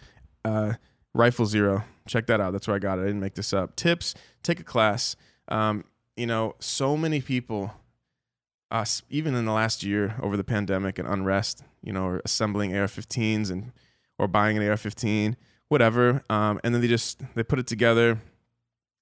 uh, 0.45 0.75
rifle 1.12 1.47
zero. 1.47 1.85
Check 2.07 2.27
that 2.27 2.40
out. 2.40 2.53
That's 2.53 2.66
where 2.66 2.77
I 2.77 2.79
got 2.79 2.99
it. 2.99 3.03
I 3.03 3.07
didn't 3.07 3.21
make 3.21 3.35
this 3.35 3.53
up. 3.53 3.77
Tips: 3.77 4.14
Take 4.43 4.61
a 4.61 4.64
class. 4.64 5.16
Um, 5.49 5.85
you 6.20 6.26
know, 6.26 6.54
so 6.61 6.98
many 6.98 7.22
people, 7.22 7.72
us 8.70 9.02
even 9.09 9.35
in 9.35 9.46
the 9.46 9.52
last 9.52 9.83
year 9.83 10.16
over 10.20 10.37
the 10.37 10.44
pandemic 10.44 10.98
and 10.98 11.09
unrest, 11.09 11.64
you 11.83 11.94
know, 11.94 12.06
are 12.06 12.22
assembling 12.26 12.76
AR-15s 12.76 13.50
and 13.50 13.72
or 14.18 14.28
buying 14.28 14.59
an 14.59 14.68
AR-15, 14.68 15.35
whatever, 15.68 16.22
um, 16.28 16.61
and 16.62 16.74
then 16.74 16.83
they 16.83 16.88
just 16.88 17.22
they 17.35 17.42
put 17.42 17.59
it 17.59 17.66
together, 17.66 18.18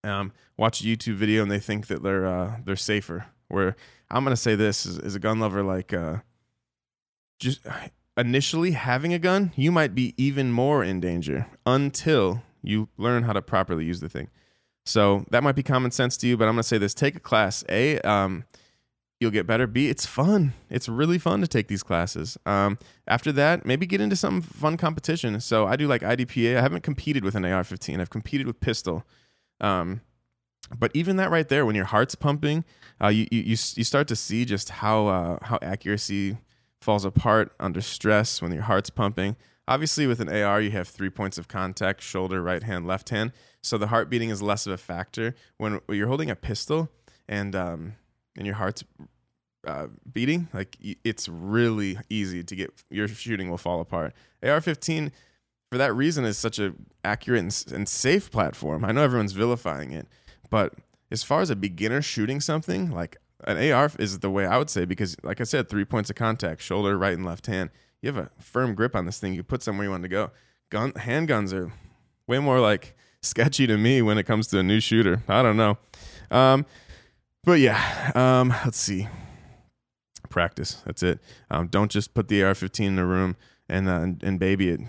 um, 0.04 0.32
watch 0.56 0.80
a 0.80 0.84
YouTube 0.84 1.16
video, 1.16 1.42
and 1.42 1.50
they 1.50 1.58
think 1.58 1.88
that 1.88 2.04
they're 2.04 2.24
uh, 2.24 2.58
they're 2.64 2.76
safer. 2.76 3.26
Where 3.48 3.74
I'm 4.08 4.22
gonna 4.22 4.36
say 4.36 4.54
this 4.54 4.86
is, 4.86 5.00
as 5.00 5.16
a 5.16 5.18
gun 5.18 5.40
lover, 5.40 5.64
like 5.64 5.92
uh, 5.92 6.18
just 7.40 7.66
initially 8.16 8.70
having 8.70 9.12
a 9.12 9.18
gun, 9.18 9.52
you 9.56 9.72
might 9.72 9.92
be 9.92 10.14
even 10.16 10.52
more 10.52 10.84
in 10.84 11.00
danger 11.00 11.48
until 11.66 12.42
you 12.62 12.88
learn 12.96 13.24
how 13.24 13.32
to 13.32 13.42
properly 13.42 13.84
use 13.84 13.98
the 13.98 14.08
thing. 14.08 14.28
So 14.88 15.26
that 15.30 15.42
might 15.42 15.54
be 15.54 15.62
common 15.62 15.90
sense 15.90 16.16
to 16.18 16.26
you, 16.26 16.36
but 16.36 16.48
I'm 16.48 16.54
gonna 16.54 16.62
say 16.62 16.78
this: 16.78 16.94
take 16.94 17.14
a 17.14 17.20
class. 17.20 17.62
A, 17.68 18.00
um, 18.00 18.44
you'll 19.20 19.30
get 19.30 19.46
better. 19.46 19.66
B, 19.66 19.88
it's 19.88 20.06
fun. 20.06 20.54
It's 20.70 20.88
really 20.88 21.18
fun 21.18 21.42
to 21.42 21.46
take 21.46 21.68
these 21.68 21.82
classes. 21.82 22.38
Um, 22.46 22.78
after 23.06 23.30
that, 23.32 23.66
maybe 23.66 23.86
get 23.86 24.00
into 24.00 24.16
some 24.16 24.40
fun 24.40 24.76
competition. 24.78 25.40
So 25.40 25.66
I 25.66 25.76
do 25.76 25.86
like 25.86 26.00
IDPA. 26.00 26.56
I 26.56 26.62
haven't 26.62 26.82
competed 26.82 27.22
with 27.22 27.34
an 27.34 27.44
AR-15. 27.44 28.00
I've 28.00 28.10
competed 28.10 28.46
with 28.46 28.60
pistol. 28.60 29.04
Um, 29.60 30.00
but 30.78 30.90
even 30.94 31.16
that 31.16 31.30
right 31.30 31.48
there, 31.48 31.66
when 31.66 31.74
your 31.74 31.84
heart's 31.84 32.14
pumping, 32.14 32.64
uh, 33.02 33.08
you, 33.08 33.26
you 33.30 33.40
you 33.40 33.56
you 33.74 33.84
start 33.84 34.08
to 34.08 34.16
see 34.16 34.46
just 34.46 34.70
how 34.70 35.06
uh, 35.08 35.38
how 35.42 35.58
accuracy 35.60 36.38
falls 36.80 37.04
apart 37.04 37.52
under 37.60 37.82
stress 37.82 38.40
when 38.40 38.52
your 38.52 38.62
heart's 38.62 38.90
pumping. 38.90 39.36
Obviously, 39.68 40.06
with 40.06 40.18
an 40.20 40.30
AR, 40.30 40.62
you 40.62 40.70
have 40.70 40.88
three 40.88 41.10
points 41.10 41.36
of 41.36 41.46
contact: 41.46 42.00
shoulder, 42.02 42.42
right 42.42 42.62
hand, 42.62 42.86
left 42.86 43.10
hand. 43.10 43.32
So 43.62 43.76
the 43.76 43.88
heart 43.88 44.08
beating 44.08 44.30
is 44.30 44.40
less 44.40 44.66
of 44.66 44.72
a 44.72 44.78
factor 44.78 45.34
when 45.58 45.80
you're 45.90 46.08
holding 46.08 46.30
a 46.30 46.36
pistol 46.36 46.88
and 47.28 47.54
um, 47.54 47.96
and 48.36 48.46
your 48.46 48.56
heart's 48.56 48.82
uh, 49.66 49.88
beating. 50.10 50.48
Like 50.54 50.78
it's 50.80 51.28
really 51.28 51.98
easy 52.08 52.42
to 52.42 52.56
get 52.56 52.82
your 52.90 53.08
shooting 53.08 53.50
will 53.50 53.58
fall 53.58 53.80
apart. 53.80 54.14
AR-15 54.42 55.12
for 55.70 55.76
that 55.76 55.94
reason 55.94 56.24
is 56.24 56.38
such 56.38 56.58
an 56.58 56.86
accurate 57.04 57.40
and, 57.40 57.64
and 57.74 57.88
safe 57.88 58.30
platform. 58.30 58.86
I 58.86 58.92
know 58.92 59.02
everyone's 59.02 59.32
vilifying 59.32 59.92
it, 59.92 60.06
but 60.48 60.74
as 61.10 61.22
far 61.22 61.42
as 61.42 61.50
a 61.50 61.56
beginner 61.56 62.00
shooting 62.00 62.40
something, 62.40 62.90
like 62.90 63.18
an 63.44 63.70
AR 63.70 63.90
is 63.98 64.20
the 64.20 64.30
way 64.30 64.46
I 64.46 64.56
would 64.56 64.70
say 64.70 64.86
because, 64.86 65.14
like 65.22 65.42
I 65.42 65.44
said, 65.44 65.68
three 65.68 65.84
points 65.84 66.08
of 66.08 66.16
contact: 66.16 66.62
shoulder, 66.62 66.96
right, 66.96 67.12
and 67.12 67.26
left 67.26 67.46
hand. 67.46 67.70
You 68.02 68.12
have 68.12 68.16
a 68.16 68.30
firm 68.38 68.74
grip 68.74 68.94
on 68.94 69.06
this 69.06 69.18
thing. 69.18 69.34
You 69.34 69.42
put 69.42 69.62
somewhere 69.62 69.84
you 69.84 69.90
want 69.90 70.04
to 70.04 70.08
go. 70.08 70.30
Gun 70.70 70.92
handguns 70.92 71.52
are 71.52 71.72
way 72.26 72.38
more 72.38 72.60
like 72.60 72.96
sketchy 73.22 73.66
to 73.66 73.76
me 73.76 74.02
when 74.02 74.18
it 74.18 74.24
comes 74.24 74.46
to 74.48 74.58
a 74.58 74.62
new 74.62 74.80
shooter. 74.80 75.22
I 75.28 75.42
don't 75.42 75.56
know, 75.56 75.78
um, 76.30 76.66
but 77.44 77.60
yeah. 77.60 78.12
Um, 78.14 78.50
let's 78.64 78.78
see. 78.78 79.08
Practice. 80.28 80.82
That's 80.84 81.02
it. 81.02 81.20
Um, 81.50 81.68
don't 81.68 81.90
just 81.90 82.12
put 82.12 82.28
the 82.28 82.42
AR-15 82.42 82.86
in 82.86 82.98
a 82.98 83.06
room 83.06 83.36
and, 83.68 83.88
uh, 83.88 84.00
and 84.00 84.22
and 84.22 84.38
baby 84.38 84.68
it. 84.68 84.80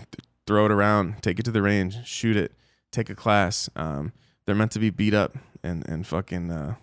Throw 0.46 0.66
it 0.66 0.72
around. 0.72 1.22
Take 1.22 1.38
it 1.38 1.44
to 1.44 1.50
the 1.50 1.62
range. 1.62 2.06
Shoot 2.06 2.36
it. 2.36 2.52
Take 2.92 3.08
a 3.08 3.14
class. 3.14 3.70
Um, 3.74 4.12
they're 4.44 4.54
meant 4.54 4.72
to 4.72 4.78
be 4.78 4.90
beat 4.90 5.14
up 5.14 5.36
and 5.62 5.88
and 5.88 6.06
fucking 6.06 6.50
uh, 6.50 6.74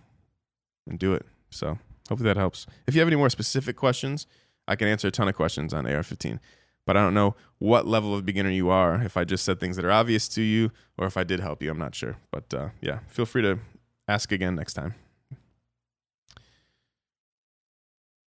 and 0.87 0.97
do 0.97 1.13
it. 1.13 1.25
So 1.49 1.77
hopefully 2.09 2.27
that 2.29 2.37
helps. 2.37 2.65
If 2.87 2.95
you 2.95 3.01
have 3.01 3.07
any 3.07 3.15
more 3.15 3.29
specific 3.29 3.75
questions, 3.75 4.25
I 4.67 4.75
can 4.75 4.87
answer 4.87 5.07
a 5.07 5.11
ton 5.11 5.27
of 5.27 5.35
questions 5.35 5.73
on 5.73 5.85
AR-15. 5.85 6.39
But 6.85 6.95
I 6.95 7.01
don't 7.01 7.13
know 7.13 7.35
what 7.59 7.85
level 7.85 8.15
of 8.15 8.25
beginner 8.25 8.49
you 8.49 8.69
are. 8.69 9.01
If 9.03 9.17
I 9.17 9.25
just 9.25 9.43
said 9.43 9.59
things 9.59 9.75
that 9.75 9.83
are 9.83 9.91
obvious 9.91 10.27
to 10.29 10.41
you, 10.41 10.71
or 10.97 11.05
if 11.05 11.17
I 11.17 11.25
did 11.25 11.41
help 11.41 11.61
you, 11.61 11.69
I'm 11.69 11.77
not 11.77 11.93
sure. 11.93 12.15
But 12.31 12.53
uh, 12.53 12.69
yeah, 12.81 12.99
feel 13.07 13.25
free 13.25 13.41
to 13.41 13.59
ask 14.07 14.31
again 14.31 14.55
next 14.55 14.73
time. 14.73 14.95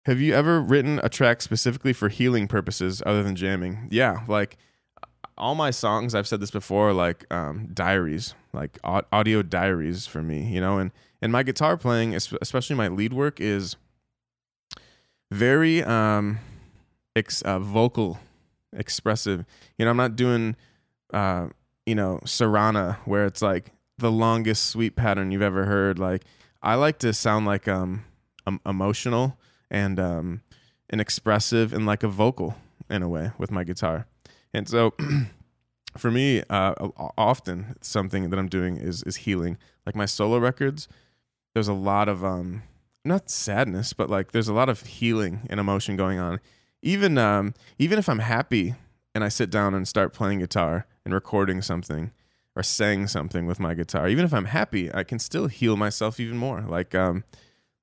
Have 0.05 0.21
you 0.21 0.35
ever 0.35 0.61
written 0.61 1.01
a 1.03 1.09
track 1.09 1.41
specifically 1.41 1.93
for 1.93 2.09
healing 2.09 2.49
purposes 2.49 3.03
other 3.05 3.23
than 3.23 3.35
jamming? 3.35 3.89
Yeah, 3.91 4.25
like 4.29 4.59
all 5.39 5.55
my 5.55 5.71
songs, 5.71 6.15
I've 6.15 6.29
said 6.29 6.41
this 6.41 6.51
before, 6.51 6.93
like 6.93 7.25
um, 7.33 7.69
diaries, 7.73 8.35
like 8.53 8.79
audio 8.85 9.43
diaries 9.43 10.07
for 10.07 10.23
me, 10.23 10.53
you 10.53 10.61
know, 10.61 10.79
and 10.79 10.91
and 11.23 11.33
my 11.33 11.43
guitar 11.43 11.77
playing, 11.77 12.15
especially 12.15 12.77
my 12.77 12.89
lead 12.89 13.13
work, 13.13 13.41
is 13.41 13.77
very 15.31 15.83
um, 15.83 16.39
ex- 17.15 17.43
uh, 17.43 17.59
vocal, 17.59 18.19
expressive. 18.73 19.45
You 19.79 19.85
know, 19.85 19.91
I'm 19.91 19.97
not 19.97 20.17
doing, 20.17 20.57
uh, 21.13 21.49
you 21.87 21.95
know, 21.95 22.21
Sarana 22.25 22.97
where 23.05 23.25
it's 23.25 23.43
like 23.43 23.73
the 23.99 24.11
longest 24.11 24.67
sweep 24.67 24.97
pattern 24.97 25.31
you've 25.31 25.43
ever 25.43 25.67
heard. 25.67 25.99
Like 25.99 26.25
I 26.63 26.75
like 26.75 26.99
to 27.01 27.13
sound 27.13 27.47
like 27.47 27.69
um, 27.69 28.05
um 28.47 28.61
emotional 28.67 29.39
and 29.71 30.01
um 30.01 30.43
and 30.89 31.01
expressive 31.01 31.73
and 31.73 31.87
like 31.87 32.03
a 32.03 32.09
vocal 32.09 32.57
in 32.89 33.03
a 33.03 33.09
way 33.09 33.31
with 33.39 33.51
my 33.51 33.65
guitar. 33.65 34.07
And 34.53 34.69
so 34.69 34.95
for 35.97 36.11
me, 36.11 36.43
uh, 36.51 36.75
often 37.17 37.77
something 37.81 38.31
that 38.31 38.39
I'm 38.39 38.49
doing 38.49 38.77
is 38.77 39.03
is 39.05 39.17
healing. 39.17 39.59
Like 39.87 39.95
my 39.95 40.07
solo 40.07 40.39
records, 40.39 40.89
there's 41.55 41.69
a 41.69 41.75
lot 41.75 42.09
of 42.09 42.25
um 42.25 42.63
not 43.05 43.31
sadness, 43.31 43.93
but 43.93 44.11
like 44.11 44.33
there's 44.33 44.49
a 44.49 44.55
lot 44.55 44.69
of 44.69 44.83
healing 44.83 45.47
and 45.49 45.59
emotion 45.59 45.97
going 45.97 46.19
on. 46.19 46.41
Even 46.83 47.19
um 47.19 47.55
even 47.79 47.99
if 47.99 48.09
I'm 48.09 48.19
happy 48.21 48.75
and 49.15 49.25
I 49.25 49.29
sit 49.29 49.51
down 49.51 49.75
and 49.75 49.87
start 49.87 50.13
playing 50.13 50.41
guitar 50.41 50.87
and 51.05 51.15
recording 51.15 51.63
something 51.63 52.13
or 52.57 52.63
saying 52.63 53.07
something 53.09 53.47
with 53.47 53.61
my 53.61 53.75
guitar, 53.75 54.09
even 54.09 54.25
if 54.25 54.35
I'm 54.35 54.47
happy, 54.47 54.93
I 54.93 55.05
can 55.05 55.19
still 55.19 55.47
heal 55.47 55.77
myself 55.77 56.21
even 56.21 56.37
more. 56.37 56.63
Like 56.63 56.95
um 56.95 57.25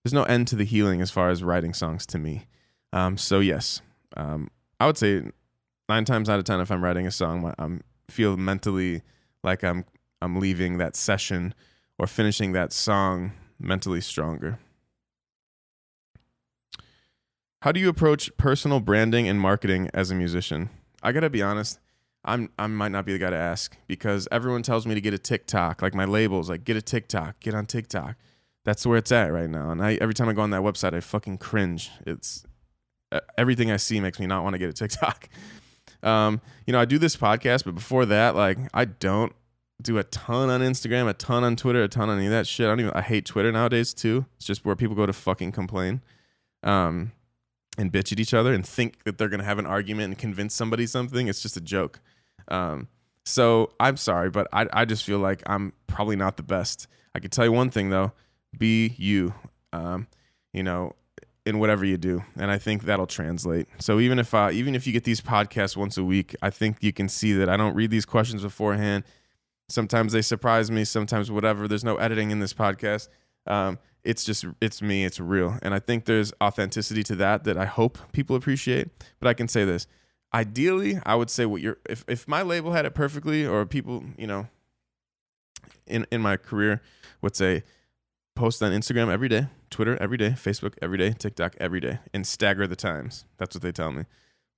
there's 0.03 0.13
no 0.13 0.24
end 0.24 0.47
to 0.49 0.55
the 0.55 0.65
healing 0.65 1.01
as 1.01 1.11
far 1.11 1.30
as 1.30 1.43
writing 1.43 1.74
songs 1.74 2.05
to 2.07 2.18
me. 2.18 2.47
Um 2.93 3.18
so 3.18 3.39
yes. 3.39 3.82
Um 4.15 4.49
I 4.80 4.86
would 4.86 4.97
say 4.97 5.24
9 5.89 6.05
times 6.05 6.30
out 6.30 6.38
of 6.39 6.45
10 6.45 6.59
if 6.59 6.72
I'm 6.72 6.84
writing 6.84 7.07
a 7.07 7.11
song, 7.11 7.53
I'm 7.57 7.82
feel 8.09 8.38
mentally 8.38 9.01
like 9.43 9.63
I'm 9.63 9.86
I'm 10.22 10.39
leaving 10.39 10.78
that 10.78 10.95
session 10.95 11.53
or 11.97 12.07
finishing 12.07 12.51
that 12.53 12.74
song 12.74 13.34
mentally 13.59 14.01
stronger. 14.01 14.59
How 17.68 17.74
do 17.74 17.82
you 17.82 17.89
approach 17.89 18.32
personal 18.38 18.80
branding 18.80 19.28
and 19.28 19.41
marketing 19.41 19.89
as 19.93 20.09
a 20.09 20.15
musician? 20.15 20.70
I 21.03 21.11
got 21.11 21.20
to 21.20 21.30
be 21.30 21.41
honest, 21.41 21.82
I'm 22.24 22.49
I 22.57 22.65
might 22.68 22.93
not 22.93 23.05
be 23.05 23.11
the 23.11 23.20
guy 23.20 23.30
to 23.30 23.36
ask 23.36 23.76
because 23.88 24.26
everyone 24.32 24.63
tells 24.63 24.88
me 24.88 24.95
to 24.95 25.01
get 25.01 25.13
a 25.13 25.18
TikTok, 25.18 25.82
like 25.82 25.93
my 25.93 26.05
labels, 26.05 26.49
like 26.49 26.63
get 26.63 26.78
a 26.78 26.82
TikTok, 26.82 27.41
get 27.41 27.53
on 27.53 27.65
TikTok. 27.65 28.15
That's 28.63 28.86
where 28.86 28.97
it's 28.97 29.11
at 29.11 29.34
right 29.34 29.49
now. 29.49 29.70
And 29.72 29.84
I 29.84 29.95
every 29.95 30.13
time 30.13 30.30
I 30.30 30.34
go 30.34 30.43
on 30.43 30.51
that 30.51 30.61
website, 30.61 30.93
I 30.93 31.01
fucking 31.01 31.39
cringe. 31.39 31.91
It's 32.05 32.45
everything 33.38 33.70
I 33.70 33.76
see 33.76 33.99
makes 33.99 34.18
me 34.18 34.28
not 34.28 34.45
want 34.45 34.53
to 34.53 34.59
get 34.59 34.70
a 34.70 34.74
TikTok. 34.74 35.28
Um, 36.03 36.39
you 36.65 36.72
know, 36.72 36.80
I 36.80 36.86
do 36.86 36.99
this 36.99 37.18
podcast, 37.18 37.65
but 37.65 37.74
before 37.74 38.05
that, 38.05 38.34
like 38.34 38.59
I 38.74 38.86
don't 38.86 39.34
do 39.82 39.97
a 39.97 40.03
ton 40.05 40.49
on 40.49 40.61
Instagram, 40.61 41.09
a 41.09 41.13
ton 41.13 41.43
on 41.43 41.57
Twitter, 41.57 41.84
a 41.84 41.88
ton 41.89 42.07
on 42.07 42.18
any 42.18 42.28
of 42.28 42.32
that 42.32 42.45
shit. 42.47 42.65
I 42.65 42.70
don't 42.70 42.80
even 42.80 42.93
I 42.93 43.01
hate 43.01 43.26
Twitter 43.26 43.51
nowadays 43.51 43.93
too. 43.93 44.26
It's 44.38 44.45
just 44.45 44.63
where 44.63 44.76
people 44.78 44.95
go 44.95 45.05
to 45.05 45.11
fucking 45.11 45.51
complain. 45.51 46.01
Um 46.63 47.11
and 47.78 47.91
bitch 47.91 48.11
at 48.11 48.19
each 48.19 48.34
other 48.34 48.53
and 48.53 48.65
think 48.65 49.03
that 49.03 49.17
they're 49.17 49.30
gonna 49.30 49.43
have 49.43 49.59
an 49.59 49.65
argument 49.65 50.05
and 50.05 50.17
convince 50.17 50.53
somebody 50.53 50.88
something. 50.88 51.28
It's 51.28 51.41
just 51.41 51.57
a 51.57 51.61
joke. 51.61 51.99
Um, 52.47 52.88
so 53.25 53.71
I'm 53.80 53.97
sorry, 53.97 54.30
but 54.30 54.47
I 54.53 54.67
I 54.73 54.86
just 54.86 55.03
feel 55.03 55.19
like 55.19 55.43
I'm 55.45 55.73
probably 55.88 56.15
not 56.15 56.38
the 56.38 56.43
best. 56.43 56.88
I 57.13 57.19
can 57.19 57.30
tell 57.30 57.45
you 57.45 57.51
one 57.51 57.69
thing 57.69 57.89
though: 57.89 58.13
be 58.57 58.95
you. 58.97 59.34
Um, 59.73 60.07
you 60.53 60.63
know, 60.63 60.95
in 61.45 61.59
whatever 61.59 61.86
you 61.86 61.97
do, 61.97 62.23
and 62.38 62.51
I 62.51 62.57
think 62.57 62.84
that'll 62.84 63.07
translate. 63.07 63.67
So 63.80 63.99
even 63.99 64.19
if 64.19 64.34
uh, 64.34 64.49
even 64.51 64.75
if 64.75 64.86
you 64.86 64.93
get 64.93 65.05
these 65.05 65.21
podcasts 65.21 65.78
once 65.78 65.97
a 65.97 66.03
week, 66.03 66.36
I 66.41 66.49
think 66.49 66.78
you 66.82 66.91
can 66.91 67.07
see 67.07 67.32
that 67.34 67.47
I 67.47 67.55
don't 67.55 67.73
read 67.73 67.89
these 67.89 68.05
questions 68.05 68.41
beforehand. 68.43 69.05
Sometimes 69.69 70.13
they 70.13 70.21
surprise 70.21 70.69
me. 70.69 70.84
Sometimes 70.84 71.32
whatever. 71.32 71.67
There's 71.67 71.84
no 71.84 71.95
editing 71.97 72.32
in 72.32 72.39
this 72.39 72.53
podcast. 72.53 73.07
Um, 73.47 73.79
it's 74.03 74.23
just 74.23 74.45
it's 74.61 74.81
me. 74.81 75.03
It's 75.03 75.19
real, 75.19 75.57
and 75.61 75.73
I 75.73 75.79
think 75.79 76.05
there's 76.05 76.31
authenticity 76.41 77.03
to 77.03 77.15
that 77.15 77.43
that 77.43 77.57
I 77.57 77.65
hope 77.65 77.97
people 78.13 78.35
appreciate. 78.35 78.89
But 79.19 79.27
I 79.27 79.33
can 79.33 79.47
say 79.47 79.65
this: 79.65 79.87
ideally, 80.33 80.99
I 81.05 81.15
would 81.15 81.29
say 81.29 81.45
what 81.45 81.61
you're. 81.61 81.77
If 81.89 82.05
if 82.07 82.27
my 82.27 82.41
label 82.41 82.71
had 82.71 82.85
it 82.85 82.93
perfectly, 82.93 83.45
or 83.45 83.65
people, 83.65 84.03
you 84.17 84.27
know, 84.27 84.47
in 85.85 86.07
in 86.11 86.21
my 86.21 86.37
career, 86.37 86.81
would 87.21 87.35
say 87.35 87.63
post 88.35 88.61
on 88.63 88.71
Instagram 88.71 89.11
every 89.11 89.27
day, 89.27 89.47
Twitter 89.69 89.97
every 89.99 90.17
day, 90.17 90.29
Facebook 90.29 90.75
every 90.81 90.97
day, 90.97 91.11
TikTok 91.11 91.55
every 91.59 91.79
day, 91.79 91.99
and 92.13 92.25
stagger 92.25 92.67
the 92.67 92.75
times. 92.75 93.25
That's 93.37 93.55
what 93.55 93.61
they 93.61 93.71
tell 93.71 93.91
me. 93.91 94.05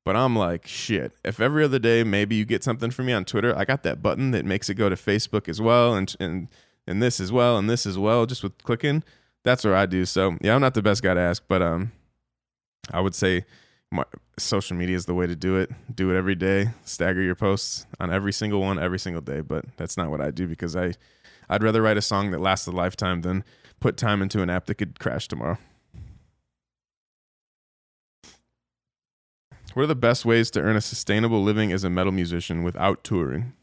But 0.05 0.15
I'm 0.15 0.35
like, 0.35 0.65
shit. 0.65 1.13
If 1.23 1.39
every 1.39 1.63
other 1.63 1.79
day 1.79 2.03
maybe 2.03 2.35
you 2.35 2.45
get 2.45 2.63
something 2.63 2.91
from 2.91 3.07
me 3.07 3.13
on 3.13 3.25
Twitter, 3.25 3.55
I 3.57 3.65
got 3.65 3.83
that 3.83 4.01
button 4.01 4.31
that 4.31 4.45
makes 4.45 4.69
it 4.69 4.75
go 4.75 4.89
to 4.89 4.95
Facebook 4.95 5.49
as 5.49 5.59
well, 5.59 5.95
and 5.95 6.15
and 6.19 6.47
and 6.89 7.01
this 7.01 7.21
as 7.21 7.31
well, 7.31 7.57
and 7.57 7.69
this 7.69 7.85
as 7.85 7.97
well, 7.97 8.25
just 8.25 8.43
with 8.43 8.61
clicking 8.63 9.03
that's 9.43 9.63
what 9.63 9.73
I 9.73 9.85
do. 9.85 10.05
So 10.05 10.37
yeah, 10.41 10.55
I'm 10.55 10.61
not 10.61 10.73
the 10.73 10.81
best 10.81 11.03
guy 11.03 11.13
to 11.13 11.19
ask, 11.19 11.43
but 11.47 11.61
um, 11.61 11.91
I 12.91 12.99
would 12.99 13.15
say 13.15 13.45
my, 13.91 14.03
social 14.37 14.77
media 14.77 14.95
is 14.95 15.05
the 15.05 15.13
way 15.13 15.27
to 15.27 15.35
do 15.35 15.55
it. 15.57 15.71
Do 15.93 16.11
it 16.11 16.17
every 16.17 16.35
day. 16.35 16.69
Stagger 16.85 17.21
your 17.21 17.35
posts 17.35 17.85
on 17.99 18.11
every 18.11 18.33
single 18.33 18.61
one 18.61 18.79
every 18.79 18.99
single 18.99 19.21
day. 19.21 19.41
But 19.41 19.65
that's 19.77 19.97
not 19.97 20.09
what 20.09 20.21
I 20.21 20.31
do 20.31 20.47
because 20.47 20.75
I, 20.75 20.93
I'd 21.49 21.63
rather 21.63 21.81
write 21.81 21.97
a 21.97 22.01
song 22.01 22.31
that 22.31 22.41
lasts 22.41 22.67
a 22.67 22.71
lifetime 22.71 23.21
than 23.21 23.43
put 23.79 23.97
time 23.97 24.21
into 24.21 24.41
an 24.41 24.49
app 24.49 24.65
that 24.65 24.75
could 24.75 24.99
crash 24.99 25.27
tomorrow. 25.27 25.57
What 29.73 29.83
are 29.83 29.87
the 29.87 29.95
best 29.95 30.25
ways 30.25 30.51
to 30.51 30.61
earn 30.61 30.75
a 30.75 30.81
sustainable 30.81 31.43
living 31.43 31.71
as 31.71 31.83
a 31.83 31.89
metal 31.89 32.11
musician 32.11 32.63
without 32.63 33.03
touring? 33.03 33.53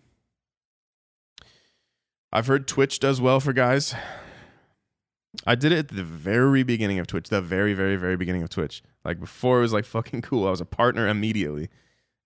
I've 2.36 2.48
heard 2.48 2.68
Twitch 2.68 2.98
does 2.98 3.18
well 3.18 3.40
for 3.40 3.54
guys. 3.54 3.94
I 5.46 5.54
did 5.54 5.72
it 5.72 5.78
at 5.78 5.88
the 5.88 6.04
very 6.04 6.64
beginning 6.64 6.98
of 6.98 7.06
Twitch, 7.06 7.30
the 7.30 7.40
very, 7.40 7.72
very, 7.72 7.96
very 7.96 8.18
beginning 8.18 8.42
of 8.42 8.50
Twitch. 8.50 8.82
Like 9.06 9.18
before 9.18 9.56
it 9.56 9.62
was 9.62 9.72
like 9.72 9.86
fucking 9.86 10.20
cool. 10.20 10.46
I 10.46 10.50
was 10.50 10.60
a 10.60 10.66
partner 10.66 11.08
immediately 11.08 11.70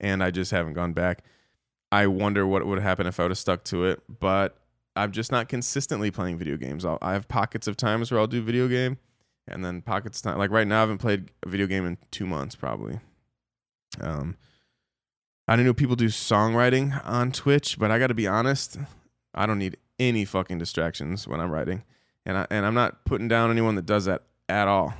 and 0.01 0.21
I 0.21 0.33
just 0.33 0.51
haven't 0.51 0.73
gone 0.73 0.95
back. 0.95 1.23
I 1.93 2.09
wonder 2.09 2.45
what 2.45 2.67
would 2.67 2.81
happen 2.81 3.07
if 3.07 3.21
I 3.21 3.23
would 3.23 3.31
have 3.31 3.39
stuck 3.39 3.63
to 3.67 3.85
it, 3.85 4.03
but 4.19 4.59
I'm 4.97 5.13
just 5.13 5.31
not 5.31 5.49
consistently 5.49 6.11
playing 6.11 6.39
video 6.39 6.57
games. 6.57 6.85
I'll, 6.85 6.99
I 7.01 7.13
have 7.13 7.29
pockets 7.29 7.69
of 7.69 7.77
times 7.77 8.11
where 8.11 8.19
I'll 8.19 8.27
do 8.27 8.43
video 8.43 8.67
game 8.67 8.99
and 9.47 9.65
then 9.65 9.81
pockets 9.81 10.21
time. 10.21 10.39
Like 10.39 10.51
right 10.51 10.67
now, 10.67 10.79
I 10.79 10.81
haven't 10.81 10.99
played 10.99 11.31
a 11.45 11.49
video 11.49 11.69
game 11.69 11.87
in 11.87 11.99
two 12.11 12.27
months 12.27 12.57
probably. 12.57 12.99
Um, 14.01 14.37
I 15.47 15.55
don't 15.55 15.65
know 15.65 15.73
people 15.73 15.95
do 15.95 16.07
songwriting 16.07 17.01
on 17.07 17.31
Twitch, 17.31 17.79
but 17.79 17.93
I 17.93 18.01
got 18.01 18.09
to 18.09 18.15
be 18.15 18.27
honest, 18.27 18.77
I 19.37 19.47
don't 19.47 19.59
need 19.59 19.77
any 20.01 20.25
fucking 20.25 20.59
distractions 20.59 21.29
when 21.29 21.39
I'm 21.39 21.53
writing 21.53 21.85
and 22.27 22.37
I, 22.37 22.47
and 22.51 22.67
I'm 22.67 22.75
not 22.75 23.05
putting 23.05 23.29
down 23.29 23.51
anyone 23.51 23.77
that 23.77 23.87
does 23.87 24.07
that 24.07 24.25
at 24.49 24.67
all, 24.67 24.95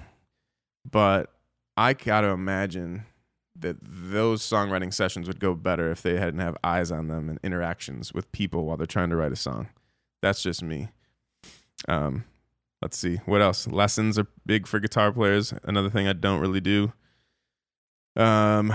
but 0.89 1.33
I 1.77 1.95
got 1.95 2.21
to 2.21 2.29
imagine 2.29 3.05
that 3.59 3.77
those 3.81 4.43
songwriting 4.43 4.93
sessions 4.93 5.27
would 5.27 5.41
go 5.41 5.55
better 5.55 5.91
if 5.91 6.03
they 6.03 6.19
hadn't 6.19 6.41
have 6.41 6.57
eyes 6.63 6.91
on 6.91 7.09
them 7.09 7.29
and 7.29 7.39
interactions 7.43 8.15
with 8.15 8.31
people 8.33 8.65
while 8.65 8.77
they're 8.77 8.87
trying 8.87 9.11
to 9.11 9.17
write 9.17 9.33
a 9.33 9.37
song. 9.37 9.69
That's 10.23 10.43
just 10.43 10.63
me. 10.63 10.89
Um, 11.89 12.25
let's 12.81 12.97
see 12.97 13.17
what 13.27 13.43
else. 13.43 13.67
Lessons 13.67 14.19
are 14.19 14.27
big 14.47 14.67
for 14.67 14.81
guitar 14.81 15.13
players. 15.13 15.53
Another 15.65 15.91
thing 15.91 16.07
I 16.07 16.13
don't 16.13 16.41
really 16.41 16.61
do. 16.61 16.93
Um, 18.17 18.73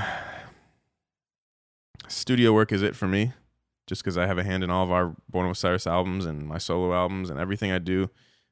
studio 2.07 2.53
work 2.53 2.71
is 2.71 2.81
it 2.81 2.95
for 2.95 3.07
me, 3.07 3.33
just 3.87 4.03
because 4.03 4.17
I 4.17 4.25
have 4.25 4.37
a 4.37 4.43
hand 4.43 4.63
in 4.63 4.69
all 4.69 4.83
of 4.83 4.91
our 4.91 5.15
Born 5.29 5.45
of 5.45 5.51
Osiris 5.51 5.87
albums 5.87 6.25
and 6.25 6.47
my 6.47 6.57
solo 6.57 6.93
albums 6.93 7.29
and 7.29 7.39
everything 7.39 7.71
I 7.71 7.79
do. 7.79 8.09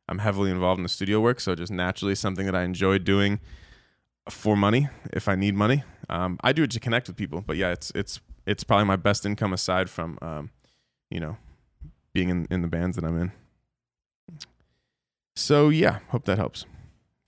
I'm 0.08 0.20
heavily 0.20 0.52
involved 0.52 0.80
in 0.80 0.84
the 0.84 0.90
studio 0.90 1.20
work, 1.20 1.40
so 1.40 1.56
just 1.56 1.72
naturally 1.72 2.16
something 2.16 2.46
that 2.46 2.56
I 2.56 2.64
enjoy 2.64 2.98
doing 2.98 3.40
for 4.30 4.56
money 4.56 4.90
if 5.12 5.28
I 5.28 5.36
need 5.36 5.56
money. 5.56 5.84
Um, 6.10 6.40
I 6.44 6.52
do 6.54 6.64
it 6.64 6.72
to 6.72 6.80
connect 6.80 7.08
with 7.08 7.16
people, 7.16 7.42
but 7.42 7.58
yeah, 7.58 7.72
it's 7.72 7.92
it's 7.96 8.20
it's 8.46 8.64
probably 8.64 8.86
my 8.86 8.96
best 8.96 9.26
income 9.26 9.54
aside 9.54 9.90
from 9.90 10.18
um, 10.22 10.50
you 11.10 11.20
know 11.20 11.38
being 12.14 12.30
in 12.30 12.48
in 12.50 12.62
the 12.62 12.68
bands 12.68 12.96
that 12.98 13.06
I'm 13.06 13.20
in. 13.20 13.32
So 15.36 15.70
yeah, 15.70 16.00
hope 16.10 16.26
that 16.26 16.38
helps. 16.38 16.66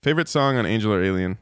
Favorite 0.02 0.28
song 0.28 0.56
on 0.56 0.66
Angel 0.66 0.92
or 0.92 1.02
Alien? 1.02 1.38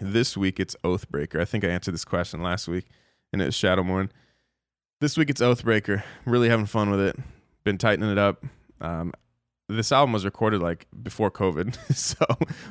This 0.00 0.36
week 0.36 0.58
it's 0.58 0.76
Oathbreaker. 0.82 1.40
I 1.40 1.44
think 1.44 1.64
I 1.64 1.68
answered 1.68 1.92
this 1.92 2.04
question 2.04 2.42
last 2.42 2.68
week, 2.68 2.86
and 3.32 3.42
it 3.42 3.46
was 3.46 3.56
Shadowmourne. 3.56 4.10
This 5.02 5.16
week 5.16 5.30
it's 5.30 5.40
Oathbreaker. 5.40 6.04
Really 6.26 6.48
having 6.48 6.66
fun 6.66 6.88
with 6.88 7.00
it. 7.00 7.16
Been 7.64 7.76
tightening 7.76 8.12
it 8.12 8.18
up. 8.18 8.44
Um, 8.80 9.12
this 9.68 9.90
album 9.90 10.12
was 10.12 10.24
recorded 10.24 10.62
like 10.62 10.86
before 11.02 11.28
COVID. 11.28 11.76
so 11.96 12.24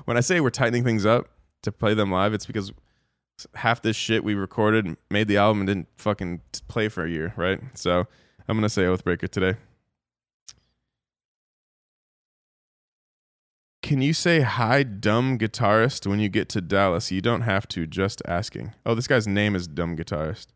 when 0.05 0.15
I 0.15 0.21
say 0.21 0.39
we're 0.39 0.49
tightening 0.49 0.85
things 0.85 1.05
up 1.05 1.27
to 1.63 1.73
play 1.73 1.93
them 1.93 2.09
live, 2.09 2.33
it's 2.33 2.45
because 2.45 2.71
half 3.55 3.81
this 3.81 3.97
shit 3.97 4.23
we 4.23 4.33
recorded, 4.33 4.95
made 5.09 5.27
the 5.27 5.35
album, 5.35 5.59
and 5.59 5.67
didn't 5.67 5.89
fucking 5.97 6.39
play 6.69 6.87
for 6.87 7.03
a 7.03 7.09
year, 7.09 7.33
right? 7.35 7.59
So 7.73 8.07
I'm 8.47 8.55
gonna 8.55 8.69
say 8.69 8.83
Oathbreaker 8.83 9.27
today. 9.27 9.57
Can 13.83 14.01
you 14.01 14.13
say 14.13 14.39
hi, 14.39 14.83
dumb 14.83 15.37
guitarist, 15.37 16.07
when 16.07 16.21
you 16.21 16.29
get 16.29 16.47
to 16.47 16.61
Dallas? 16.61 17.11
You 17.11 17.19
don't 17.19 17.41
have 17.41 17.67
to, 17.67 17.85
just 17.85 18.21
asking. 18.25 18.73
Oh, 18.85 18.95
this 18.95 19.07
guy's 19.07 19.27
name 19.27 19.53
is 19.53 19.67
Dumb 19.67 19.97
Guitarist. 19.97 20.47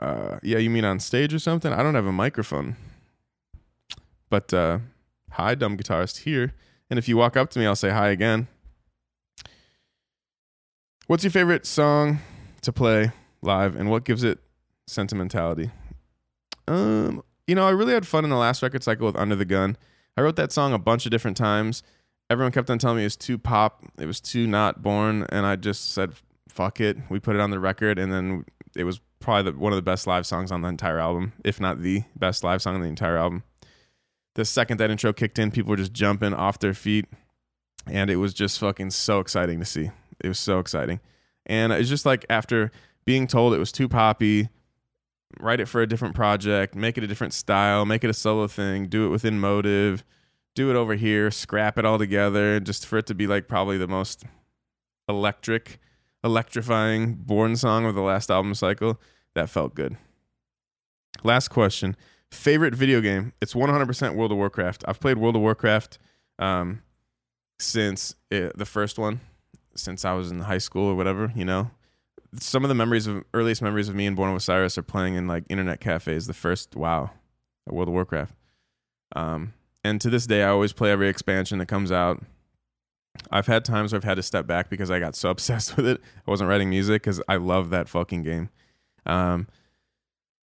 Uh, 0.00 0.38
yeah, 0.42 0.58
you 0.58 0.70
mean 0.70 0.84
on 0.84 0.98
stage 0.98 1.32
or 1.32 1.38
something? 1.38 1.72
I 1.72 1.82
don't 1.82 1.94
have 1.94 2.06
a 2.06 2.12
microphone. 2.12 2.76
But 4.28 4.52
uh, 4.52 4.78
hi, 5.30 5.54
dumb 5.54 5.76
guitarist 5.76 6.22
here. 6.22 6.54
And 6.90 6.98
if 6.98 7.08
you 7.08 7.16
walk 7.16 7.36
up 7.36 7.50
to 7.50 7.58
me, 7.58 7.66
I'll 7.66 7.76
say 7.76 7.90
hi 7.90 8.08
again. 8.08 8.48
What's 11.06 11.22
your 11.22 11.30
favorite 11.30 11.66
song 11.66 12.18
to 12.62 12.72
play 12.72 13.12
live 13.42 13.76
and 13.76 13.90
what 13.90 14.04
gives 14.04 14.24
it 14.24 14.38
sentimentality? 14.86 15.70
Um, 16.66 17.22
you 17.46 17.54
know, 17.54 17.66
I 17.66 17.70
really 17.70 17.92
had 17.92 18.06
fun 18.06 18.24
in 18.24 18.30
the 18.30 18.36
last 18.36 18.62
record 18.62 18.82
cycle 18.82 19.06
with 19.06 19.16
Under 19.16 19.36
the 19.36 19.44
Gun. 19.44 19.76
I 20.16 20.22
wrote 20.22 20.36
that 20.36 20.50
song 20.50 20.72
a 20.72 20.78
bunch 20.78 21.04
of 21.04 21.10
different 21.10 21.36
times. 21.36 21.82
Everyone 22.30 22.52
kept 22.52 22.70
on 22.70 22.78
telling 22.78 22.96
me 22.96 23.02
it 23.02 23.06
was 23.06 23.16
too 23.16 23.36
pop, 23.36 23.84
it 23.98 24.06
was 24.06 24.20
too 24.20 24.46
not 24.46 24.82
born, 24.82 25.26
and 25.28 25.44
I 25.44 25.56
just 25.56 25.92
said, 25.92 26.14
fuck 26.48 26.80
it. 26.80 26.96
We 27.10 27.20
put 27.20 27.34
it 27.36 27.40
on 27.40 27.50
the 27.50 27.60
record, 27.60 27.98
and 27.98 28.10
then 28.10 28.46
it 28.74 28.84
was 28.84 29.00
probably 29.24 29.50
the, 29.50 29.58
one 29.58 29.72
of 29.72 29.76
the 29.76 29.82
best 29.82 30.06
live 30.06 30.26
songs 30.26 30.52
on 30.52 30.62
the 30.62 30.68
entire 30.68 30.98
album, 30.98 31.32
if 31.44 31.60
not 31.60 31.82
the 31.82 32.04
best 32.14 32.44
live 32.44 32.62
song 32.62 32.76
on 32.76 32.80
the 32.80 32.88
entire 32.88 33.16
album 33.16 33.42
the 34.34 34.44
second 34.44 34.78
that 34.78 34.90
intro 34.90 35.12
kicked 35.12 35.38
in, 35.38 35.50
people 35.50 35.70
were 35.70 35.76
just 35.76 35.92
jumping 35.92 36.34
off 36.34 36.58
their 36.58 36.74
feet. 36.74 37.06
And 37.86 38.10
it 38.10 38.16
was 38.16 38.34
just 38.34 38.58
fucking 38.58 38.90
so 38.90 39.20
exciting 39.20 39.58
to 39.60 39.64
see. 39.64 39.90
It 40.22 40.28
was 40.28 40.38
so 40.38 40.58
exciting. 40.58 41.00
And 41.46 41.72
it's 41.72 41.88
just 41.88 42.06
like 42.06 42.24
after 42.30 42.70
being 43.04 43.26
told 43.26 43.54
it 43.54 43.58
was 43.58 43.72
too 43.72 43.88
poppy, 43.88 44.48
write 45.38 45.60
it 45.60 45.68
for 45.68 45.82
a 45.82 45.86
different 45.86 46.14
project, 46.14 46.74
make 46.74 46.96
it 46.96 47.04
a 47.04 47.06
different 47.06 47.34
style, 47.34 47.84
make 47.84 48.02
it 48.02 48.10
a 48.10 48.14
solo 48.14 48.46
thing, 48.46 48.86
do 48.86 49.06
it 49.06 49.10
within 49.10 49.38
motive, 49.38 50.02
do 50.54 50.70
it 50.70 50.76
over 50.76 50.94
here, 50.94 51.30
scrap 51.30 51.76
it 51.76 51.84
all 51.84 51.98
together, 51.98 52.58
just 52.58 52.86
for 52.86 52.98
it 52.98 53.06
to 53.06 53.14
be 53.14 53.26
like 53.26 53.48
probably 53.48 53.76
the 53.76 53.88
most 53.88 54.24
electric, 55.08 55.78
electrifying 56.22 57.14
born 57.14 57.54
song 57.54 57.84
of 57.84 57.94
the 57.94 58.00
last 58.00 58.30
album 58.30 58.54
cycle. 58.54 58.98
That 59.34 59.50
felt 59.50 59.74
good. 59.74 59.96
Last 61.22 61.48
question 61.48 61.96
favorite 62.34 62.74
video 62.74 63.00
game. 63.00 63.32
It's 63.40 63.54
100% 63.54 64.14
World 64.14 64.32
of 64.32 64.38
Warcraft. 64.38 64.84
I've 64.86 65.00
played 65.00 65.18
World 65.18 65.36
of 65.36 65.42
Warcraft 65.42 65.98
um, 66.38 66.82
since 67.58 68.14
it, 68.30 68.56
the 68.58 68.66
first 68.66 68.98
one, 68.98 69.20
since 69.74 70.04
I 70.04 70.12
was 70.14 70.30
in 70.30 70.40
high 70.40 70.58
school 70.58 70.88
or 70.88 70.94
whatever. 70.94 71.32
You 71.34 71.44
know, 71.44 71.70
some 72.38 72.64
of 72.64 72.68
the 72.68 72.74
memories 72.74 73.06
of 73.06 73.24
earliest 73.32 73.62
memories 73.62 73.88
of 73.88 73.94
me 73.94 74.06
and 74.06 74.16
Born 74.16 74.30
of 74.30 74.36
Osiris 74.36 74.76
are 74.76 74.82
playing 74.82 75.14
in 75.14 75.26
like 75.26 75.44
internet 75.48 75.80
cafes. 75.80 76.26
The 76.26 76.34
first 76.34 76.76
WoW, 76.76 77.10
World 77.68 77.88
of 77.88 77.94
Warcraft. 77.94 78.34
Um, 79.14 79.54
and 79.84 80.00
to 80.00 80.10
this 80.10 80.26
day, 80.26 80.42
I 80.42 80.48
always 80.48 80.72
play 80.72 80.90
every 80.90 81.08
expansion 81.08 81.58
that 81.58 81.66
comes 81.66 81.92
out. 81.92 82.22
I've 83.30 83.46
had 83.46 83.64
times 83.64 83.92
where 83.92 83.98
I've 83.98 84.04
had 84.04 84.16
to 84.16 84.22
step 84.22 84.46
back 84.46 84.68
because 84.68 84.90
I 84.90 84.98
got 84.98 85.14
so 85.14 85.30
obsessed 85.30 85.76
with 85.76 85.86
it. 85.86 86.00
I 86.26 86.30
wasn't 86.30 86.50
writing 86.50 86.70
music 86.70 87.02
because 87.02 87.22
I 87.28 87.36
love 87.36 87.70
that 87.70 87.88
fucking 87.88 88.22
game. 88.22 88.50
Um, 89.06 89.48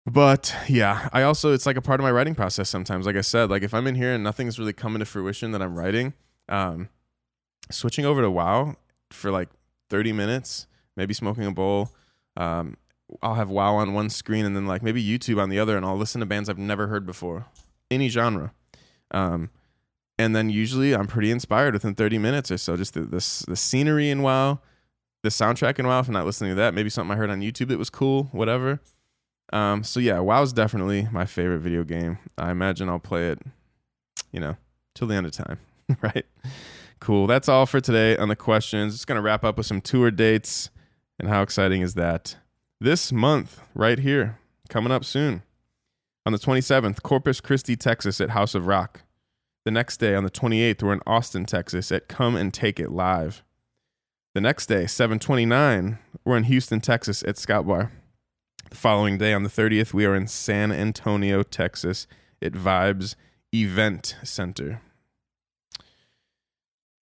but 0.05 0.55
yeah, 0.67 1.09
I 1.13 1.23
also 1.23 1.53
it's 1.53 1.65
like 1.65 1.77
a 1.77 1.81
part 1.81 1.99
of 1.99 2.03
my 2.03 2.11
writing 2.11 2.35
process 2.35 2.69
sometimes. 2.69 3.05
Like 3.05 3.15
I 3.15 3.21
said, 3.21 3.49
like 3.49 3.63
if 3.63 3.73
I'm 3.73 3.87
in 3.87 3.95
here 3.95 4.13
and 4.13 4.23
nothing's 4.23 4.57
really 4.57 4.73
coming 4.73 4.99
to 4.99 5.05
fruition 5.05 5.51
that 5.51 5.61
I'm 5.61 5.77
writing, 5.77 6.13
um, 6.49 6.89
switching 7.69 8.05
over 8.05 8.21
to 8.21 8.31
WoW 8.31 8.75
for 9.11 9.31
like 9.31 9.49
30 9.89 10.11
minutes, 10.13 10.67
maybe 10.97 11.13
smoking 11.13 11.45
a 11.45 11.51
bowl. 11.51 11.91
Um, 12.35 12.77
I'll 13.21 13.35
have 13.35 13.49
WoW 13.49 13.75
on 13.75 13.93
one 13.93 14.09
screen 14.09 14.45
and 14.45 14.55
then 14.55 14.65
like 14.65 14.81
maybe 14.81 15.03
YouTube 15.03 15.41
on 15.41 15.49
the 15.49 15.59
other, 15.59 15.77
and 15.77 15.85
I'll 15.85 15.97
listen 15.97 16.19
to 16.21 16.25
bands 16.25 16.49
I've 16.49 16.57
never 16.57 16.87
heard 16.87 17.05
before, 17.05 17.45
any 17.89 18.09
genre. 18.09 18.53
Um, 19.11 19.49
and 20.17 20.35
then 20.35 20.49
usually 20.49 20.95
I'm 20.95 21.07
pretty 21.07 21.31
inspired 21.31 21.73
within 21.73 21.93
30 21.95 22.17
minutes 22.17 22.51
or 22.51 22.57
so. 22.57 22.77
Just 22.77 22.93
the, 22.93 23.01
the, 23.01 23.45
the 23.47 23.55
scenery 23.55 24.09
in 24.09 24.21
WoW, 24.21 24.59
the 25.23 25.29
soundtrack 25.29 25.79
in 25.79 25.87
WoW. 25.87 25.99
If 25.99 26.07
I'm 26.07 26.13
not 26.13 26.25
listening 26.25 26.51
to 26.51 26.55
that, 26.55 26.73
maybe 26.73 26.89
something 26.89 27.11
I 27.11 27.17
heard 27.17 27.29
on 27.29 27.41
YouTube 27.41 27.69
that 27.69 27.79
was 27.79 27.89
cool, 27.89 28.25
whatever. 28.31 28.79
Um, 29.53 29.83
so 29.83 29.99
yeah, 29.99 30.19
WoW's 30.19 30.53
definitely 30.53 31.07
my 31.11 31.25
favorite 31.25 31.59
video 31.59 31.83
game. 31.83 32.17
I 32.37 32.51
imagine 32.51 32.89
I'll 32.89 32.99
play 32.99 33.29
it, 33.29 33.39
you 34.31 34.39
know, 34.39 34.55
till 34.95 35.07
the 35.07 35.15
end 35.15 35.25
of 35.25 35.33
time, 35.33 35.59
right? 36.01 36.25
Cool. 36.99 37.27
That's 37.27 37.49
all 37.49 37.65
for 37.65 37.81
today 37.81 38.15
on 38.17 38.29
the 38.29 38.35
questions. 38.35 38.93
Just 38.93 39.07
gonna 39.07 39.21
wrap 39.21 39.43
up 39.43 39.57
with 39.57 39.65
some 39.65 39.81
tour 39.81 40.11
dates, 40.11 40.69
and 41.19 41.27
how 41.27 41.41
exciting 41.41 41.81
is 41.81 41.95
that? 41.95 42.37
This 42.79 43.11
month, 43.11 43.61
right 43.75 43.99
here, 43.99 44.39
coming 44.69 44.91
up 44.91 45.05
soon. 45.05 45.43
On 46.25 46.33
the 46.33 46.39
27th, 46.39 47.01
Corpus 47.01 47.41
Christi, 47.41 47.75
Texas, 47.75 48.21
at 48.21 48.31
House 48.31 48.53
of 48.53 48.67
Rock. 48.67 49.01
The 49.65 49.71
next 49.71 49.97
day, 49.97 50.15
on 50.15 50.23
the 50.23 50.29
28th, 50.31 50.83
we're 50.83 50.93
in 50.93 51.01
Austin, 51.05 51.45
Texas, 51.45 51.91
at 51.91 52.07
Come 52.07 52.35
and 52.35 52.53
Take 52.53 52.79
It 52.79 52.91
Live. 52.91 53.43
The 54.33 54.39
next 54.39 54.67
day, 54.67 54.87
729, 54.87 55.97
we're 56.23 56.37
in 56.37 56.45
Houston, 56.45 56.79
Texas, 56.79 57.21
at 57.27 57.37
Scout 57.37 57.67
Bar. 57.67 57.91
The 58.69 58.77
following 58.77 59.17
day, 59.17 59.33
on 59.33 59.43
the 59.43 59.49
30th, 59.49 59.93
we 59.93 60.05
are 60.05 60.15
in 60.15 60.25
San 60.25 60.71
Antonio, 60.71 61.43
Texas, 61.43 62.07
at 62.41 62.53
Vibes 62.53 63.15
Event 63.53 64.15
Center. 64.23 64.79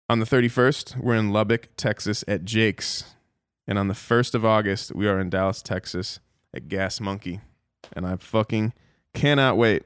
On 0.10 0.18
the 0.18 0.26
31st, 0.26 0.98
we're 0.98 1.14
in 1.14 1.32
Lubbock, 1.32 1.70
Texas, 1.78 2.24
at 2.28 2.46
Jake's. 2.46 3.04
And 3.68 3.78
on 3.78 3.90
the 3.90 3.94
1st 3.94 4.34
of 4.34 4.44
August, 4.44 4.96
we 4.96 5.08
are 5.08 5.20
in 5.20 5.30
Dallas, 5.30 5.62
Texas, 5.62 6.20
at 6.52 6.68
Gas 6.68 7.00
Monkey. 7.00 7.42
And 7.94 8.08
I 8.08 8.16
fucking 8.16 8.74
cannot 9.14 9.56
wait. 9.56 9.84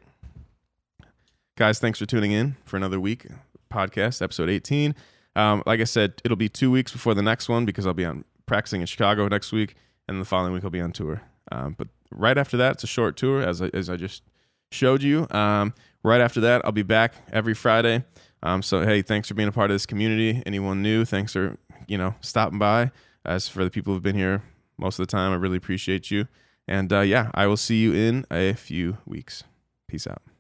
Guys, 1.58 1.78
thanks 1.78 2.00
for 2.00 2.06
tuning 2.06 2.32
in 2.32 2.56
for 2.64 2.78
another 2.78 3.02
week 3.02 3.28
podcast, 3.70 4.22
episode 4.22 4.50
18. 4.50 4.96
Um, 5.36 5.64
like 5.66 5.80
I 5.80 5.86
said, 5.86 6.22
it'll 6.24 6.38
be 6.38 6.50
two 6.50 6.72
weeks 6.72 6.92
before 6.92 7.14
the 7.14 7.22
next 7.22 7.50
one 7.50 7.66
because 7.66 7.88
I'll 7.88 7.94
be 7.94 8.06
on 8.06 8.24
practicing 8.46 8.82
in 8.82 8.88
Chicago 8.88 9.28
next 9.28 9.52
week, 9.52 9.76
and 10.08 10.20
the 10.20 10.26
following 10.26 10.54
week 10.54 10.64
I'll 10.64 10.70
be 10.70 10.82
on 10.82 10.92
tour. 10.92 11.22
Um, 11.52 11.76
but 11.78 11.88
right 12.12 12.38
after 12.38 12.58
that, 12.58 12.74
it's 12.74 12.84
a 12.84 12.88
short 12.88 13.18
tour, 13.18 13.42
as 13.42 13.62
I, 13.62 13.70
as 13.74 13.90
I 13.90 13.96
just 13.96 14.24
showed 14.72 15.02
you. 15.04 15.28
Um, 15.32 15.74
right 16.04 16.22
after 16.22 16.42
that, 16.42 16.64
I'll 16.66 16.72
be 16.72 16.84
back 16.84 17.16
every 17.32 17.54
Friday. 17.54 18.04
Um, 18.42 18.62
so 18.62 18.84
hey, 18.84 19.02
thanks 19.02 19.28
for 19.28 19.34
being 19.36 19.48
a 19.48 19.54
part 19.54 19.72
of 19.72 19.76
this 19.76 19.86
community. 19.86 20.44
Anyone 20.46 20.82
new, 20.82 21.06
thanks 21.06 21.34
for 21.34 21.58
you 21.88 21.98
know 21.98 22.16
stopping 22.22 22.60
by. 22.60 22.92
As 23.26 23.48
for 23.48 23.64
the 23.64 23.70
people 23.70 23.94
who've 23.94 24.04
been 24.04 24.18
here 24.18 24.44
most 24.78 25.00
of 25.00 25.08
the 25.08 25.12
time, 25.12 25.32
I 25.32 25.36
really 25.36 25.58
appreciate 25.58 26.12
you. 26.12 26.28
And 26.68 26.92
uh, 26.92 27.02
yeah, 27.02 27.32
I 27.34 27.48
will 27.48 27.58
see 27.58 27.82
you 27.82 27.94
in 27.94 28.26
a 28.30 28.54
few 28.54 28.98
weeks. 29.06 29.44
Peace 29.88 30.08
out. 30.08 30.33